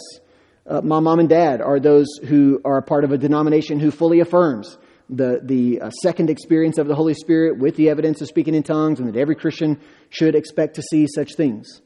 Uh, 0.66 0.80
my 0.82 1.02
mom 1.02 1.20
and 1.20 1.28
dad 1.28 1.62
are 1.62 1.80
those 1.80 2.08
who 2.24 2.62
are 2.64 2.78
a 2.78 2.82
part 2.82 3.04
of 3.04 3.12
a 3.12 3.18
denomination 3.18 3.80
who 3.80 3.92
fully 3.92 4.22
affirms 4.22 4.78
the, 5.10 5.42
the 5.44 5.82
uh, 5.82 5.90
second 6.02 6.30
experience 6.30 6.78
of 6.78 6.88
the 6.88 6.96
Holy 6.96 7.14
Spirit 7.14 7.60
with 7.60 7.76
the 7.76 7.90
evidence 7.90 8.22
of 8.22 8.30
speaking 8.30 8.56
in 8.56 8.64
tongues, 8.64 9.00
and 9.00 9.14
that 9.14 9.20
every 9.20 9.36
Christian 9.36 9.80
should 10.10 10.36
expect 10.36 10.76
to 10.76 10.82
see 10.82 11.08
such 11.14 11.36
things. 11.36 11.82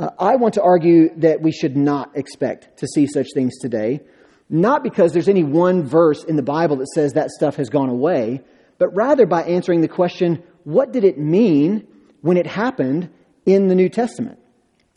Uh, 0.00 0.08
I 0.18 0.36
want 0.36 0.54
to 0.54 0.62
argue 0.62 1.14
that 1.16 1.42
we 1.42 1.52
should 1.52 1.76
not 1.76 2.16
expect 2.16 2.78
to 2.78 2.86
see 2.86 3.06
such 3.06 3.26
things 3.34 3.58
today, 3.58 4.00
not 4.48 4.82
because 4.82 5.12
there's 5.12 5.28
any 5.28 5.44
one 5.44 5.82
verse 5.82 6.24
in 6.24 6.36
the 6.36 6.42
Bible 6.42 6.76
that 6.76 6.88
says 6.88 7.12
that 7.12 7.28
stuff 7.28 7.56
has 7.56 7.68
gone 7.68 7.90
away, 7.90 8.40
but 8.78 8.88
rather 8.96 9.26
by 9.26 9.42
answering 9.42 9.82
the 9.82 9.88
question 9.88 10.42
what 10.64 10.92
did 10.92 11.04
it 11.04 11.18
mean 11.18 11.86
when 12.22 12.38
it 12.38 12.46
happened 12.46 13.10
in 13.44 13.68
the 13.68 13.74
New 13.74 13.90
Testament? 13.90 14.38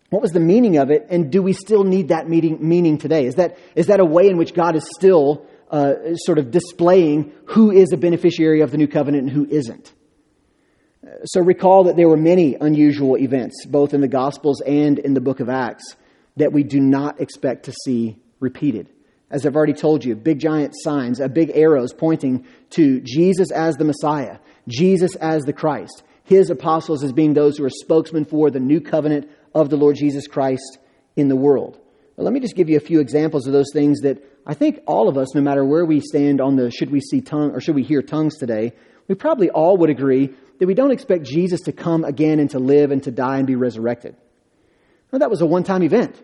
What 0.10 0.22
was 0.22 0.32
the 0.32 0.40
meaning 0.40 0.78
of 0.78 0.90
it, 0.90 1.06
and 1.10 1.30
do 1.30 1.44
we 1.44 1.52
still 1.52 1.84
need 1.84 2.08
that 2.08 2.30
meaning, 2.30 2.58
meaning 2.62 2.98
today? 2.98 3.26
Is 3.26 3.36
that, 3.36 3.58
is 3.76 3.88
that 3.88 4.00
a 4.00 4.06
way 4.06 4.28
in 4.30 4.38
which 4.38 4.54
God 4.54 4.78
is 4.78 4.90
still 4.96 5.46
uh, 5.70 6.16
sort 6.16 6.38
of 6.38 6.50
displaying 6.50 7.34
who 7.48 7.72
is 7.72 7.92
a 7.92 7.98
beneficiary 7.98 8.62
of 8.62 8.72
the 8.72 8.78
new 8.78 8.88
covenant 8.88 9.24
and 9.24 9.32
who 9.32 9.46
isn't? 9.48 9.92
So 11.26 11.42
recall 11.42 11.86
that 11.86 11.96
there 11.96 12.08
were 12.08 12.18
many 12.18 12.56
unusual 12.56 13.18
events, 13.18 13.66
both 13.66 13.94
in 13.94 14.02
the 14.02 14.08
Gospels 14.08 14.62
and 14.62 15.00
in 15.00 15.14
the 15.14 15.22
book 15.22 15.40
of 15.40 15.50
Acts, 15.50 15.96
that 16.38 16.54
we 16.54 16.64
do 16.64 16.80
not 16.80 17.20
expect 17.20 17.66
to 17.66 17.74
see 17.86 18.18
repeated. 18.40 18.90
As 19.30 19.46
I've 19.46 19.56
already 19.56 19.74
told 19.74 20.06
you, 20.06 20.16
big 20.16 20.40
giant 20.40 20.74
signs, 20.76 21.20
a 21.20 21.28
big 21.28 21.52
arrows 21.56 21.94
pointing 21.94 22.46
to 22.72 23.02
Jesus 23.02 23.52
as 23.52 23.76
the 23.78 23.84
Messiah, 23.84 24.38
Jesus 24.68 25.16
as 25.16 25.44
the 25.44 25.54
Christ, 25.54 26.04
his 26.24 26.50
apostles 26.50 27.04
as 27.04 27.12
being 27.12 27.34
those 27.34 27.58
who 27.58 27.66
are 27.66 27.70
spokesmen 27.70 28.26
for 28.26 28.50
the 28.50 28.60
new 28.60 28.80
covenant 28.80 29.30
of 29.54 29.70
the 29.70 29.78
Lord 29.78 29.96
Jesus 29.96 30.28
Christ 30.28 30.78
in 31.16 31.28
the 31.28 31.36
world. 31.36 31.80
Well, 32.16 32.26
let 32.26 32.34
me 32.34 32.40
just 32.40 32.56
give 32.56 32.70
you 32.70 32.78
a 32.78 32.82
few 32.82 33.00
examples 33.00 33.48
of 33.48 33.54
those 33.54 33.72
things 33.74 34.02
that 34.02 34.24
I 34.46 34.54
think 34.54 34.82
all 34.86 35.10
of 35.10 35.18
us, 35.18 35.34
no 35.34 35.42
matter 35.42 35.66
where 35.66 35.86
we 35.86 36.00
stand 36.00 36.40
on 36.40 36.56
the 36.56 36.70
should 36.70 36.92
we 36.92 37.02
see 37.02 37.22
tongue 37.22 37.52
or 37.52 37.60
should 37.60 37.76
we 37.76 37.84
hear 37.84 38.02
tongues 38.02 38.38
today, 38.38 38.74
we 39.08 39.16
probably 39.16 39.50
all 39.50 39.78
would 39.78 39.90
agree 39.90 40.34
that 40.60 40.68
we 40.68 40.74
don't 40.74 40.92
expect 40.92 41.24
Jesus 41.24 41.62
to 41.62 41.72
come 41.72 42.04
again 42.04 42.40
and 42.40 42.50
to 42.52 42.60
live 42.60 42.92
and 42.92 43.04
to 43.04 43.12
die 43.12 43.38
and 43.38 43.48
be 43.48 43.56
resurrected. 43.56 44.16
That 45.12 45.30
was 45.30 45.42
a 45.42 45.46
one 45.46 45.64
time 45.64 45.84
event. 45.84 46.20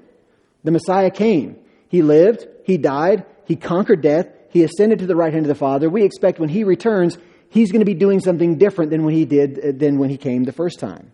The 0.63 0.71
Messiah 0.71 1.11
came. 1.11 1.57
He 1.89 2.01
lived, 2.01 2.47
he 2.65 2.77
died, 2.77 3.25
he 3.45 3.55
conquered 3.55 4.01
death, 4.01 4.27
he 4.49 4.63
ascended 4.63 4.99
to 4.99 5.07
the 5.07 5.15
right 5.15 5.31
hand 5.31 5.45
of 5.45 5.49
the 5.49 5.55
Father. 5.55 5.89
We 5.89 6.03
expect 6.03 6.39
when 6.39 6.49
he 6.49 6.63
returns, 6.63 7.17
he's 7.49 7.71
going 7.71 7.81
to 7.81 7.85
be 7.85 7.93
doing 7.93 8.19
something 8.19 8.57
different 8.57 8.91
than 8.91 9.03
when 9.03 9.13
he 9.13 9.25
did 9.25 9.59
uh, 9.59 9.71
than 9.75 9.99
when 9.99 10.09
he 10.09 10.17
came 10.17 10.43
the 10.43 10.51
first 10.51 10.79
time. 10.79 11.11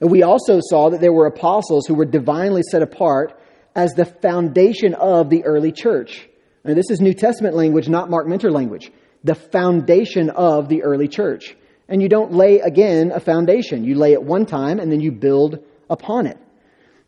We 0.00 0.22
also 0.22 0.60
saw 0.60 0.90
that 0.90 1.00
there 1.00 1.12
were 1.12 1.26
apostles 1.26 1.86
who 1.86 1.94
were 1.94 2.04
divinely 2.04 2.62
set 2.62 2.82
apart 2.82 3.40
as 3.74 3.92
the 3.92 4.04
foundation 4.04 4.94
of 4.94 5.28
the 5.28 5.44
early 5.44 5.72
church. 5.72 6.28
And 6.64 6.76
this 6.76 6.90
is 6.90 7.00
New 7.00 7.14
Testament 7.14 7.56
language, 7.56 7.88
not 7.88 8.10
Marc 8.10 8.26
Minter 8.26 8.50
language. 8.50 8.92
The 9.24 9.34
foundation 9.34 10.30
of 10.30 10.68
the 10.68 10.82
early 10.82 11.08
church. 11.08 11.56
And 11.88 12.02
you 12.02 12.08
don't 12.08 12.32
lay 12.32 12.60
again 12.60 13.12
a 13.12 13.20
foundation. 13.20 13.84
You 13.84 13.94
lay 13.94 14.12
it 14.12 14.22
one 14.22 14.46
time 14.46 14.78
and 14.78 14.92
then 14.92 15.00
you 15.00 15.10
build 15.10 15.64
upon 15.88 16.26
it. 16.26 16.38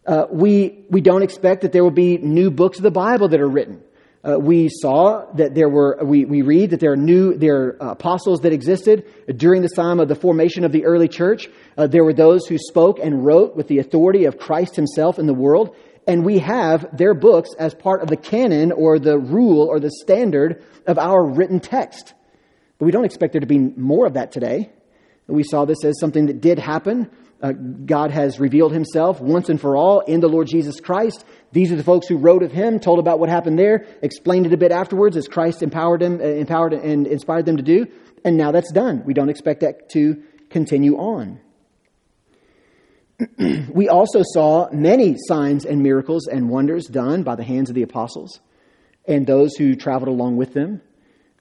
Uh, 0.06 0.26
we, 0.30 0.84
we 0.88 1.00
don't 1.00 1.22
expect 1.22 1.62
that 1.62 1.72
there 1.72 1.84
will 1.84 1.90
be 1.90 2.16
new 2.16 2.50
books 2.50 2.78
of 2.78 2.82
the 2.82 2.90
Bible 2.90 3.28
that 3.28 3.40
are 3.40 3.48
written. 3.48 3.82
Uh, 4.22 4.38
we 4.38 4.68
saw 4.68 5.24
that 5.34 5.54
there 5.54 5.68
were, 5.68 5.98
we, 6.02 6.26
we 6.26 6.42
read 6.42 6.70
that 6.70 6.80
there 6.80 6.92
are 6.92 6.96
new, 6.96 7.34
there 7.34 7.56
are 7.56 7.90
apostles 7.92 8.40
that 8.40 8.52
existed 8.52 9.06
during 9.36 9.62
the 9.62 9.68
time 9.68 9.98
of 9.98 10.08
the 10.08 10.14
formation 10.14 10.64
of 10.64 10.72
the 10.72 10.84
early 10.84 11.08
church. 11.08 11.48
Uh, 11.78 11.86
there 11.86 12.04
were 12.04 12.12
those 12.12 12.46
who 12.46 12.58
spoke 12.58 12.98
and 12.98 13.24
wrote 13.24 13.56
with 13.56 13.68
the 13.68 13.78
authority 13.78 14.24
of 14.26 14.36
Christ 14.36 14.76
himself 14.76 15.18
in 15.18 15.26
the 15.26 15.34
world. 15.34 15.74
And 16.10 16.24
we 16.24 16.40
have 16.40 16.88
their 16.96 17.14
books 17.14 17.50
as 17.56 17.72
part 17.72 18.02
of 18.02 18.08
the 18.08 18.16
canon 18.16 18.72
or 18.72 18.98
the 18.98 19.16
rule 19.16 19.68
or 19.68 19.78
the 19.78 19.92
standard 20.02 20.60
of 20.84 20.98
our 20.98 21.24
written 21.24 21.60
text. 21.60 22.14
But 22.78 22.86
we 22.86 22.90
don't 22.90 23.04
expect 23.04 23.32
there 23.32 23.40
to 23.40 23.46
be 23.46 23.60
more 23.60 24.06
of 24.06 24.14
that 24.14 24.32
today. 24.32 24.70
We 25.28 25.44
saw 25.44 25.66
this 25.66 25.84
as 25.84 26.00
something 26.00 26.26
that 26.26 26.40
did 26.40 26.58
happen. 26.58 27.08
Uh, 27.40 27.52
God 27.52 28.10
has 28.10 28.40
revealed 28.40 28.72
himself 28.72 29.20
once 29.20 29.48
and 29.50 29.60
for 29.60 29.76
all 29.76 30.00
in 30.00 30.18
the 30.18 30.28
Lord 30.28 30.48
Jesus 30.48 30.80
Christ. 30.80 31.24
These 31.52 31.70
are 31.70 31.76
the 31.76 31.84
folks 31.84 32.08
who 32.08 32.16
wrote 32.16 32.42
of 32.42 32.50
him, 32.50 32.80
told 32.80 32.98
about 32.98 33.20
what 33.20 33.28
happened 33.28 33.56
there, 33.56 33.86
explained 34.02 34.46
it 34.46 34.52
a 34.52 34.56
bit 34.56 34.72
afterwards 34.72 35.16
as 35.16 35.28
Christ 35.28 35.62
empowered 35.62 36.00
them, 36.00 36.20
uh, 36.20 36.24
empowered 36.24 36.72
and 36.72 37.06
inspired 37.06 37.46
them 37.46 37.56
to 37.56 37.62
do. 37.62 37.86
And 38.24 38.36
now 38.36 38.50
that's 38.50 38.72
done. 38.72 39.04
We 39.06 39.14
don't 39.14 39.28
expect 39.28 39.60
that 39.60 39.90
to 39.90 40.20
continue 40.50 40.96
on. 40.96 41.38
we 43.72 43.88
also 43.88 44.22
saw 44.22 44.68
many 44.72 45.16
signs 45.18 45.64
and 45.64 45.82
miracles 45.82 46.26
and 46.26 46.48
wonders 46.48 46.86
done 46.86 47.22
by 47.22 47.36
the 47.36 47.44
hands 47.44 47.68
of 47.68 47.74
the 47.74 47.82
apostles 47.82 48.40
and 49.06 49.26
those 49.26 49.54
who 49.56 49.74
traveled 49.74 50.08
along 50.08 50.36
with 50.36 50.54
them. 50.54 50.80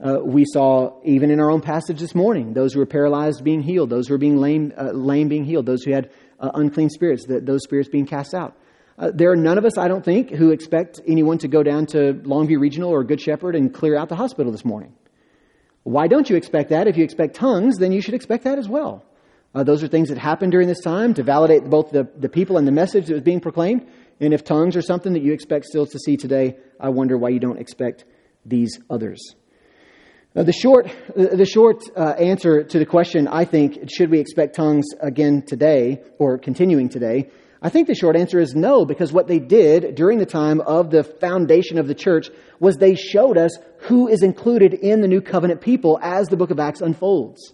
Uh, 0.01 0.19
we 0.23 0.45
saw, 0.45 0.97
even 1.03 1.29
in 1.29 1.39
our 1.39 1.51
own 1.51 1.61
passage 1.61 1.99
this 1.99 2.15
morning, 2.15 2.53
those 2.53 2.73
who 2.73 2.79
were 2.79 2.85
paralyzed 2.85 3.43
being 3.43 3.61
healed, 3.61 3.89
those 3.89 4.07
who 4.07 4.13
were 4.13 4.17
being 4.19 4.37
lame, 4.37 4.73
uh, 4.77 4.91
lame 4.91 5.27
being 5.27 5.43
healed, 5.43 5.65
those 5.65 5.83
who 5.83 5.91
had 5.91 6.09
uh, 6.39 6.51
unclean 6.53 6.89
spirits, 6.89 7.25
the, 7.25 7.41
those 7.41 7.63
spirits 7.63 7.89
being 7.89 8.05
cast 8.05 8.33
out. 8.33 8.55
Uh, 8.97 9.11
there 9.13 9.31
are 9.31 9.35
none 9.35 9.57
of 9.57 9.65
us, 9.65 9.77
I 9.77 9.87
don't 9.87 10.03
think, 10.03 10.29
who 10.29 10.51
expect 10.51 11.01
anyone 11.05 11.37
to 11.39 11.47
go 11.47 11.63
down 11.63 11.85
to 11.87 12.13
Longview 12.13 12.59
Regional 12.59 12.89
or 12.89 13.03
Good 13.03 13.19
Shepherd 13.19 13.55
and 13.55 13.73
clear 13.73 13.97
out 13.97 14.09
the 14.09 14.15
hospital 14.15 14.51
this 14.51 14.63
morning. 14.63 14.93
Why 15.83 16.07
don't 16.07 16.29
you 16.29 16.35
expect 16.35 16.69
that? 16.69 16.87
If 16.87 16.97
you 16.97 17.03
expect 17.03 17.35
tongues, 17.35 17.77
then 17.77 17.91
you 17.91 18.01
should 18.01 18.13
expect 18.13 18.45
that 18.45 18.57
as 18.57 18.69
well. 18.69 19.03
Uh, 19.53 19.63
those 19.63 19.83
are 19.83 19.87
things 19.87 20.09
that 20.09 20.17
happened 20.17 20.51
during 20.51 20.67
this 20.67 20.81
time 20.81 21.13
to 21.15 21.23
validate 21.23 21.63
both 21.63 21.89
the, 21.89 22.07
the 22.17 22.29
people 22.29 22.57
and 22.57 22.67
the 22.67 22.71
message 22.71 23.07
that 23.07 23.13
was 23.13 23.23
being 23.23 23.39
proclaimed. 23.39 23.87
And 24.19 24.33
if 24.33 24.43
tongues 24.43 24.75
are 24.75 24.81
something 24.81 25.13
that 25.13 25.23
you 25.23 25.33
expect 25.33 25.65
still 25.65 25.85
to 25.87 25.99
see 25.99 26.17
today, 26.17 26.57
I 26.79 26.89
wonder 26.89 27.17
why 27.17 27.29
you 27.29 27.39
don't 27.39 27.59
expect 27.59 28.05
these 28.45 28.79
others. 28.89 29.35
Uh, 30.35 30.43
the 30.43 30.53
short, 30.53 30.87
the 31.15 31.45
short 31.45 31.83
uh, 31.97 32.11
answer 32.19 32.63
to 32.63 32.77
the 32.77 32.85
question, 32.85 33.27
I 33.27 33.45
think, 33.45 33.89
should 33.89 34.11
we 34.11 34.19
expect 34.19 34.55
tongues 34.55 34.85
again 34.99 35.41
today 35.41 36.03
or 36.19 36.37
continuing 36.37 36.89
today, 36.89 37.31
I 37.61 37.69
think 37.69 37.87
the 37.87 37.95
short 37.95 38.15
answer 38.15 38.39
is 38.39 38.55
no, 38.55 38.85
because 38.85 39.11
what 39.11 39.27
they 39.27 39.39
did 39.39 39.95
during 39.95 40.19
the 40.19 40.25
time 40.25 40.61
of 40.61 40.91
the 40.91 41.03
foundation 41.03 41.77
of 41.77 41.87
the 41.87 41.95
church 41.95 42.29
was 42.59 42.77
they 42.77 42.95
showed 42.95 43.37
us 43.37 43.57
who 43.79 44.07
is 44.07 44.21
included 44.21 44.73
in 44.73 45.01
the 45.01 45.09
new 45.09 45.19
covenant 45.19 45.59
people 45.59 45.99
as 46.01 46.29
the 46.29 46.37
book 46.37 46.51
of 46.51 46.59
Acts 46.59 46.79
unfolds. 46.79 47.53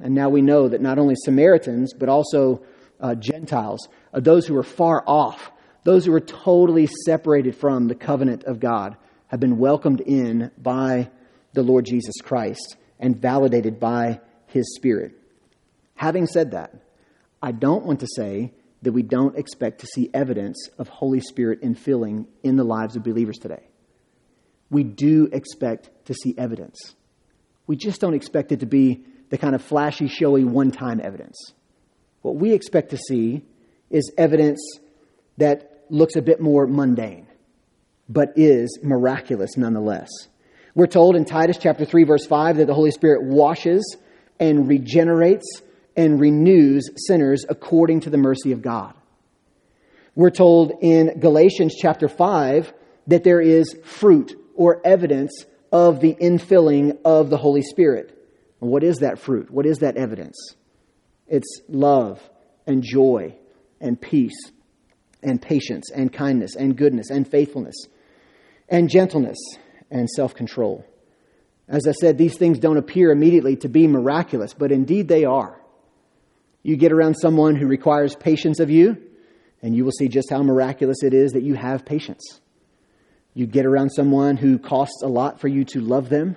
And 0.00 0.14
now 0.14 0.28
we 0.28 0.42
know 0.42 0.68
that 0.68 0.80
not 0.80 0.98
only 0.98 1.14
Samaritans, 1.16 1.92
but 1.92 2.08
also 2.08 2.62
uh, 3.00 3.14
Gentiles, 3.14 3.88
uh, 4.12 4.20
those 4.20 4.46
who 4.46 4.56
are 4.56 4.62
far 4.62 5.04
off, 5.06 5.50
those 5.84 6.06
who 6.06 6.14
are 6.14 6.20
totally 6.20 6.88
separated 7.04 7.56
from 7.56 7.88
the 7.88 7.94
covenant 7.94 8.44
of 8.44 8.60
God, 8.60 8.96
have 9.26 9.40
been 9.40 9.58
welcomed 9.58 10.00
in 10.00 10.50
by 10.58 11.10
the 11.52 11.62
Lord 11.62 11.84
Jesus 11.84 12.14
Christ 12.22 12.76
and 12.98 13.20
validated 13.20 13.80
by 13.80 14.20
his 14.46 14.74
Spirit. 14.76 15.14
Having 15.94 16.26
said 16.26 16.52
that, 16.52 16.74
I 17.42 17.52
don't 17.52 17.84
want 17.84 18.00
to 18.00 18.06
say 18.06 18.52
that 18.82 18.92
we 18.92 19.02
don't 19.02 19.38
expect 19.38 19.80
to 19.80 19.86
see 19.86 20.10
evidence 20.12 20.68
of 20.78 20.88
Holy 20.88 21.20
Spirit 21.20 21.62
infilling 21.62 22.26
in 22.42 22.56
the 22.56 22.64
lives 22.64 22.96
of 22.96 23.02
believers 23.02 23.38
today. 23.38 23.62
We 24.70 24.84
do 24.84 25.28
expect 25.32 25.90
to 26.06 26.14
see 26.14 26.34
evidence. 26.36 26.94
We 27.66 27.76
just 27.76 28.00
don't 28.00 28.14
expect 28.14 28.52
it 28.52 28.60
to 28.60 28.66
be 28.66 29.04
the 29.32 29.38
kind 29.38 29.54
of 29.54 29.62
flashy, 29.62 30.08
showy, 30.08 30.44
one 30.44 30.70
time 30.70 31.00
evidence. 31.02 31.54
What 32.20 32.36
we 32.36 32.52
expect 32.52 32.90
to 32.90 32.98
see 32.98 33.42
is 33.88 34.12
evidence 34.18 34.60
that 35.38 35.84
looks 35.88 36.16
a 36.16 36.22
bit 36.22 36.38
more 36.38 36.66
mundane, 36.66 37.26
but 38.10 38.34
is 38.36 38.78
miraculous 38.82 39.56
nonetheless. 39.56 40.10
We're 40.74 40.86
told 40.86 41.16
in 41.16 41.24
Titus 41.24 41.56
chapter 41.58 41.86
3 41.86 42.04
verse 42.04 42.26
5 42.26 42.58
that 42.58 42.66
the 42.66 42.74
Holy 42.74 42.90
Spirit 42.90 43.22
washes 43.22 43.96
and 44.38 44.68
regenerates 44.68 45.62
and 45.96 46.20
renews 46.20 46.90
sinners 47.06 47.46
according 47.48 48.00
to 48.00 48.10
the 48.10 48.18
mercy 48.18 48.52
of 48.52 48.60
God. 48.60 48.92
We're 50.14 50.28
told 50.28 50.72
in 50.82 51.20
Galatians 51.20 51.74
chapter 51.80 52.06
5 52.06 52.70
that 53.06 53.24
there 53.24 53.40
is 53.40 53.74
fruit 53.82 54.34
or 54.54 54.86
evidence 54.86 55.46
of 55.72 56.00
the 56.00 56.14
infilling 56.14 56.98
of 57.02 57.30
the 57.30 57.38
Holy 57.38 57.62
Spirit. 57.62 58.18
What 58.68 58.84
is 58.84 58.98
that 58.98 59.18
fruit? 59.18 59.50
What 59.50 59.66
is 59.66 59.78
that 59.78 59.96
evidence? 59.96 60.36
It's 61.26 61.60
love 61.68 62.20
and 62.66 62.82
joy 62.82 63.34
and 63.80 64.00
peace 64.00 64.52
and 65.22 65.40
patience 65.40 65.90
and 65.90 66.12
kindness 66.12 66.54
and 66.56 66.76
goodness 66.76 67.10
and 67.10 67.28
faithfulness 67.28 67.74
and 68.68 68.88
gentleness 68.88 69.38
and 69.90 70.08
self 70.08 70.34
control. 70.34 70.84
As 71.68 71.86
I 71.86 71.92
said, 71.92 72.18
these 72.18 72.36
things 72.36 72.58
don't 72.58 72.76
appear 72.76 73.10
immediately 73.10 73.56
to 73.56 73.68
be 73.68 73.86
miraculous, 73.86 74.52
but 74.54 74.72
indeed 74.72 75.08
they 75.08 75.24
are. 75.24 75.60
You 76.62 76.76
get 76.76 76.92
around 76.92 77.14
someone 77.14 77.56
who 77.56 77.66
requires 77.66 78.14
patience 78.14 78.60
of 78.60 78.70
you, 78.70 78.96
and 79.62 79.74
you 79.74 79.84
will 79.84 79.92
see 79.92 80.08
just 80.08 80.30
how 80.30 80.42
miraculous 80.42 81.02
it 81.02 81.14
is 81.14 81.32
that 81.32 81.42
you 81.42 81.54
have 81.54 81.84
patience. 81.84 82.40
You 83.34 83.46
get 83.46 83.64
around 83.64 83.90
someone 83.90 84.36
who 84.36 84.58
costs 84.58 85.02
a 85.02 85.08
lot 85.08 85.40
for 85.40 85.48
you 85.48 85.64
to 85.66 85.80
love 85.80 86.08
them, 86.08 86.36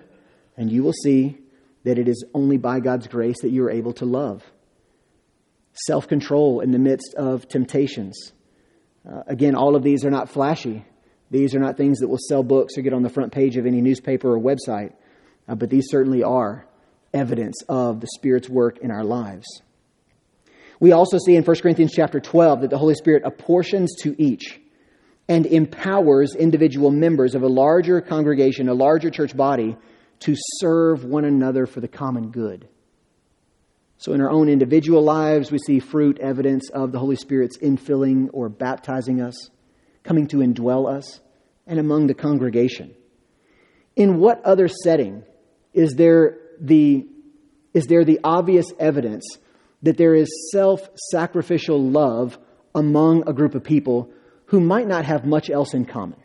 and 0.58 0.72
you 0.72 0.84
will 0.84 0.94
see 0.94 1.38
that 1.86 1.98
it 1.98 2.08
is 2.08 2.26
only 2.34 2.58
by 2.58 2.80
God's 2.80 3.08
grace 3.08 3.38
that 3.42 3.52
you 3.52 3.64
are 3.64 3.72
able 3.72 3.94
to 3.94 4.06
love. 4.06 4.44
Self 5.74 6.08
control 6.08 6.60
in 6.60 6.72
the 6.72 6.80
midst 6.80 7.14
of 7.16 7.48
temptations. 7.48 8.34
Uh, 9.08 9.22
again, 9.28 9.56
all 9.56 9.76
of 9.76 9.84
these 9.84 10.04
are 10.04 10.12
not 10.12 10.30
flashy. 10.30 10.84
These 11.32 11.56
are 11.56 11.60
not 11.60 11.78
things 11.78 12.00
that 12.00 12.08
will 12.08 12.20
sell 12.20 12.44
books 12.44 12.78
or 12.78 12.82
get 12.82 12.94
on 12.94 13.04
the 13.04 13.10
front 13.10 13.32
page 13.32 13.56
of 13.56 13.66
any 13.66 13.82
newspaper 13.82 14.34
or 14.34 14.40
website, 14.40 14.94
uh, 15.48 15.56
but 15.56 15.70
these 15.70 15.88
certainly 15.90 16.24
are 16.24 16.68
evidence 17.14 17.62
of 17.70 18.02
the 18.02 18.08
Spirit's 18.16 18.50
work 18.50 18.80
in 18.80 18.92
our 18.92 19.04
lives. 19.04 19.46
We 20.80 20.92
also 20.92 21.18
see 21.18 21.36
in 21.36 21.44
1 21.44 21.56
Corinthians 21.62 21.94
chapter 21.94 22.20
12 22.20 22.62
that 22.62 22.70
the 22.70 22.78
Holy 22.78 22.96
Spirit 22.96 23.24
apportions 23.26 23.96
to 24.02 24.16
each 24.22 24.60
and 25.28 25.46
empowers 25.46 26.36
individual 26.36 26.92
members 26.92 27.36
of 27.36 27.44
a 27.44 27.48
larger 27.48 28.02
congregation, 28.02 28.70
a 28.70 28.74
larger 28.74 29.10
church 29.10 29.36
body, 29.36 29.78
to 30.22 30.36
serve 30.58 31.04
one 31.04 31.26
another 31.26 31.66
for 31.66 31.82
the 31.82 31.88
common 31.88 32.32
good. 32.32 32.68
So, 33.98 34.14
in 34.14 34.22
our 34.22 34.30
own 34.30 34.50
individual 34.50 35.04
lives, 35.04 35.52
we 35.52 35.58
see 35.58 35.80
fruit, 35.80 36.20
evidence 36.20 36.70
of 36.70 36.92
the 36.92 37.00
Holy 37.00 37.16
Spirit's 37.16 37.58
infilling 37.58 38.30
or 38.34 38.50
baptizing 38.50 39.22
us, 39.22 39.50
coming 40.04 40.28
to 40.28 40.38
indwell 40.38 40.90
us, 40.90 41.22
and 41.66 41.80
among 41.80 42.08
the 42.08 42.14
congregation. 42.14 42.94
In 43.96 44.20
what 44.20 44.44
other 44.44 44.68
setting 44.68 45.24
is 45.74 45.96
there 45.96 46.38
the, 46.60 47.08
is 47.74 47.86
there 47.88 48.04
the 48.04 48.20
obvious 48.24 48.68
evidence 48.80 49.26
that 49.84 49.98
there 49.98 50.14
is 50.14 50.30
self 50.52 50.90
sacrificial 51.12 51.82
love 51.82 52.38
among 52.74 53.28
a 53.28 53.34
group 53.34 53.56
of 53.56 53.64
people 53.64 54.12
who 54.48 54.60
might 54.60 54.88
not 54.88 55.06
have 55.06 55.26
much 55.26 55.50
else 55.50 55.74
in 55.74 55.86
common. 55.86 56.20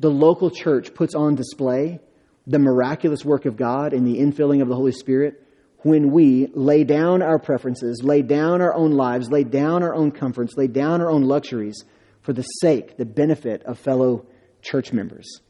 The 0.00 0.10
local 0.10 0.50
church 0.50 0.94
puts 0.94 1.14
on 1.14 1.34
display 1.34 2.00
the 2.48 2.58
miraculous 2.58 3.24
work 3.24 3.44
of 3.44 3.56
God 3.56 3.92
and 3.92 4.06
the 4.06 4.18
infilling 4.18 4.62
of 4.62 4.68
the 4.68 4.74
Holy 4.74 4.92
Spirit 4.92 5.44
when 5.82 6.10
we 6.10 6.48
lay 6.54 6.82
down 6.82 7.22
our 7.22 7.38
preferences, 7.38 8.02
lay 8.02 8.22
down 8.22 8.60
our 8.60 8.74
own 8.74 8.92
lives, 8.92 9.30
lay 9.30 9.44
down 9.44 9.82
our 9.82 9.94
own 9.94 10.10
comforts, 10.10 10.56
lay 10.56 10.66
down 10.66 11.00
our 11.00 11.10
own 11.10 11.22
luxuries 11.22 11.84
for 12.22 12.32
the 12.32 12.42
sake, 12.42 12.96
the 12.96 13.04
benefit 13.04 13.62
of 13.62 13.78
fellow 13.78 14.26
church 14.60 14.92
members. 14.92 15.40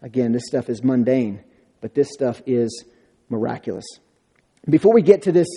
Again, 0.00 0.32
this 0.32 0.46
stuff 0.46 0.68
is 0.68 0.82
mundane, 0.82 1.44
but 1.80 1.94
this 1.94 2.08
stuff 2.12 2.42
is 2.44 2.84
miraculous. 3.28 3.84
Before 4.68 4.92
we 4.92 5.02
get 5.02 5.22
to 5.22 5.32
this 5.32 5.48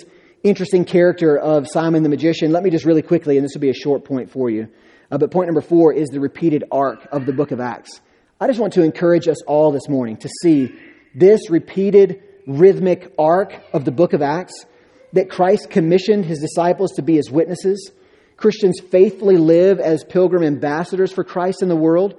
interesting 0.44 0.84
character 0.84 1.36
of 1.36 1.66
Simon 1.68 2.02
the 2.04 2.08
magician, 2.08 2.52
let 2.52 2.62
me 2.62 2.70
just 2.70 2.84
really 2.84 3.02
quickly, 3.02 3.38
and 3.38 3.44
this 3.44 3.54
will 3.54 3.60
be 3.60 3.70
a 3.70 3.74
short 3.74 4.04
point 4.04 4.30
for 4.30 4.48
you, 4.50 4.68
uh, 5.10 5.18
but 5.18 5.32
point 5.32 5.48
number 5.48 5.60
four 5.60 5.92
is 5.92 6.08
the 6.10 6.20
repeated 6.20 6.64
arc 6.70 7.08
of 7.10 7.26
the 7.26 7.32
book 7.32 7.50
of 7.50 7.60
Acts. 7.60 8.00
I 8.38 8.46
just 8.48 8.60
want 8.60 8.74
to 8.74 8.82
encourage 8.82 9.28
us 9.28 9.42
all 9.44 9.72
this 9.72 9.88
morning 9.88 10.18
to 10.18 10.28
see 10.42 10.74
this 11.14 11.48
repeated 11.48 12.22
rhythmic 12.46 13.14
arc 13.18 13.54
of 13.72 13.86
the 13.86 13.90
book 13.90 14.12
of 14.12 14.20
Acts 14.20 14.66
that 15.14 15.30
Christ 15.30 15.70
commissioned 15.70 16.26
his 16.26 16.40
disciples 16.40 16.92
to 16.96 17.02
be 17.02 17.16
his 17.16 17.30
witnesses. 17.30 17.90
Christians 18.36 18.78
faithfully 18.90 19.38
live 19.38 19.80
as 19.80 20.04
pilgrim 20.04 20.42
ambassadors 20.42 21.10
for 21.10 21.24
Christ 21.24 21.62
in 21.62 21.70
the 21.70 21.76
world. 21.76 22.14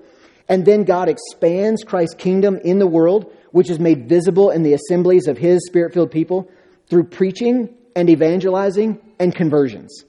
And 0.50 0.66
then 0.66 0.86
God 0.86 1.08
expands 1.08 1.84
Christ's 1.84 2.16
kingdom 2.16 2.58
in 2.64 2.80
the 2.80 2.88
world, 2.88 3.32
which 3.52 3.70
is 3.70 3.78
made 3.78 4.10
visible 4.10 4.50
in 4.50 4.64
the 4.64 4.74
assemblies 4.74 5.28
of 5.28 5.38
his 5.38 5.68
spirit 5.68 5.94
filled 5.94 6.10
people 6.10 6.50
through 6.90 7.04
preaching 7.10 7.70
and 7.96 8.10
evangelizing 8.10 9.00
and 9.20 9.36
conversions. 9.36 10.04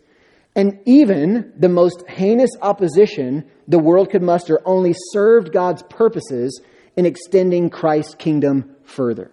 And 0.59 0.81
even 0.87 1.53
the 1.57 1.69
most 1.69 2.03
heinous 2.09 2.51
opposition 2.61 3.49
the 3.69 3.79
world 3.79 4.11
could 4.11 4.23
muster 4.23 4.61
only 4.65 4.93
served 5.13 5.53
God's 5.53 5.85
purposes 5.85 6.61
in 6.97 7.07
extending 7.07 7.71
Christ's 7.71 8.17
kingdom 8.17 8.75
further. 8.83 9.31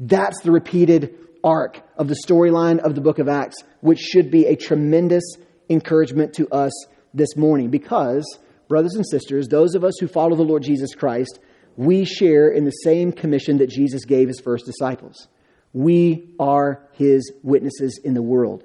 That's 0.00 0.40
the 0.42 0.50
repeated 0.50 1.14
arc 1.44 1.80
of 1.96 2.08
the 2.08 2.20
storyline 2.26 2.80
of 2.80 2.96
the 2.96 3.00
book 3.00 3.20
of 3.20 3.28
Acts, 3.28 3.62
which 3.82 4.00
should 4.00 4.32
be 4.32 4.46
a 4.46 4.56
tremendous 4.56 5.22
encouragement 5.68 6.34
to 6.34 6.48
us 6.48 6.72
this 7.14 7.36
morning 7.36 7.70
because, 7.70 8.40
brothers 8.66 8.96
and 8.96 9.06
sisters, 9.08 9.46
those 9.46 9.76
of 9.76 9.84
us 9.84 9.94
who 10.00 10.08
follow 10.08 10.34
the 10.34 10.42
Lord 10.42 10.64
Jesus 10.64 10.92
Christ, 10.92 11.38
we 11.76 12.04
share 12.04 12.48
in 12.48 12.64
the 12.64 12.72
same 12.72 13.12
commission 13.12 13.58
that 13.58 13.70
Jesus 13.70 14.04
gave 14.04 14.26
his 14.26 14.40
first 14.40 14.66
disciples. 14.66 15.28
We 15.72 16.34
are 16.40 16.82
his 16.94 17.32
witnesses 17.44 18.00
in 18.02 18.14
the 18.14 18.22
world. 18.22 18.64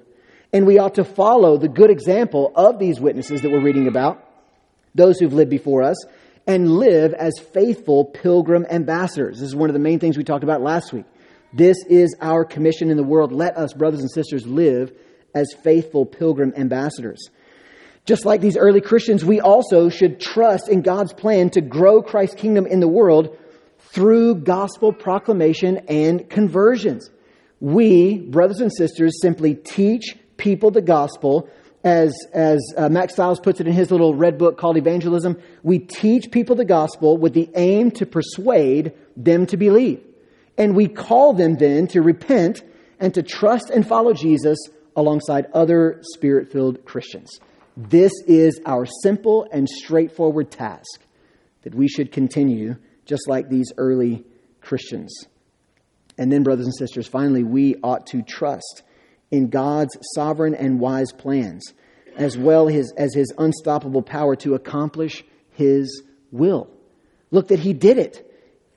And 0.54 0.68
we 0.68 0.78
ought 0.78 0.94
to 0.94 1.04
follow 1.04 1.58
the 1.58 1.68
good 1.68 1.90
example 1.90 2.52
of 2.54 2.78
these 2.78 3.00
witnesses 3.00 3.42
that 3.42 3.50
we're 3.50 3.60
reading 3.60 3.88
about, 3.88 4.24
those 4.94 5.18
who've 5.18 5.32
lived 5.32 5.50
before 5.50 5.82
us, 5.82 5.96
and 6.46 6.70
live 6.70 7.12
as 7.12 7.32
faithful 7.52 8.04
pilgrim 8.04 8.64
ambassadors. 8.70 9.40
This 9.40 9.48
is 9.48 9.56
one 9.56 9.68
of 9.68 9.74
the 9.74 9.80
main 9.80 9.98
things 9.98 10.16
we 10.16 10.22
talked 10.22 10.44
about 10.44 10.62
last 10.62 10.92
week. 10.92 11.06
This 11.52 11.84
is 11.86 12.14
our 12.20 12.44
commission 12.44 12.92
in 12.92 12.96
the 12.96 13.02
world. 13.02 13.32
Let 13.32 13.56
us, 13.56 13.72
brothers 13.72 13.98
and 14.00 14.10
sisters, 14.10 14.46
live 14.46 14.92
as 15.34 15.52
faithful 15.64 16.06
pilgrim 16.06 16.52
ambassadors. 16.56 17.30
Just 18.04 18.24
like 18.24 18.40
these 18.40 18.56
early 18.56 18.80
Christians, 18.80 19.24
we 19.24 19.40
also 19.40 19.88
should 19.88 20.20
trust 20.20 20.68
in 20.68 20.82
God's 20.82 21.12
plan 21.12 21.50
to 21.50 21.62
grow 21.62 22.00
Christ's 22.00 22.36
kingdom 22.36 22.64
in 22.64 22.78
the 22.78 22.86
world 22.86 23.36
through 23.78 24.36
gospel 24.36 24.92
proclamation 24.92 25.78
and 25.88 26.30
conversions. 26.30 27.10
We, 27.58 28.18
brothers 28.18 28.60
and 28.60 28.72
sisters, 28.72 29.20
simply 29.20 29.54
teach 29.56 30.16
people 30.36 30.70
the 30.70 30.82
gospel. 30.82 31.48
As, 31.82 32.16
as 32.32 32.62
uh, 32.78 32.88
Mack 32.88 33.10
Stiles 33.10 33.40
puts 33.40 33.60
it 33.60 33.66
in 33.66 33.74
his 33.74 33.90
little 33.90 34.14
red 34.14 34.38
book 34.38 34.56
called 34.56 34.78
Evangelism, 34.78 35.38
we 35.62 35.78
teach 35.78 36.30
people 36.30 36.56
the 36.56 36.64
gospel 36.64 37.18
with 37.18 37.34
the 37.34 37.50
aim 37.54 37.90
to 37.92 38.06
persuade 38.06 38.92
them 39.16 39.44
to 39.46 39.58
believe. 39.58 40.02
And 40.56 40.74
we 40.74 40.88
call 40.88 41.34
them 41.34 41.56
then 41.56 41.86
to 41.88 42.00
repent 42.00 42.62
and 42.98 43.12
to 43.14 43.22
trust 43.22 43.68
and 43.68 43.86
follow 43.86 44.14
Jesus 44.14 44.58
alongside 44.96 45.46
other 45.52 46.00
spirit 46.14 46.50
filled 46.50 46.84
Christians. 46.84 47.38
This 47.76 48.12
is 48.26 48.60
our 48.64 48.86
simple 49.02 49.46
and 49.52 49.68
straightforward 49.68 50.50
task 50.50 51.00
that 51.62 51.74
we 51.74 51.88
should 51.88 52.12
continue 52.12 52.76
just 53.04 53.28
like 53.28 53.48
these 53.48 53.72
early 53.76 54.24
Christians. 54.60 55.12
And 56.16 56.30
then, 56.30 56.44
brothers 56.44 56.66
and 56.66 56.74
sisters, 56.76 57.08
finally, 57.08 57.42
we 57.42 57.76
ought 57.82 58.06
to 58.08 58.22
trust 58.22 58.82
in 59.30 59.48
God's 59.48 59.96
sovereign 60.14 60.54
and 60.54 60.80
wise 60.80 61.12
plans, 61.12 61.72
as 62.16 62.38
well 62.38 62.68
as, 62.68 62.92
as 62.96 63.14
his 63.14 63.32
unstoppable 63.38 64.02
power 64.02 64.36
to 64.36 64.54
accomplish 64.54 65.24
his 65.52 66.02
will. 66.30 66.68
Look 67.30 67.48
that 67.48 67.58
he 67.58 67.72
did 67.72 67.98
it. 67.98 68.30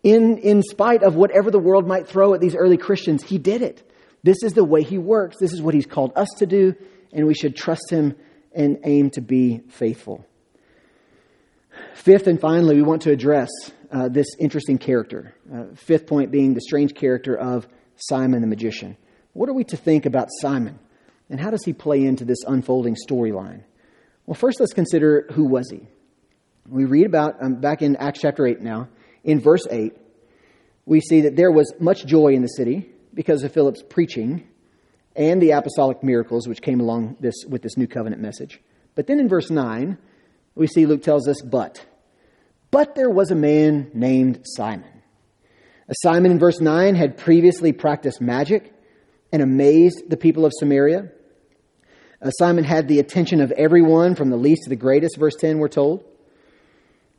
In, 0.03 0.37
in 0.37 0.63
spite 0.63 1.03
of 1.03 1.15
whatever 1.15 1.51
the 1.51 1.59
world 1.59 1.87
might 1.87 2.07
throw 2.07 2.33
at 2.33 2.39
these 2.39 2.55
early 2.55 2.77
Christians, 2.77 3.23
he 3.23 3.37
did 3.37 3.61
it. 3.61 3.83
This 4.23 4.43
is 4.43 4.53
the 4.53 4.63
way 4.63 4.83
he 4.83 4.97
works. 4.97 5.37
This 5.39 5.53
is 5.53 5.61
what 5.61 5.73
he's 5.73 5.85
called 5.85 6.13
us 6.15 6.29
to 6.37 6.45
do, 6.45 6.75
and 7.13 7.27
we 7.27 7.33
should 7.33 7.55
trust 7.55 7.89
him 7.89 8.15
and 8.53 8.79
aim 8.83 9.09
to 9.11 9.21
be 9.21 9.59
faithful. 9.69 10.25
Fifth 11.93 12.27
and 12.27 12.39
finally, 12.39 12.75
we 12.75 12.81
want 12.81 13.03
to 13.03 13.11
address 13.11 13.49
uh, 13.91 14.09
this 14.09 14.27
interesting 14.39 14.77
character. 14.77 15.35
Uh, 15.53 15.65
fifth 15.75 16.07
point 16.07 16.31
being 16.31 16.53
the 16.53 16.61
strange 16.61 16.93
character 16.93 17.35
of 17.35 17.67
Simon 17.95 18.41
the 18.41 18.47
magician. 18.47 18.97
What 19.37 19.49
are 19.49 19.53
we 19.53 19.65
to 19.65 19.77
think 19.77 20.07
about 20.07 20.29
Simon? 20.41 20.79
And 21.29 21.39
how 21.39 21.51
does 21.51 21.63
he 21.63 21.71
play 21.71 22.03
into 22.03 22.25
this 22.25 22.39
unfolding 22.47 22.95
storyline? 22.95 23.61
Well, 24.25 24.33
first 24.33 24.59
let's 24.59 24.73
consider 24.73 25.27
who 25.31 25.45
was 25.45 25.69
he. 25.69 25.87
We 26.67 26.85
read 26.85 27.05
about, 27.05 27.35
um, 27.39 27.61
back 27.61 27.83
in 27.83 27.97
Acts 27.97 28.19
chapter 28.19 28.47
8 28.47 28.61
now, 28.61 28.89
in 29.23 29.39
verse 29.39 29.67
8, 29.69 29.95
we 30.87 31.01
see 31.01 31.21
that 31.21 31.35
there 31.35 31.51
was 31.51 31.71
much 31.79 32.07
joy 32.07 32.29
in 32.29 32.41
the 32.41 32.47
city 32.47 32.89
because 33.13 33.43
of 33.43 33.53
Philip's 33.53 33.83
preaching 33.87 34.47
and 35.15 35.39
the 35.39 35.51
apostolic 35.51 36.01
miracles 36.01 36.47
which 36.47 36.63
came 36.63 36.79
along 36.79 37.17
this, 37.19 37.35
with 37.47 37.61
this 37.61 37.77
new 37.77 37.85
covenant 37.85 38.19
message. 38.19 38.59
But 38.95 39.05
then 39.05 39.19
in 39.19 39.29
verse 39.29 39.51
9, 39.51 39.99
we 40.55 40.65
see 40.65 40.87
Luke 40.87 41.03
tells 41.03 41.27
us, 41.27 41.43
but. 41.43 41.85
But 42.71 42.95
there 42.95 43.11
was 43.11 43.29
a 43.29 43.35
man 43.35 43.91
named 43.93 44.39
Simon. 44.45 45.03
Simon 45.91 46.31
in 46.31 46.39
verse 46.39 46.59
9 46.59 46.95
had 46.95 47.17
previously 47.17 47.71
practiced 47.71 48.19
magic 48.19 48.73
and 49.31 49.41
amazed 49.41 50.09
the 50.09 50.17
people 50.17 50.45
of 50.45 50.53
Samaria. 50.57 51.09
Uh, 52.21 52.29
Simon 52.31 52.63
had 52.63 52.87
the 52.87 52.99
attention 52.99 53.41
of 53.41 53.51
everyone, 53.51 54.15
from 54.15 54.29
the 54.29 54.37
least 54.37 54.63
to 54.63 54.69
the 54.69 54.75
greatest, 54.75 55.17
verse 55.17 55.35
10, 55.35 55.59
we're 55.59 55.67
told. 55.67 56.03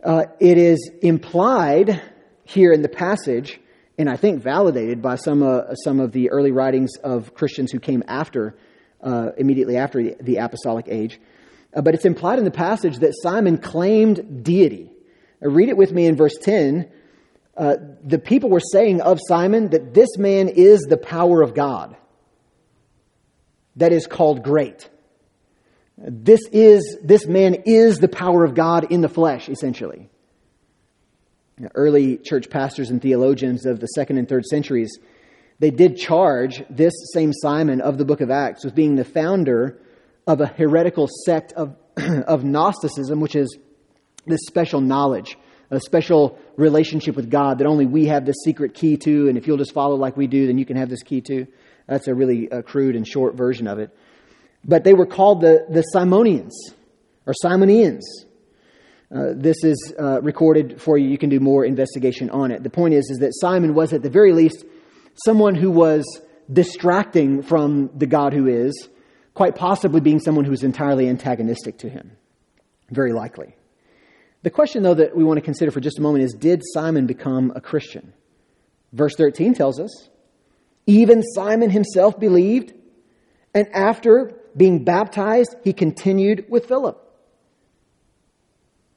Uh, 0.02 0.24
it 0.40 0.58
is 0.58 0.90
implied 1.02 2.00
here 2.44 2.72
in 2.72 2.82
the 2.82 2.88
passage, 2.88 3.60
and 3.96 4.08
I 4.08 4.16
think 4.16 4.42
validated 4.42 5.02
by 5.02 5.16
some, 5.16 5.42
uh, 5.42 5.74
some 5.74 6.00
of 6.00 6.12
the 6.12 6.30
early 6.30 6.50
writings 6.50 6.90
of 7.02 7.34
Christians 7.34 7.70
who 7.70 7.78
came 7.78 8.02
after, 8.08 8.56
uh, 9.02 9.30
immediately 9.36 9.76
after 9.76 10.02
the, 10.02 10.16
the 10.20 10.36
apostolic 10.36 10.86
age. 10.88 11.20
Uh, 11.74 11.82
but 11.82 11.94
it's 11.94 12.04
implied 12.04 12.38
in 12.38 12.44
the 12.44 12.50
passage 12.50 12.98
that 12.98 13.12
Simon 13.22 13.58
claimed 13.58 14.42
deity. 14.44 14.90
Uh, 15.44 15.50
read 15.50 15.68
it 15.68 15.76
with 15.76 15.92
me 15.92 16.06
in 16.06 16.16
verse 16.16 16.36
10 16.40 16.90
uh, 17.58 17.76
the 18.04 18.18
people 18.18 18.50
were 18.50 18.60
saying 18.60 19.00
of 19.00 19.18
Simon 19.26 19.70
that 19.70 19.92
this 19.92 20.16
man 20.16 20.48
is 20.48 20.82
the 20.82 20.96
power 20.96 21.42
of 21.42 21.54
God 21.54 21.96
that 23.76 23.92
is 23.92 24.06
called 24.06 24.44
great. 24.44 24.88
This 25.96 26.40
is 26.52 26.96
this 27.02 27.26
man 27.26 27.62
is 27.66 27.98
the 27.98 28.08
power 28.08 28.44
of 28.44 28.54
God 28.54 28.92
in 28.92 29.00
the 29.00 29.08
flesh, 29.08 29.48
essentially. 29.48 30.08
early 31.74 32.18
church 32.18 32.48
pastors 32.48 32.90
and 32.90 33.02
theologians 33.02 33.66
of 33.66 33.80
the 33.80 33.86
second 33.88 34.18
and 34.18 34.28
third 34.28 34.44
centuries, 34.44 34.96
they 35.58 35.70
did 35.72 35.96
charge 35.96 36.62
this 36.70 36.94
same 37.12 37.32
Simon 37.32 37.80
of 37.80 37.98
the 37.98 38.04
book 38.04 38.20
of 38.20 38.30
Acts 38.30 38.64
with 38.64 38.76
being 38.76 38.94
the 38.94 39.04
founder 39.04 39.80
of 40.28 40.40
a 40.40 40.46
heretical 40.46 41.08
sect 41.24 41.52
of, 41.54 41.74
of 41.96 42.44
Gnosticism, 42.44 43.18
which 43.18 43.34
is 43.34 43.58
this 44.26 44.42
special 44.46 44.80
knowledge, 44.80 45.36
a 45.70 45.80
special 45.80 46.38
relationship 46.56 47.14
with 47.16 47.30
God 47.30 47.58
that 47.58 47.66
only 47.66 47.86
we 47.86 48.06
have 48.06 48.24
the 48.24 48.32
secret 48.32 48.74
key 48.74 48.96
to, 48.98 49.28
and 49.28 49.36
if 49.36 49.46
you'll 49.46 49.58
just 49.58 49.74
follow 49.74 49.96
like 49.96 50.16
we 50.16 50.26
do, 50.26 50.46
then 50.46 50.58
you 50.58 50.64
can 50.64 50.76
have 50.76 50.88
this 50.88 51.02
key 51.02 51.20
too. 51.20 51.46
That's 51.86 52.08
a 52.08 52.14
really 52.14 52.50
uh, 52.50 52.62
crude 52.62 52.96
and 52.96 53.06
short 53.06 53.34
version 53.34 53.66
of 53.66 53.78
it. 53.78 53.90
But 54.64 54.84
they 54.84 54.94
were 54.94 55.06
called 55.06 55.40
the, 55.40 55.66
the 55.68 55.84
Simonians 55.94 56.52
or 57.26 57.34
Simonians. 57.44 58.02
Uh, 59.14 59.32
this 59.34 59.64
is 59.64 59.94
uh, 59.98 60.20
recorded 60.20 60.80
for 60.80 60.98
you. 60.98 61.08
You 61.08 61.16
can 61.18 61.30
do 61.30 61.40
more 61.40 61.64
investigation 61.64 62.28
on 62.30 62.50
it. 62.50 62.62
The 62.62 62.70
point 62.70 62.94
is, 62.94 63.08
is 63.10 63.18
that 63.18 63.32
Simon 63.34 63.74
was, 63.74 63.92
at 63.92 64.02
the 64.02 64.10
very 64.10 64.32
least, 64.32 64.64
someone 65.24 65.54
who 65.54 65.70
was 65.70 66.04
distracting 66.52 67.42
from 67.42 67.90
the 67.96 68.06
God 68.06 68.32
who 68.32 68.46
is, 68.46 68.88
quite 69.34 69.54
possibly 69.54 70.00
being 70.00 70.18
someone 70.18 70.44
who 70.44 70.52
is 70.52 70.62
entirely 70.62 71.08
antagonistic 71.08 71.78
to 71.78 71.88
him. 71.88 72.16
Very 72.90 73.12
likely. 73.12 73.54
The 74.42 74.50
question, 74.50 74.82
though, 74.82 74.94
that 74.94 75.16
we 75.16 75.24
want 75.24 75.38
to 75.38 75.44
consider 75.44 75.70
for 75.70 75.80
just 75.80 75.98
a 75.98 76.02
moment 76.02 76.24
is 76.24 76.32
Did 76.32 76.62
Simon 76.72 77.06
become 77.06 77.52
a 77.54 77.60
Christian? 77.60 78.12
Verse 78.92 79.14
13 79.16 79.54
tells 79.54 79.80
us 79.80 80.08
even 80.86 81.22
Simon 81.22 81.68
himself 81.68 82.18
believed, 82.18 82.72
and 83.54 83.68
after 83.74 84.40
being 84.56 84.84
baptized, 84.84 85.54
he 85.62 85.74
continued 85.74 86.46
with 86.48 86.66
Philip. 86.66 86.98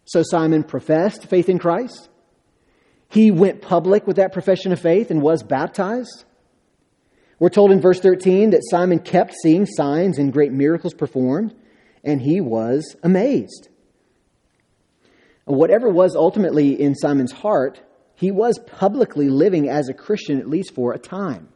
So 0.05 0.23
Simon 0.23 0.63
professed 0.63 1.25
faith 1.25 1.49
in 1.49 1.59
Christ. 1.59 2.09
He 3.09 3.29
went 3.29 3.61
public 3.61 4.07
with 4.07 4.15
that 4.15 4.31
profession 4.31 4.71
of 4.71 4.79
faith 4.79 5.11
and 5.11 5.21
was 5.21 5.43
baptized. 5.43 6.23
We're 7.39 7.49
told 7.49 7.71
in 7.71 7.81
verse 7.81 7.99
13 7.99 8.51
that 8.51 8.61
Simon 8.69 8.99
kept 8.99 9.33
seeing 9.43 9.65
signs 9.65 10.17
and 10.17 10.31
great 10.31 10.53
miracles 10.53 10.93
performed, 10.93 11.53
and 12.05 12.21
he 12.21 12.39
was 12.39 12.95
amazed. 13.03 13.67
Whatever 15.45 15.89
was 15.89 16.15
ultimately 16.15 16.79
in 16.79 16.95
Simon's 16.95 17.31
heart, 17.31 17.81
he 18.15 18.31
was 18.31 18.59
publicly 18.59 19.29
living 19.29 19.69
as 19.69 19.89
a 19.89 19.93
Christian, 19.93 20.39
at 20.39 20.47
least 20.47 20.73
for 20.73 20.93
a 20.93 20.99
time. 20.99 21.49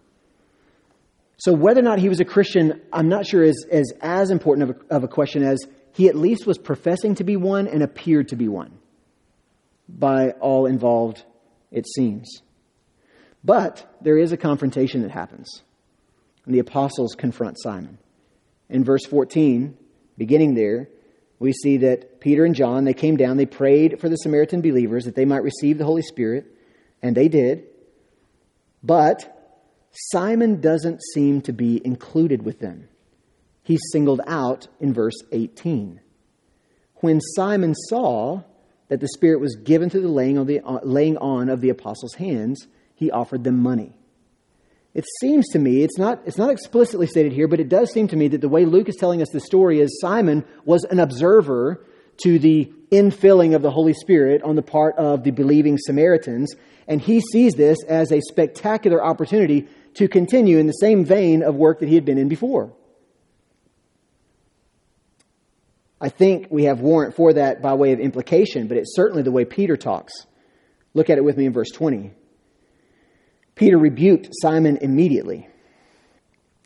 So, 1.38 1.54
whether 1.54 1.82
or 1.82 1.84
not 1.84 2.00
he 2.00 2.10
was 2.10 2.20
a 2.20 2.26
Christian, 2.26 2.82
I'm 2.94 3.10
not 3.10 3.26
sure 3.26 3.44
is, 3.44 3.66
is 3.70 3.94
as 4.02 4.32
important 4.32 4.70
of 4.70 4.78
a, 4.78 4.96
of 4.96 5.04
a 5.04 5.08
question 5.08 5.44
as 5.44 5.60
he 5.94 6.08
at 6.08 6.16
least 6.16 6.48
was 6.48 6.58
professing 6.58 7.16
to 7.16 7.24
be 7.24 7.36
one 7.36 7.68
and 7.68 7.84
appeared 7.84 8.30
to 8.30 8.36
be 8.36 8.48
one 8.48 8.80
by 9.88 10.32
all 10.32 10.66
involved, 10.66 11.24
it 11.72 11.86
seems. 11.88 12.42
But 13.44 13.98
there 14.02 14.18
is 14.18 14.32
a 14.32 14.38
confrontation 14.38 15.04
that 15.04 15.12
happens. 15.12 15.62
And 16.46 16.54
the 16.54 16.60
apostles 16.60 17.16
confront 17.16 17.58
Simon. 17.62 17.98
In 18.70 18.84
verse 18.84 19.06
14, 19.06 19.78
beginning 20.18 20.56
there, 20.56 20.90
we 21.40 21.52
see 21.52 21.78
that 21.78 22.20
Peter 22.20 22.46
and 22.46 22.56
John, 22.56 22.86
they 22.86 22.94
came 22.94 23.18
down, 23.18 23.38
they 23.38 23.46
prayed 23.46 24.00
for 24.00 24.10
the 24.10 24.16
Samaritan 24.16 24.62
believers 24.62 25.06
that 25.06 25.16
they 25.16 25.26
might 25.26 25.44
receive 25.44 25.78
the 25.78 25.86
Holy 25.86 26.02
Spirit, 26.02 26.46
and 27.02 27.16
they 27.16 27.28
did. 27.28 27.66
But 28.84 29.32
Simon 29.92 30.62
doesn't 30.62 31.02
seem 31.14 31.42
to 31.42 31.54
be 31.54 31.82
included 31.86 32.44
with 32.44 32.60
them 32.60 32.88
he's 33.66 33.82
singled 33.92 34.22
out 34.28 34.68
in 34.80 34.94
verse 34.94 35.18
18. 35.32 36.00
When 36.98 37.20
Simon 37.20 37.74
saw 37.90 38.44
that 38.88 39.02
the 39.02 39.08
Spirit 39.10 39.42
was 39.42 39.56
given 39.56 39.90
through 39.90 40.04
the 40.04 40.08
laying 40.08 40.38
on, 40.38 40.46
the, 40.46 40.62
uh, 40.62 40.80
laying 40.84 41.18
on 41.18 41.50
of 41.50 41.60
the 41.62 41.70
apostles' 41.70 42.14
hands, 42.14 42.68
he 42.94 43.12
offered 43.12 43.44
them 43.44 43.62
money. 43.62 43.94
It 44.96 45.04
seems 45.20 45.50
to 45.50 45.60
me, 45.60 45.84
it's 45.84 45.98
not, 45.98 46.22
it's 46.26 46.38
not 46.38 46.52
explicitly 46.52 47.06
stated 47.06 47.34
here, 47.34 47.50
but 47.50 47.60
it 47.60 47.68
does 47.68 47.92
seem 47.92 48.08
to 48.08 48.16
me 48.16 48.30
that 48.30 48.40
the 48.40 48.48
way 48.48 48.64
Luke 48.64 48.88
is 48.88 48.96
telling 48.96 49.22
us 49.22 49.30
the 49.30 49.42
story 49.42 49.82
is 49.82 50.00
Simon 50.00 50.46
was 50.64 50.86
an 50.86 51.02
observer 51.02 51.86
to 52.24 52.40
the 52.40 52.72
infilling 52.92 53.56
of 53.56 53.62
the 53.62 53.72
Holy 53.72 53.94
Spirit 53.94 54.42
on 54.42 54.56
the 54.56 54.62
part 54.62 54.96
of 54.96 55.26
the 55.26 55.32
believing 55.32 55.78
Samaritans, 55.78 56.56
and 56.88 57.02
he 57.02 57.20
sees 57.20 57.56
this 57.56 57.84
as 57.84 58.14
a 58.14 58.22
spectacular 58.22 59.04
opportunity 59.04 59.68
to 59.96 60.08
continue 60.08 60.60
in 60.60 60.68
the 60.68 60.72
same 60.72 61.04
vein 61.04 61.44
of 61.44 61.56
work 61.56 61.82
that 61.82 61.90
he 61.90 61.96
had 61.96 62.06
been 62.06 62.18
in 62.18 62.30
before. 62.30 62.72
I 66.00 66.08
think 66.08 66.48
we 66.50 66.66
have 66.66 66.80
warrant 66.80 67.18
for 67.18 67.34
that 67.34 67.62
by 67.62 67.74
way 67.74 67.92
of 67.92 68.00
implication, 68.00 68.68
but 68.68 68.78
it's 68.78 68.96
certainly 68.96 69.24
the 69.24 69.32
way 69.32 69.44
Peter 69.44 69.76
talks. 69.76 70.14
Look 70.94 71.10
at 71.10 71.18
it 71.18 71.24
with 71.26 71.36
me 71.36 71.48
in 71.48 71.52
verse 71.52 71.72
20. 71.72 72.14
Peter 73.56 73.78
rebuked 73.78 74.30
Simon 74.42 74.78
immediately, 74.82 75.48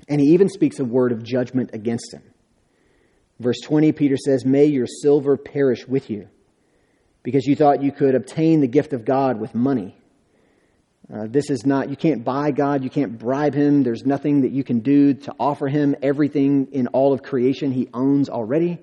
and 0.08 0.20
he 0.20 0.34
even 0.34 0.50
speaks 0.50 0.80
a 0.80 0.86
word 0.86 1.12
of 1.12 1.24
judgment 1.24 1.70
against 1.74 2.14
him. 2.14 2.24
Verse 3.40 3.60
20, 3.64 3.92
Peter 3.94 4.18
says, 4.18 4.44
May 4.46 4.66
your 4.66 4.88
silver 4.88 5.38
perish 5.38 5.88
with 5.88 6.10
you, 6.10 6.28
because 7.24 7.46
you 7.46 7.56
thought 7.56 7.84
you 7.84 7.92
could 7.92 8.16
obtain 8.16 8.60
the 8.60 8.68
gift 8.68 8.94
of 8.94 9.06
God 9.06 9.40
with 9.40 9.56
money. 9.56 9.96
Uh, 11.14 11.26
this 11.28 11.50
is 11.50 11.66
not, 11.66 11.90
you 11.90 11.96
can't 11.96 12.24
buy 12.24 12.52
God, 12.52 12.84
you 12.84 12.90
can't 12.90 13.18
bribe 13.18 13.56
him, 13.56 13.84
there's 13.84 14.06
nothing 14.06 14.42
that 14.42 14.52
you 14.52 14.64
can 14.64 14.80
do 14.80 15.14
to 15.14 15.34
offer 15.40 15.68
him 15.68 15.96
everything 16.02 16.68
in 16.72 16.88
all 16.88 17.14
of 17.14 17.24
creation 17.24 17.72
he 17.72 17.88
owns 17.94 18.30
already 18.30 18.80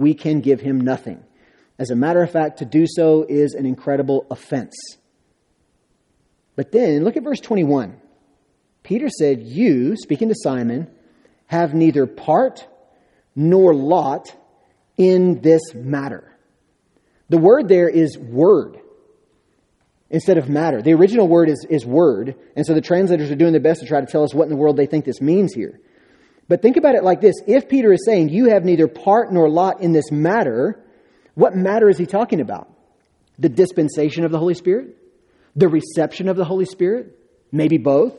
we 0.00 0.14
can 0.14 0.40
give 0.40 0.60
him 0.60 0.80
nothing. 0.80 1.22
As 1.78 1.90
a 1.90 1.94
matter 1.94 2.22
of 2.22 2.30
fact, 2.30 2.58
to 2.58 2.64
do 2.64 2.86
so 2.88 3.26
is 3.28 3.52
an 3.52 3.66
incredible 3.66 4.26
offense. 4.30 4.74
But 6.60 6.72
then, 6.72 7.04
look 7.04 7.16
at 7.16 7.22
verse 7.22 7.40
21. 7.40 7.98
Peter 8.82 9.08
said, 9.08 9.42
You, 9.44 9.96
speaking 9.96 10.28
to 10.28 10.34
Simon, 10.34 10.90
have 11.46 11.72
neither 11.72 12.04
part 12.04 12.68
nor 13.34 13.74
lot 13.74 14.36
in 14.98 15.40
this 15.40 15.72
matter. 15.72 16.36
The 17.30 17.38
word 17.38 17.66
there 17.66 17.88
is 17.88 18.18
word 18.18 18.78
instead 20.10 20.36
of 20.36 20.50
matter. 20.50 20.82
The 20.82 20.92
original 20.92 21.26
word 21.28 21.48
is, 21.48 21.66
is 21.70 21.86
word, 21.86 22.36
and 22.54 22.66
so 22.66 22.74
the 22.74 22.82
translators 22.82 23.30
are 23.30 23.36
doing 23.36 23.52
their 23.52 23.62
best 23.62 23.80
to 23.80 23.86
try 23.86 24.02
to 24.02 24.06
tell 24.06 24.22
us 24.22 24.34
what 24.34 24.42
in 24.42 24.50
the 24.50 24.56
world 24.56 24.76
they 24.76 24.84
think 24.84 25.06
this 25.06 25.22
means 25.22 25.54
here. 25.54 25.80
But 26.46 26.60
think 26.60 26.76
about 26.76 26.94
it 26.94 27.02
like 27.02 27.22
this 27.22 27.36
if 27.46 27.70
Peter 27.70 27.90
is 27.90 28.04
saying, 28.04 28.28
You 28.28 28.50
have 28.50 28.66
neither 28.66 28.86
part 28.86 29.32
nor 29.32 29.48
lot 29.48 29.80
in 29.80 29.92
this 29.92 30.12
matter, 30.12 30.78
what 31.32 31.56
matter 31.56 31.88
is 31.88 31.96
he 31.96 32.04
talking 32.04 32.42
about? 32.42 32.70
The 33.38 33.48
dispensation 33.48 34.26
of 34.26 34.30
the 34.30 34.38
Holy 34.38 34.52
Spirit? 34.52 34.98
The 35.56 35.68
reception 35.68 36.28
of 36.28 36.36
the 36.36 36.44
Holy 36.44 36.64
Spirit? 36.64 37.18
Maybe 37.52 37.78
both? 37.78 38.14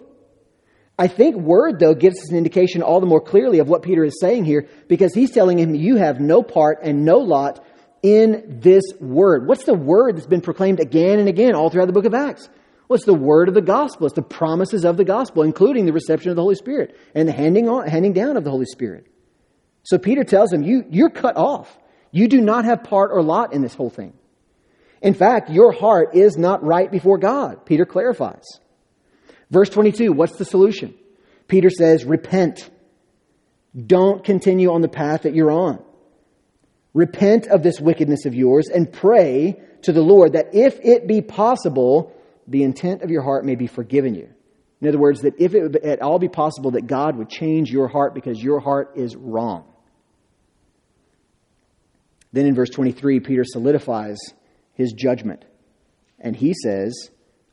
I 0.99 1.07
think 1.07 1.36
word, 1.36 1.79
though, 1.79 1.95
gives 1.95 2.19
us 2.19 2.29
an 2.29 2.38
indication 2.38 2.84
all 2.84 2.99
the 2.99 3.07
more 3.07 3.21
clearly 3.21 3.59
of 3.59 3.67
what 3.67 3.82
Peter 3.82 4.03
is 4.03 4.19
saying 4.19 4.45
here 4.45 4.67
because 4.88 5.13
he's 5.13 5.32
telling 5.32 5.57
him, 5.57 5.73
You 5.73 5.95
have 5.95 6.19
no 6.19 6.43
part 6.43 6.79
and 6.84 7.05
no 7.05 7.17
lot 7.17 7.63
in 8.03 8.59
this 8.61 8.84
word. 8.99 9.47
What's 9.47 9.63
the 9.63 9.73
word 9.73 10.15
that's 10.15 10.27
been 10.27 10.41
proclaimed 10.41 10.79
again 10.79 11.19
and 11.19 11.27
again 11.27 11.55
all 11.55 11.69
throughout 11.69 11.88
the 11.88 11.93
book 11.93 12.05
of 12.05 12.13
Acts? 12.13 12.49
Well, 12.88 12.99
the 13.05 13.13
word 13.13 13.47
of 13.47 13.53
the 13.53 13.61
gospel. 13.61 14.05
It's 14.05 14.15
the 14.15 14.21
promises 14.21 14.84
of 14.84 14.97
the 14.97 15.05
gospel, 15.05 15.43
including 15.43 15.86
the 15.86 15.93
reception 15.93 16.29
of 16.29 16.36
the 16.36 16.41
Holy 16.41 16.55
Spirit 16.55 16.97
and 17.15 17.25
the 17.25 17.32
handing, 17.32 17.69
on, 17.69 17.88
handing 17.88 18.11
down 18.11 18.36
of 18.36 18.43
the 18.43 18.51
Holy 18.51 18.65
Spirit. 18.65 19.07
So 19.84 19.97
Peter 19.97 20.25
tells 20.25 20.51
him, 20.51 20.61
you, 20.61 20.84
You're 20.89 21.09
cut 21.09 21.38
off. 21.38 21.77
You 22.11 22.27
do 22.27 22.41
not 22.41 22.65
have 22.65 22.84
part 22.84 23.11
or 23.11 23.23
lot 23.23 23.53
in 23.53 23.61
this 23.61 23.73
whole 23.73 23.89
thing. 23.89 24.13
In 25.02 25.14
fact, 25.14 25.49
your 25.49 25.72
heart 25.72 26.16
is 26.16 26.38
not 26.38 26.64
right 26.64 26.91
before 26.91 27.18
God. 27.18 27.66
Peter 27.66 27.86
clarifies. 27.86 28.45
Verse 29.49 29.70
22, 29.70 30.14
what's 30.14 30.38
the 30.38 30.45
solution? 30.45 30.93
Peter 31.47 31.70
says, 31.70 32.06
Repent. 32.06 32.70
Don't 33.86 34.24
continue 34.24 34.72
on 34.72 34.82
the 34.82 34.89
path 34.89 35.24
that 35.24 35.34
you're 35.34 35.52
on. 35.52 35.84
Repent 36.93 37.47
of 37.47 37.64
this 37.64 37.80
wickedness 37.80 38.26
of 38.26 38.36
yours 38.36 38.68
and 38.68 38.91
pray 38.91 39.62
to 39.84 39.93
the 39.93 40.02
Lord 40.02 40.34
that 40.34 40.54
if 40.54 40.80
it 40.84 41.08
be 41.08 41.22
possible, 41.22 42.14
the 42.47 42.64
intent 42.64 43.02
of 43.02 43.10
your 43.10 43.22
heart 43.22 43.45
may 43.45 43.56
be 43.56 43.68
forgiven 43.68 44.14
you. 44.14 44.30
In 44.82 44.88
other 44.88 44.97
words, 44.97 45.22
that 45.22 45.39
if 45.39 45.54
it 45.54 45.62
would 45.62 45.76
at 45.78 46.02
all 46.02 46.20
be 46.20 46.28
possible 46.28 46.72
that 46.72 46.88
God 46.88 47.16
would 47.16 47.30
change 47.30 47.72
your 47.72 47.88
heart 47.88 48.14
because 48.14 48.41
your 48.41 48.60
heart 48.60 48.93
is 48.95 49.16
wrong. 49.16 49.64
Then 52.34 52.45
in 52.45 52.56
verse 52.56 52.70
23, 52.70 53.20
Peter 53.20 53.43
solidifies 53.45 54.18
his 54.82 54.93
judgment. 54.93 55.45
And 56.19 56.36
he 56.36 56.53
says, 56.53 57.09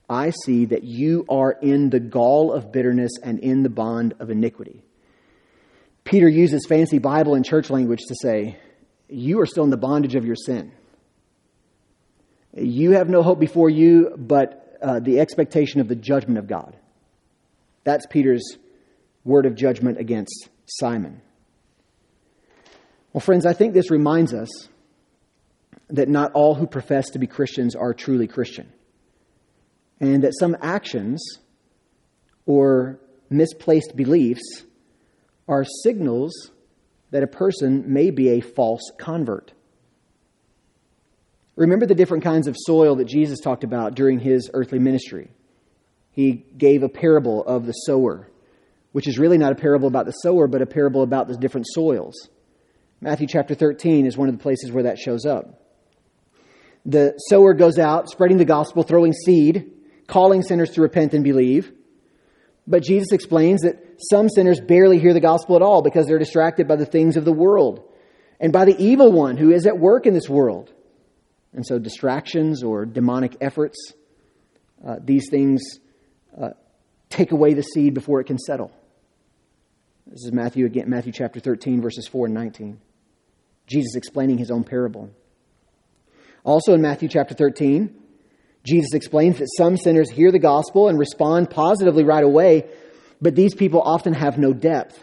I 0.08 0.30
see 0.44 0.64
that 0.66 0.84
you 0.84 1.26
are 1.28 1.52
in 1.52 1.90
the 1.90 2.00
gall 2.00 2.52
of 2.52 2.72
bitterness 2.72 3.12
and 3.22 3.38
in 3.38 3.62
the 3.62 3.68
bond 3.68 4.14
of 4.18 4.30
iniquity. 4.30 4.82
Peter 6.04 6.28
uses 6.28 6.64
fancy 6.66 6.98
Bible 6.98 7.34
and 7.34 7.44
church 7.44 7.68
language 7.68 8.00
to 8.08 8.14
say, 8.20 8.58
You 9.08 9.40
are 9.40 9.46
still 9.46 9.64
in 9.64 9.70
the 9.70 9.76
bondage 9.76 10.14
of 10.14 10.24
your 10.24 10.36
sin. 10.36 10.72
You 12.56 12.92
have 12.92 13.10
no 13.10 13.22
hope 13.22 13.38
before 13.38 13.68
you, 13.68 14.14
but 14.16 14.78
uh, 14.80 15.00
the 15.00 15.20
expectation 15.20 15.80
of 15.80 15.88
the 15.88 15.94
judgment 15.94 16.38
of 16.38 16.46
God. 16.46 16.76
That's 17.84 18.06
Peter's 18.06 18.56
word 19.24 19.44
of 19.44 19.54
judgment 19.54 19.98
against 19.98 20.48
Simon. 20.66 21.20
Well, 23.12 23.20
friends, 23.20 23.44
I 23.44 23.52
think 23.52 23.74
this 23.74 23.90
reminds 23.90 24.32
us 24.32 24.48
that 25.90 26.08
not 26.08 26.32
all 26.32 26.54
who 26.54 26.66
profess 26.66 27.10
to 27.10 27.18
be 27.18 27.26
Christians 27.26 27.74
are 27.74 27.94
truly 27.94 28.26
Christian. 28.26 28.72
and 30.00 30.22
that 30.22 30.38
some 30.38 30.56
actions 30.62 31.20
or 32.46 33.00
misplaced 33.30 33.96
beliefs 33.96 34.64
are 35.48 35.64
signals 35.82 36.52
that 37.10 37.22
a 37.22 37.26
person 37.26 37.92
may 37.92 38.10
be 38.10 38.28
a 38.28 38.40
false 38.40 38.92
convert. 38.98 39.52
Remember 41.56 41.86
the 41.86 41.94
different 41.94 42.22
kinds 42.22 42.46
of 42.46 42.54
soil 42.56 42.94
that 42.96 43.06
Jesus 43.06 43.40
talked 43.40 43.64
about 43.64 43.94
during 43.94 44.20
his 44.20 44.48
earthly 44.54 44.78
ministry. 44.78 45.30
He 46.12 46.44
gave 46.56 46.82
a 46.82 46.88
parable 46.88 47.44
of 47.44 47.66
the 47.66 47.72
sower, 47.72 48.28
which 48.92 49.08
is 49.08 49.18
really 49.18 49.38
not 49.38 49.52
a 49.52 49.56
parable 49.56 49.88
about 49.88 50.06
the 50.06 50.12
sower, 50.12 50.46
but 50.46 50.62
a 50.62 50.66
parable 50.66 51.02
about 51.02 51.26
the 51.26 51.36
different 51.36 51.66
soils. 51.68 52.28
Matthew 53.00 53.26
chapter 53.26 53.54
13 53.54 54.06
is 54.06 54.16
one 54.16 54.28
of 54.28 54.36
the 54.36 54.42
places 54.42 54.70
where 54.70 54.84
that 54.84 54.98
shows 54.98 55.26
up. 55.26 55.60
The 56.88 57.12
sower 57.28 57.52
goes 57.52 57.78
out 57.78 58.08
spreading 58.08 58.38
the 58.38 58.46
gospel, 58.46 58.82
throwing 58.82 59.12
seed, 59.12 59.72
calling 60.06 60.40
sinners 60.40 60.70
to 60.70 60.80
repent 60.80 61.12
and 61.12 61.22
believe. 61.22 61.70
But 62.66 62.82
Jesus 62.82 63.12
explains 63.12 63.60
that 63.60 63.76
some 64.10 64.30
sinners 64.30 64.58
barely 64.58 64.98
hear 64.98 65.12
the 65.12 65.20
gospel 65.20 65.56
at 65.56 65.62
all 65.62 65.82
because 65.82 66.06
they're 66.06 66.18
distracted 66.18 66.66
by 66.66 66.76
the 66.76 66.86
things 66.86 67.18
of 67.18 67.26
the 67.26 67.32
world 67.32 67.86
and 68.40 68.54
by 68.54 68.64
the 68.64 68.74
evil 68.82 69.12
one 69.12 69.36
who 69.36 69.50
is 69.50 69.66
at 69.66 69.78
work 69.78 70.06
in 70.06 70.14
this 70.14 70.30
world. 70.30 70.72
And 71.52 71.66
so, 71.66 71.78
distractions 71.78 72.62
or 72.62 72.86
demonic 72.86 73.36
efforts, 73.42 73.92
uh, 74.86 74.96
these 75.04 75.28
things 75.30 75.60
uh, 76.40 76.50
take 77.10 77.32
away 77.32 77.52
the 77.52 77.62
seed 77.62 77.92
before 77.92 78.20
it 78.20 78.24
can 78.24 78.38
settle. 78.38 78.72
This 80.06 80.24
is 80.24 80.32
Matthew 80.32 80.64
again, 80.64 80.88
Matthew 80.88 81.12
chapter 81.12 81.38
13, 81.38 81.82
verses 81.82 82.08
4 82.08 82.26
and 82.26 82.34
19. 82.34 82.80
Jesus 83.66 83.94
explaining 83.94 84.38
his 84.38 84.50
own 84.50 84.64
parable. 84.64 85.10
Also 86.44 86.74
in 86.74 86.80
Matthew 86.80 87.08
chapter 87.08 87.34
13, 87.34 87.94
Jesus 88.64 88.92
explains 88.94 89.38
that 89.38 89.48
some 89.56 89.76
sinners 89.76 90.10
hear 90.10 90.30
the 90.30 90.38
gospel 90.38 90.88
and 90.88 90.98
respond 90.98 91.50
positively 91.50 92.04
right 92.04 92.24
away, 92.24 92.66
but 93.20 93.34
these 93.34 93.54
people 93.54 93.80
often 93.80 94.12
have 94.12 94.38
no 94.38 94.52
depth, 94.52 95.02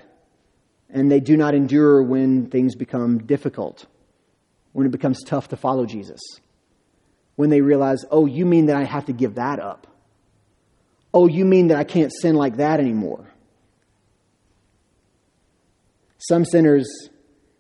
and 0.90 1.12
they 1.12 1.20
do 1.20 1.36
not 1.36 1.56
endure 1.56 2.04
when 2.04 2.50
things 2.50 2.76
become 2.76 3.20
difficult, 3.20 3.86
when 4.74 4.86
it 4.86 4.92
becomes 4.92 5.24
tough 5.24 5.50
to 5.50 5.58
follow 5.58 5.86
Jesus. 5.86 6.22
When 7.36 7.50
they 7.50 7.62
realize, 7.62 8.06
oh, 8.12 8.26
you 8.26 8.46
mean 8.46 8.68
that 8.68 8.78
I 8.78 8.84
have 8.84 9.06
to 9.08 9.14
give 9.14 9.36
that 9.36 9.60
up? 9.60 9.88
Oh, 11.14 11.28
you 11.28 11.46
mean 11.46 11.68
that 11.68 11.78
I 11.78 11.84
can't 11.84 12.12
sin 12.14 12.36
like 12.36 12.58
that 12.58 12.80
anymore? 12.80 13.26
Some 16.18 16.46
sinners 16.46 16.88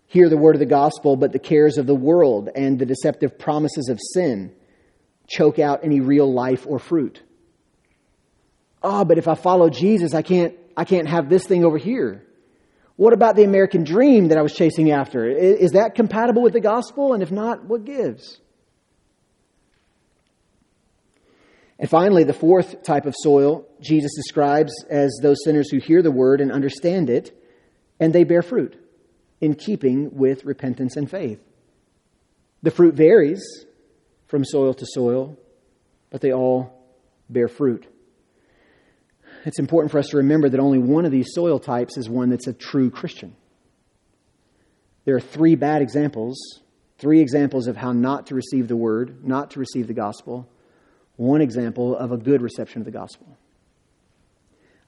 hear 0.07 0.29
the 0.29 0.37
word 0.37 0.55
of 0.55 0.59
the 0.59 0.65
gospel, 0.65 1.15
but 1.15 1.31
the 1.31 1.39
cares 1.39 1.77
of 1.77 1.87
the 1.87 1.95
world 1.95 2.49
and 2.53 2.79
the 2.79 2.85
deceptive 2.85 3.37
promises 3.37 3.89
of 3.89 3.99
sin 4.13 4.53
choke 5.27 5.59
out 5.59 5.83
any 5.83 5.99
real 5.99 6.31
life 6.31 6.65
or 6.67 6.79
fruit. 6.79 7.21
Oh, 8.83 9.03
but 9.03 9.17
if 9.17 9.27
I 9.27 9.35
follow 9.35 9.69
Jesus, 9.69 10.13
I 10.13 10.21
can't, 10.21 10.53
I 10.77 10.85
can't 10.85 11.07
have 11.07 11.29
this 11.29 11.45
thing 11.45 11.65
over 11.65 11.77
here. 11.77 12.23
What 12.97 13.13
about 13.13 13.35
the 13.35 13.43
American 13.43 13.83
dream 13.83 14.29
that 14.29 14.37
I 14.37 14.41
was 14.41 14.53
chasing 14.53 14.91
after? 14.91 15.27
Is 15.27 15.71
that 15.71 15.95
compatible 15.95 16.43
with 16.43 16.53
the 16.53 16.61
gospel? 16.61 17.13
And 17.13 17.21
if 17.21 17.31
not, 17.31 17.65
what 17.65 17.83
gives? 17.83 18.39
And 21.77 21.89
finally, 21.89 22.23
the 22.23 22.33
fourth 22.33 22.83
type 22.83 23.05
of 23.05 23.15
soil 23.17 23.67
Jesus 23.81 24.13
describes 24.15 24.71
as 24.89 25.19
those 25.21 25.43
sinners 25.43 25.69
who 25.69 25.79
hear 25.79 26.01
the 26.01 26.11
word 26.11 26.39
and 26.39 26.51
understand 26.51 27.09
it, 27.09 27.37
and 27.99 28.13
they 28.13 28.23
bear 28.23 28.41
fruit 28.41 28.77
in 29.45 29.53
keeping 29.53 30.09
with 30.17 30.43
repentance 30.43 30.97
and 30.97 31.09
faith. 31.09 31.39
The 32.63 32.71
fruit 32.71 32.95
varies 32.95 33.43
from 34.25 34.43
soil 34.43 34.73
to 34.73 34.85
soil, 34.87 35.37
but 36.09 36.19
they 36.21 36.33
all 36.33 36.83
bear 37.29 37.47
fruit. 37.47 37.85
It's 39.45 39.59
important 39.59 39.91
for 39.91 39.99
us 39.99 40.07
to 40.07 40.17
remember 40.17 40.49
that 40.49 40.59
only 40.59 40.79
one 40.79 41.05
of 41.05 41.11
these 41.11 41.27
soil 41.31 41.59
types 41.59 41.95
is 41.95 42.09
one 42.09 42.31
that's 42.31 42.47
a 42.47 42.53
true 42.53 42.89
Christian. 42.89 43.35
There 45.05 45.15
are 45.15 45.21
three 45.21 45.53
bad 45.53 45.83
examples, 45.83 46.61
three 46.97 47.21
examples 47.21 47.67
of 47.67 47.77
how 47.77 47.91
not 47.91 48.25
to 48.27 48.35
receive 48.35 48.67
the 48.67 48.75
word, 48.75 49.23
not 49.23 49.51
to 49.51 49.59
receive 49.59 49.85
the 49.85 49.93
gospel, 49.93 50.49
one 51.17 51.41
example 51.41 51.95
of 51.95 52.11
a 52.11 52.17
good 52.17 52.41
reception 52.41 52.81
of 52.81 52.85
the 52.85 52.91
gospel. 52.91 53.37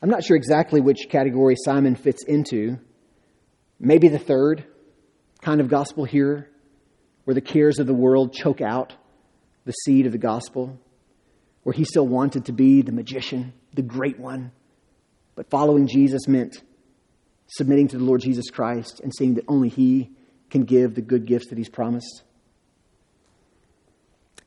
I'm 0.01 0.09
not 0.09 0.23
sure 0.23 0.35
exactly 0.35 0.81
which 0.81 1.09
category 1.09 1.55
Simon 1.63 1.95
fits 1.95 2.23
into. 2.27 2.79
Maybe 3.79 4.07
the 4.07 4.19
third 4.19 4.65
kind 5.41 5.61
of 5.61 5.69
gospel 5.69 6.05
here, 6.05 6.49
where 7.25 7.35
the 7.35 7.41
cares 7.41 7.79
of 7.79 7.87
the 7.87 7.93
world 7.93 8.33
choke 8.33 8.61
out 8.61 8.93
the 9.65 9.71
seed 9.71 10.05
of 10.05 10.11
the 10.11 10.17
gospel, 10.17 10.79
where 11.63 11.73
he 11.73 11.83
still 11.83 12.07
wanted 12.07 12.45
to 12.45 12.53
be 12.53 12.81
the 12.81 12.91
magician, 12.91 13.53
the 13.73 13.81
great 13.81 14.17
one. 14.17 14.51
But 15.35 15.49
following 15.49 15.87
Jesus 15.87 16.27
meant 16.27 16.63
submitting 17.47 17.89
to 17.89 17.97
the 17.97 18.03
Lord 18.03 18.21
Jesus 18.21 18.49
Christ 18.49 19.01
and 19.01 19.13
seeing 19.13 19.35
that 19.35 19.45
only 19.47 19.69
he 19.69 20.11
can 20.49 20.63
give 20.63 20.95
the 20.95 21.01
good 21.01 21.25
gifts 21.25 21.49
that 21.49 21.57
he's 21.57 21.69
promised. 21.69 22.23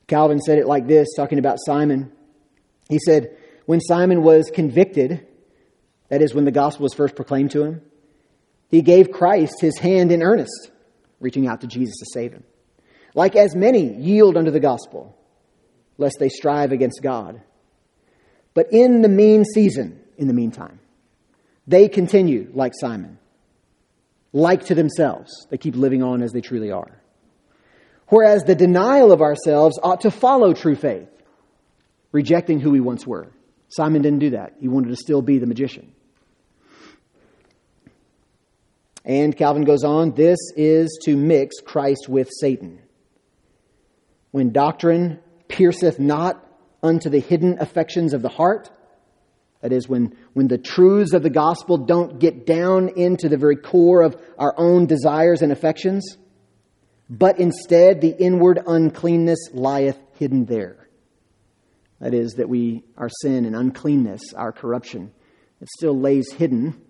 Calvin 0.07 0.41
said 0.41 0.57
it 0.57 0.67
like 0.67 0.87
this, 0.87 1.07
talking 1.15 1.39
about 1.39 1.57
Simon. 1.65 2.11
He 2.89 2.99
said, 2.99 3.37
When 3.65 3.79
Simon 3.79 4.23
was 4.23 4.51
convicted, 4.53 5.25
that 6.09 6.21
is, 6.21 6.33
when 6.33 6.43
the 6.43 6.51
gospel 6.51 6.83
was 6.83 6.93
first 6.93 7.15
proclaimed 7.15 7.51
to 7.51 7.63
him, 7.63 7.81
he 8.71 8.81
gave 8.81 9.11
Christ 9.11 9.59
his 9.59 9.77
hand 9.77 10.11
in 10.13 10.23
earnest, 10.23 10.71
reaching 11.19 11.45
out 11.45 11.61
to 11.61 11.67
Jesus 11.67 11.97
to 11.97 12.05
save 12.13 12.31
him. 12.31 12.45
Like 13.13 13.35
as 13.35 13.53
many 13.53 13.93
yield 13.93 14.37
unto 14.37 14.49
the 14.49 14.61
gospel, 14.61 15.17
lest 15.97 16.15
they 16.19 16.29
strive 16.29 16.71
against 16.71 17.03
God. 17.03 17.41
But 18.53 18.71
in 18.71 19.01
the 19.01 19.09
mean 19.09 19.43
season, 19.43 19.99
in 20.17 20.27
the 20.27 20.33
meantime, 20.33 20.79
they 21.67 21.89
continue 21.89 22.49
like 22.53 22.71
Simon, 22.73 23.19
like 24.31 24.65
to 24.67 24.75
themselves. 24.75 25.47
They 25.49 25.57
keep 25.57 25.75
living 25.75 26.01
on 26.01 26.23
as 26.23 26.31
they 26.31 26.41
truly 26.41 26.71
are. 26.71 27.01
Whereas 28.07 28.43
the 28.43 28.55
denial 28.55 29.11
of 29.11 29.21
ourselves 29.21 29.79
ought 29.83 30.01
to 30.01 30.11
follow 30.11 30.53
true 30.53 30.75
faith, 30.75 31.09
rejecting 32.13 32.61
who 32.61 32.71
we 32.71 32.79
once 32.79 33.05
were. 33.05 33.31
Simon 33.67 34.01
didn't 34.01 34.19
do 34.19 34.31
that. 34.31 34.55
He 34.59 34.69
wanted 34.69 34.89
to 34.89 34.97
still 34.97 35.21
be 35.21 35.39
the 35.39 35.45
magician. 35.45 35.93
And 39.03 39.35
Calvin 39.35 39.63
goes 39.63 39.83
on 39.83 40.11
this 40.11 40.37
is 40.55 40.99
to 41.05 41.15
mix 41.15 41.55
Christ 41.59 42.07
with 42.07 42.29
Satan. 42.39 42.79
When 44.31 44.51
doctrine 44.51 45.19
pierceth 45.47 45.99
not 45.99 46.45
unto 46.83 47.09
the 47.09 47.19
hidden 47.19 47.57
affections 47.59 48.13
of 48.13 48.21
the 48.21 48.29
heart, 48.29 48.69
that 49.61 49.71
is, 49.71 49.87
when, 49.87 50.15
when 50.33 50.47
the 50.47 50.57
truths 50.57 51.13
of 51.13 51.21
the 51.21 51.29
gospel 51.29 51.77
don't 51.77 52.19
get 52.19 52.45
down 52.45 52.89
into 52.89 53.29
the 53.29 53.37
very 53.37 53.55
core 53.55 54.01
of 54.01 54.19
our 54.37 54.55
own 54.57 54.87
desires 54.87 55.41
and 55.41 55.51
affections, 55.51 56.17
but 57.09 57.39
instead 57.39 58.01
the 58.01 58.15
inward 58.17 58.59
uncleanness 58.65 59.49
lieth 59.53 59.99
hidden 60.17 60.45
there. 60.45 60.87
That 61.99 62.15
is, 62.15 62.33
that 62.35 62.49
we, 62.49 62.83
our 62.97 63.09
sin 63.21 63.45
and 63.45 63.55
uncleanness, 63.55 64.33
our 64.35 64.51
corruption, 64.51 65.11
it 65.59 65.69
still 65.69 65.99
lays 65.99 66.31
hidden 66.31 66.81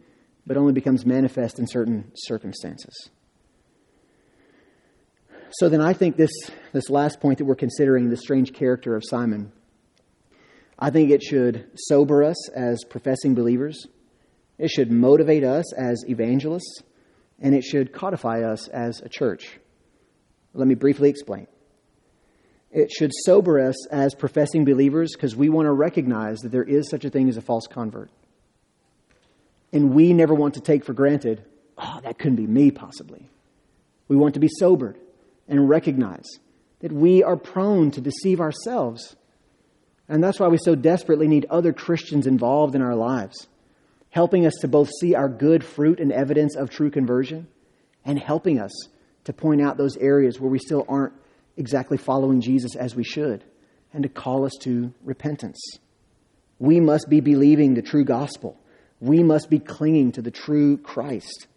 but 0.46 0.58
only 0.58 0.74
becomes 0.74 1.06
manifest 1.06 1.60
in 1.60 1.68
certain 1.68 2.12
circumstances. 2.16 3.10
So 5.52 5.68
then 5.68 5.82
I 5.82 5.94
think 5.94 6.16
this, 6.16 6.32
this 6.72 6.90
last 6.90 7.20
point 7.20 7.38
that 7.40 7.46
we're 7.46 7.56
considering, 7.56 8.10
the 8.10 8.18
strange 8.18 8.54
character 8.54 8.96
of 8.96 9.04
Simon, 9.06 9.52
I 10.80 10.90
think 10.90 11.12
it 11.12 11.22
should 11.22 11.70
sober 11.76 12.24
us 12.24 12.50
as 12.50 12.84
professing 12.84 13.36
believers. 13.36 13.86
It 14.58 14.70
should 14.70 14.92
motivate 14.92 15.44
us 15.44 15.74
as 15.74 16.04
evangelists, 16.08 16.84
and 17.40 17.54
it 17.54 17.64
should 17.64 17.92
codify 17.92 18.44
us 18.44 18.68
as 18.70 19.02
a 19.02 19.10
church. 19.10 19.60
Let 20.54 20.68
me 20.68 20.76
briefly 20.76 21.10
explain. 21.10 21.48
It 22.72 22.90
should 22.90 23.12
sober 23.26 23.60
us 23.60 23.88
as 23.88 24.16
professing 24.16 24.64
believers 24.64 25.12
because 25.14 25.36
we 25.36 25.50
want 25.50 25.66
to 25.66 25.74
recognize 25.74 26.40
that 26.40 26.52
there 26.52 26.64
is 26.64 26.90
such 26.90 27.04
a 27.04 27.10
thing 27.10 27.28
as 27.28 27.36
a 27.36 27.42
false 27.42 27.68
convert. 27.68 28.10
And 29.74 29.94
we 29.94 30.14
never 30.14 30.34
want 30.34 30.56
to 30.56 30.62
take 30.62 30.84
for 30.84 30.94
granted, 30.94 31.44
oh, 31.78 32.00
that 32.04 32.20
couldn't 32.20 32.36
be 32.36 32.48
me, 32.48 32.72
possibly. 32.72 33.30
We 34.08 34.16
want 34.16 34.34
to 34.34 34.40
be 34.40 34.50
sobered 34.60 34.98
and 35.48 35.70
recognize 35.70 36.28
that 36.80 36.92
we 36.92 37.24
are 37.24 37.38
prone 37.38 37.92
to 37.92 38.02
deceive 38.02 38.42
ourselves. 38.42 39.16
And 40.10 40.24
that's 40.24 40.40
why 40.40 40.48
we 40.48 40.58
so 40.58 40.76
desperately 40.76 41.28
need 41.28 41.46
other 41.50 41.72
Christians 41.72 42.28
involved 42.28 42.76
in 42.76 42.82
our 42.82 42.96
lives, 42.96 43.48
helping 44.10 44.46
us 44.46 44.54
to 44.62 44.68
both 44.68 44.90
see 45.00 45.16
our 45.16 45.30
good 45.30 45.64
fruit 45.64 46.00
and 46.00 46.12
evidence 46.12 46.56
of 46.56 46.70
true 46.70 46.92
conversion 46.92 47.48
and 48.04 48.20
helping 48.20 48.60
us 48.60 48.72
to 49.24 49.34
point 49.34 49.62
out 49.62 49.78
those 49.78 49.96
areas 49.98 50.40
where 50.40 50.50
we 50.50 50.60
still 50.60 50.86
aren't 50.90 51.14
exactly 51.56 51.98
following 51.98 52.42
Jesus 52.42 52.76
as 52.76 52.96
we 52.96 53.04
should 53.04 53.44
and 53.94 54.04
to 54.04 54.10
call 54.10 54.46
us 54.46 54.54
to 54.62 54.94
repentance. 55.04 55.60
We 56.60 56.80
must 56.80 57.10
be 57.10 57.20
believing 57.20 57.74
the 57.74 57.82
true 57.82 58.04
gospel 58.04 58.58
we 59.02 59.24
must 59.24 59.50
be 59.50 59.60
clinging 59.60 60.14
to 60.14 60.22
the 60.22 60.32
true 60.32 60.78
Christ. 60.78 61.48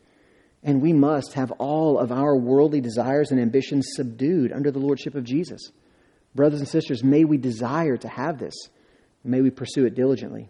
And 0.63 0.81
we 0.81 0.95
must 0.95 1.35
have 1.35 1.53
all 1.53 1.99
of 1.99 2.11
our 2.11 2.35
worldly 2.35 2.81
desires 2.81 3.31
and 3.31 3.39
ambitions 3.39 3.87
subdued 3.95 4.51
under 4.51 4.71
the 4.71 4.79
lordship 4.79 5.15
of 5.15 5.25
Jesus. 5.25 5.61
Brothers 6.35 6.61
and 6.61 6.69
sisters, 6.69 7.05
may 7.05 7.25
we 7.25 7.37
desire 7.37 7.99
to 7.99 8.09
have 8.09 8.39
this. 8.39 8.55
May 9.23 9.43
we 9.43 9.51
pursue 9.51 9.85
it 9.85 9.95
diligently. 9.95 10.49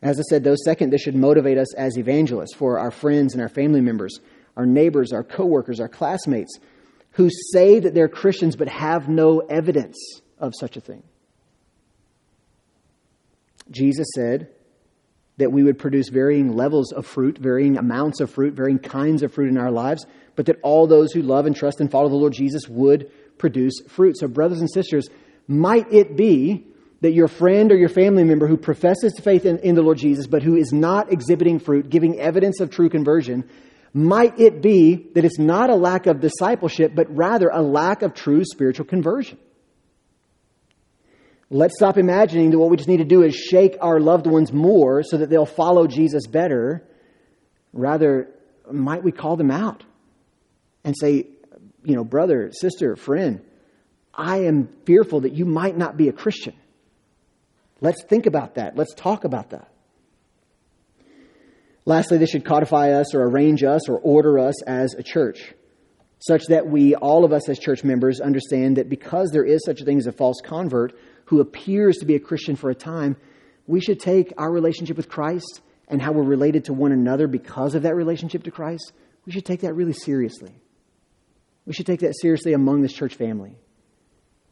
As 0.00 0.18
I 0.18 0.22
said, 0.22 0.42
though, 0.42 0.56
second, 0.64 0.90
this 0.90 1.02
should 1.02 1.14
motivate 1.14 1.58
us 1.58 1.74
as 1.74 1.98
evangelists 1.98 2.54
for 2.54 2.78
our 2.78 2.90
friends 2.90 3.34
and 3.34 3.42
our 3.42 3.48
family 3.48 3.82
members, 3.82 4.18
our 4.56 4.66
neighbors, 4.66 5.12
our 5.12 5.24
coworkers, 5.24 5.80
our 5.80 5.88
classmates 5.88 6.58
who 7.12 7.28
say 7.52 7.80
that 7.80 7.94
they're 7.94 8.08
Christians 8.08 8.56
but 8.56 8.68
have 8.68 9.08
no 9.08 9.40
evidence 9.40 9.98
of 10.38 10.54
such 10.58 10.76
a 10.76 10.80
thing. 10.80 11.02
Jesus 13.70 14.08
said 14.14 14.48
that 15.38 15.52
we 15.52 15.62
would 15.62 15.78
produce 15.78 16.08
varying 16.08 16.54
levels 16.54 16.92
of 16.92 17.06
fruit, 17.06 17.38
varying 17.38 17.78
amounts 17.78 18.20
of 18.20 18.30
fruit, 18.30 18.54
varying 18.54 18.78
kinds 18.78 19.22
of 19.22 19.32
fruit 19.32 19.48
in 19.48 19.56
our 19.56 19.70
lives, 19.70 20.04
but 20.36 20.46
that 20.46 20.58
all 20.62 20.86
those 20.86 21.12
who 21.12 21.22
love 21.22 21.46
and 21.46 21.56
trust 21.56 21.80
and 21.80 21.90
follow 21.90 22.08
the 22.08 22.16
Lord 22.16 22.32
Jesus 22.32 22.68
would 22.68 23.10
produce 23.38 23.80
fruit. 23.88 24.18
So, 24.18 24.28
brothers 24.28 24.60
and 24.60 24.70
sisters, 24.70 25.08
might 25.46 25.92
it 25.92 26.16
be 26.16 26.66
that 27.00 27.12
your 27.12 27.28
friend 27.28 27.70
or 27.70 27.76
your 27.76 27.88
family 27.88 28.24
member 28.24 28.48
who 28.48 28.56
professes 28.56 29.18
faith 29.20 29.46
in, 29.46 29.58
in, 29.60 29.76
the 29.76 29.82
Lord 29.82 29.98
Jesus, 29.98 30.26
but 30.26 30.42
who 30.42 30.56
is 30.56 30.72
not 30.72 31.12
exhibiting 31.12 31.60
fruit, 31.60 31.88
giving 31.88 32.18
evidence 32.18 32.60
of 32.60 32.70
true 32.70 32.88
conversion, 32.88 33.48
might 33.94 34.38
it 34.38 34.60
be 34.60 35.08
that 35.14 35.24
it's 35.24 35.38
not 35.38 35.70
a 35.70 35.76
lack 35.76 36.06
of 36.06 36.20
discipleship, 36.20 36.92
but 36.94 37.14
rather 37.14 37.48
a 37.48 37.62
lack 37.62 38.02
of 38.02 38.14
true 38.14 38.44
spiritual 38.44 38.84
conversion? 38.84 39.38
Let's 41.50 41.74
stop 41.76 41.96
imagining 41.96 42.50
that 42.50 42.58
what 42.58 42.68
we 42.68 42.76
just 42.76 42.88
need 42.88 42.98
to 42.98 43.04
do 43.04 43.22
is 43.22 43.34
shake 43.34 43.76
our 43.80 44.00
loved 44.00 44.26
ones 44.26 44.52
more 44.52 45.02
so 45.02 45.16
that 45.16 45.30
they'll 45.30 45.46
follow 45.46 45.86
Jesus 45.86 46.26
better. 46.26 46.86
Rather, 47.72 48.28
might 48.70 49.02
we 49.02 49.12
call 49.12 49.36
them 49.36 49.50
out 49.50 49.82
and 50.84 50.94
say, 50.98 51.26
you 51.84 51.96
know, 51.96 52.04
brother, 52.04 52.50
sister, 52.52 52.96
friend, 52.96 53.40
I 54.12 54.40
am 54.40 54.68
fearful 54.84 55.20
that 55.20 55.32
you 55.32 55.46
might 55.46 55.76
not 55.76 55.96
be 55.96 56.08
a 56.08 56.12
Christian. 56.12 56.54
Let's 57.80 58.02
think 58.04 58.26
about 58.26 58.56
that. 58.56 58.76
Let's 58.76 58.94
talk 58.94 59.24
about 59.24 59.50
that. 59.50 59.70
Lastly, 61.86 62.18
this 62.18 62.28
should 62.28 62.44
codify 62.44 62.90
us 62.90 63.14
or 63.14 63.22
arrange 63.22 63.62
us 63.62 63.88
or 63.88 63.98
order 63.98 64.38
us 64.38 64.62
as 64.64 64.92
a 64.92 65.02
church, 65.02 65.54
such 66.18 66.42
that 66.48 66.66
we, 66.66 66.94
all 66.94 67.24
of 67.24 67.32
us 67.32 67.48
as 67.48 67.58
church 67.58 67.84
members, 67.84 68.20
understand 68.20 68.76
that 68.76 68.90
because 68.90 69.30
there 69.30 69.44
is 69.44 69.62
such 69.64 69.80
a 69.80 69.84
thing 69.86 69.96
as 69.96 70.06
a 70.06 70.12
false 70.12 70.42
convert 70.44 70.92
who 71.28 71.40
appears 71.40 71.98
to 71.98 72.06
be 72.06 72.14
a 72.14 72.20
Christian 72.20 72.56
for 72.56 72.70
a 72.70 72.74
time, 72.74 73.14
we 73.66 73.82
should 73.82 74.00
take 74.00 74.32
our 74.38 74.50
relationship 74.50 74.96
with 74.96 75.10
Christ 75.10 75.60
and 75.86 76.00
how 76.00 76.12
we're 76.12 76.22
related 76.22 76.64
to 76.64 76.72
one 76.72 76.90
another 76.90 77.26
because 77.26 77.74
of 77.74 77.82
that 77.82 77.94
relationship 77.94 78.44
to 78.44 78.50
Christ, 78.50 78.92
we 79.26 79.32
should 79.32 79.44
take 79.44 79.60
that 79.60 79.74
really 79.74 79.92
seriously. 79.92 80.54
We 81.66 81.74
should 81.74 81.84
take 81.84 82.00
that 82.00 82.18
seriously 82.18 82.54
among 82.54 82.80
this 82.80 82.94
church 82.94 83.14
family. 83.14 83.58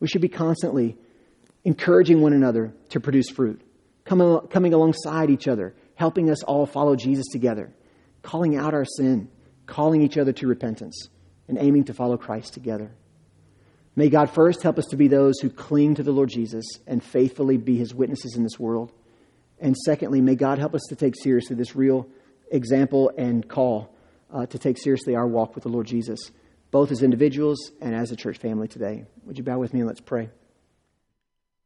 We 0.00 0.08
should 0.08 0.20
be 0.20 0.28
constantly 0.28 0.98
encouraging 1.64 2.20
one 2.20 2.34
another 2.34 2.74
to 2.90 3.00
produce 3.00 3.30
fruit, 3.30 3.62
coming, 4.04 4.40
coming 4.48 4.74
alongside 4.74 5.30
each 5.30 5.48
other, 5.48 5.74
helping 5.94 6.28
us 6.28 6.42
all 6.42 6.66
follow 6.66 6.94
Jesus 6.94 7.26
together, 7.32 7.72
calling 8.20 8.54
out 8.54 8.74
our 8.74 8.84
sin, 8.84 9.30
calling 9.64 10.02
each 10.02 10.18
other 10.18 10.32
to 10.34 10.46
repentance, 10.46 11.08
and 11.48 11.56
aiming 11.56 11.84
to 11.84 11.94
follow 11.94 12.18
Christ 12.18 12.52
together. 12.52 12.90
May 13.98 14.10
God 14.10 14.28
first 14.30 14.62
help 14.62 14.78
us 14.78 14.84
to 14.86 14.96
be 14.96 15.08
those 15.08 15.40
who 15.40 15.48
cling 15.48 15.94
to 15.94 16.02
the 16.02 16.12
Lord 16.12 16.28
Jesus 16.28 16.66
and 16.86 17.02
faithfully 17.02 17.56
be 17.56 17.78
his 17.78 17.94
witnesses 17.94 18.36
in 18.36 18.42
this 18.42 18.60
world. 18.60 18.92
And 19.58 19.74
secondly, 19.74 20.20
may 20.20 20.34
God 20.34 20.58
help 20.58 20.74
us 20.74 20.82
to 20.90 20.96
take 20.96 21.14
seriously 21.16 21.56
this 21.56 21.74
real 21.74 22.06
example 22.50 23.10
and 23.16 23.48
call 23.48 23.90
uh, 24.32 24.44
to 24.46 24.58
take 24.58 24.76
seriously 24.76 25.14
our 25.14 25.26
walk 25.26 25.54
with 25.54 25.64
the 25.64 25.70
Lord 25.70 25.86
Jesus, 25.86 26.30
both 26.70 26.90
as 26.90 27.02
individuals 27.02 27.72
and 27.80 27.94
as 27.94 28.12
a 28.12 28.16
church 28.16 28.36
family 28.36 28.68
today. 28.68 29.06
Would 29.24 29.38
you 29.38 29.44
bow 29.44 29.58
with 29.58 29.72
me 29.72 29.80
and 29.80 29.86
let's 29.86 30.00
pray? 30.00 30.28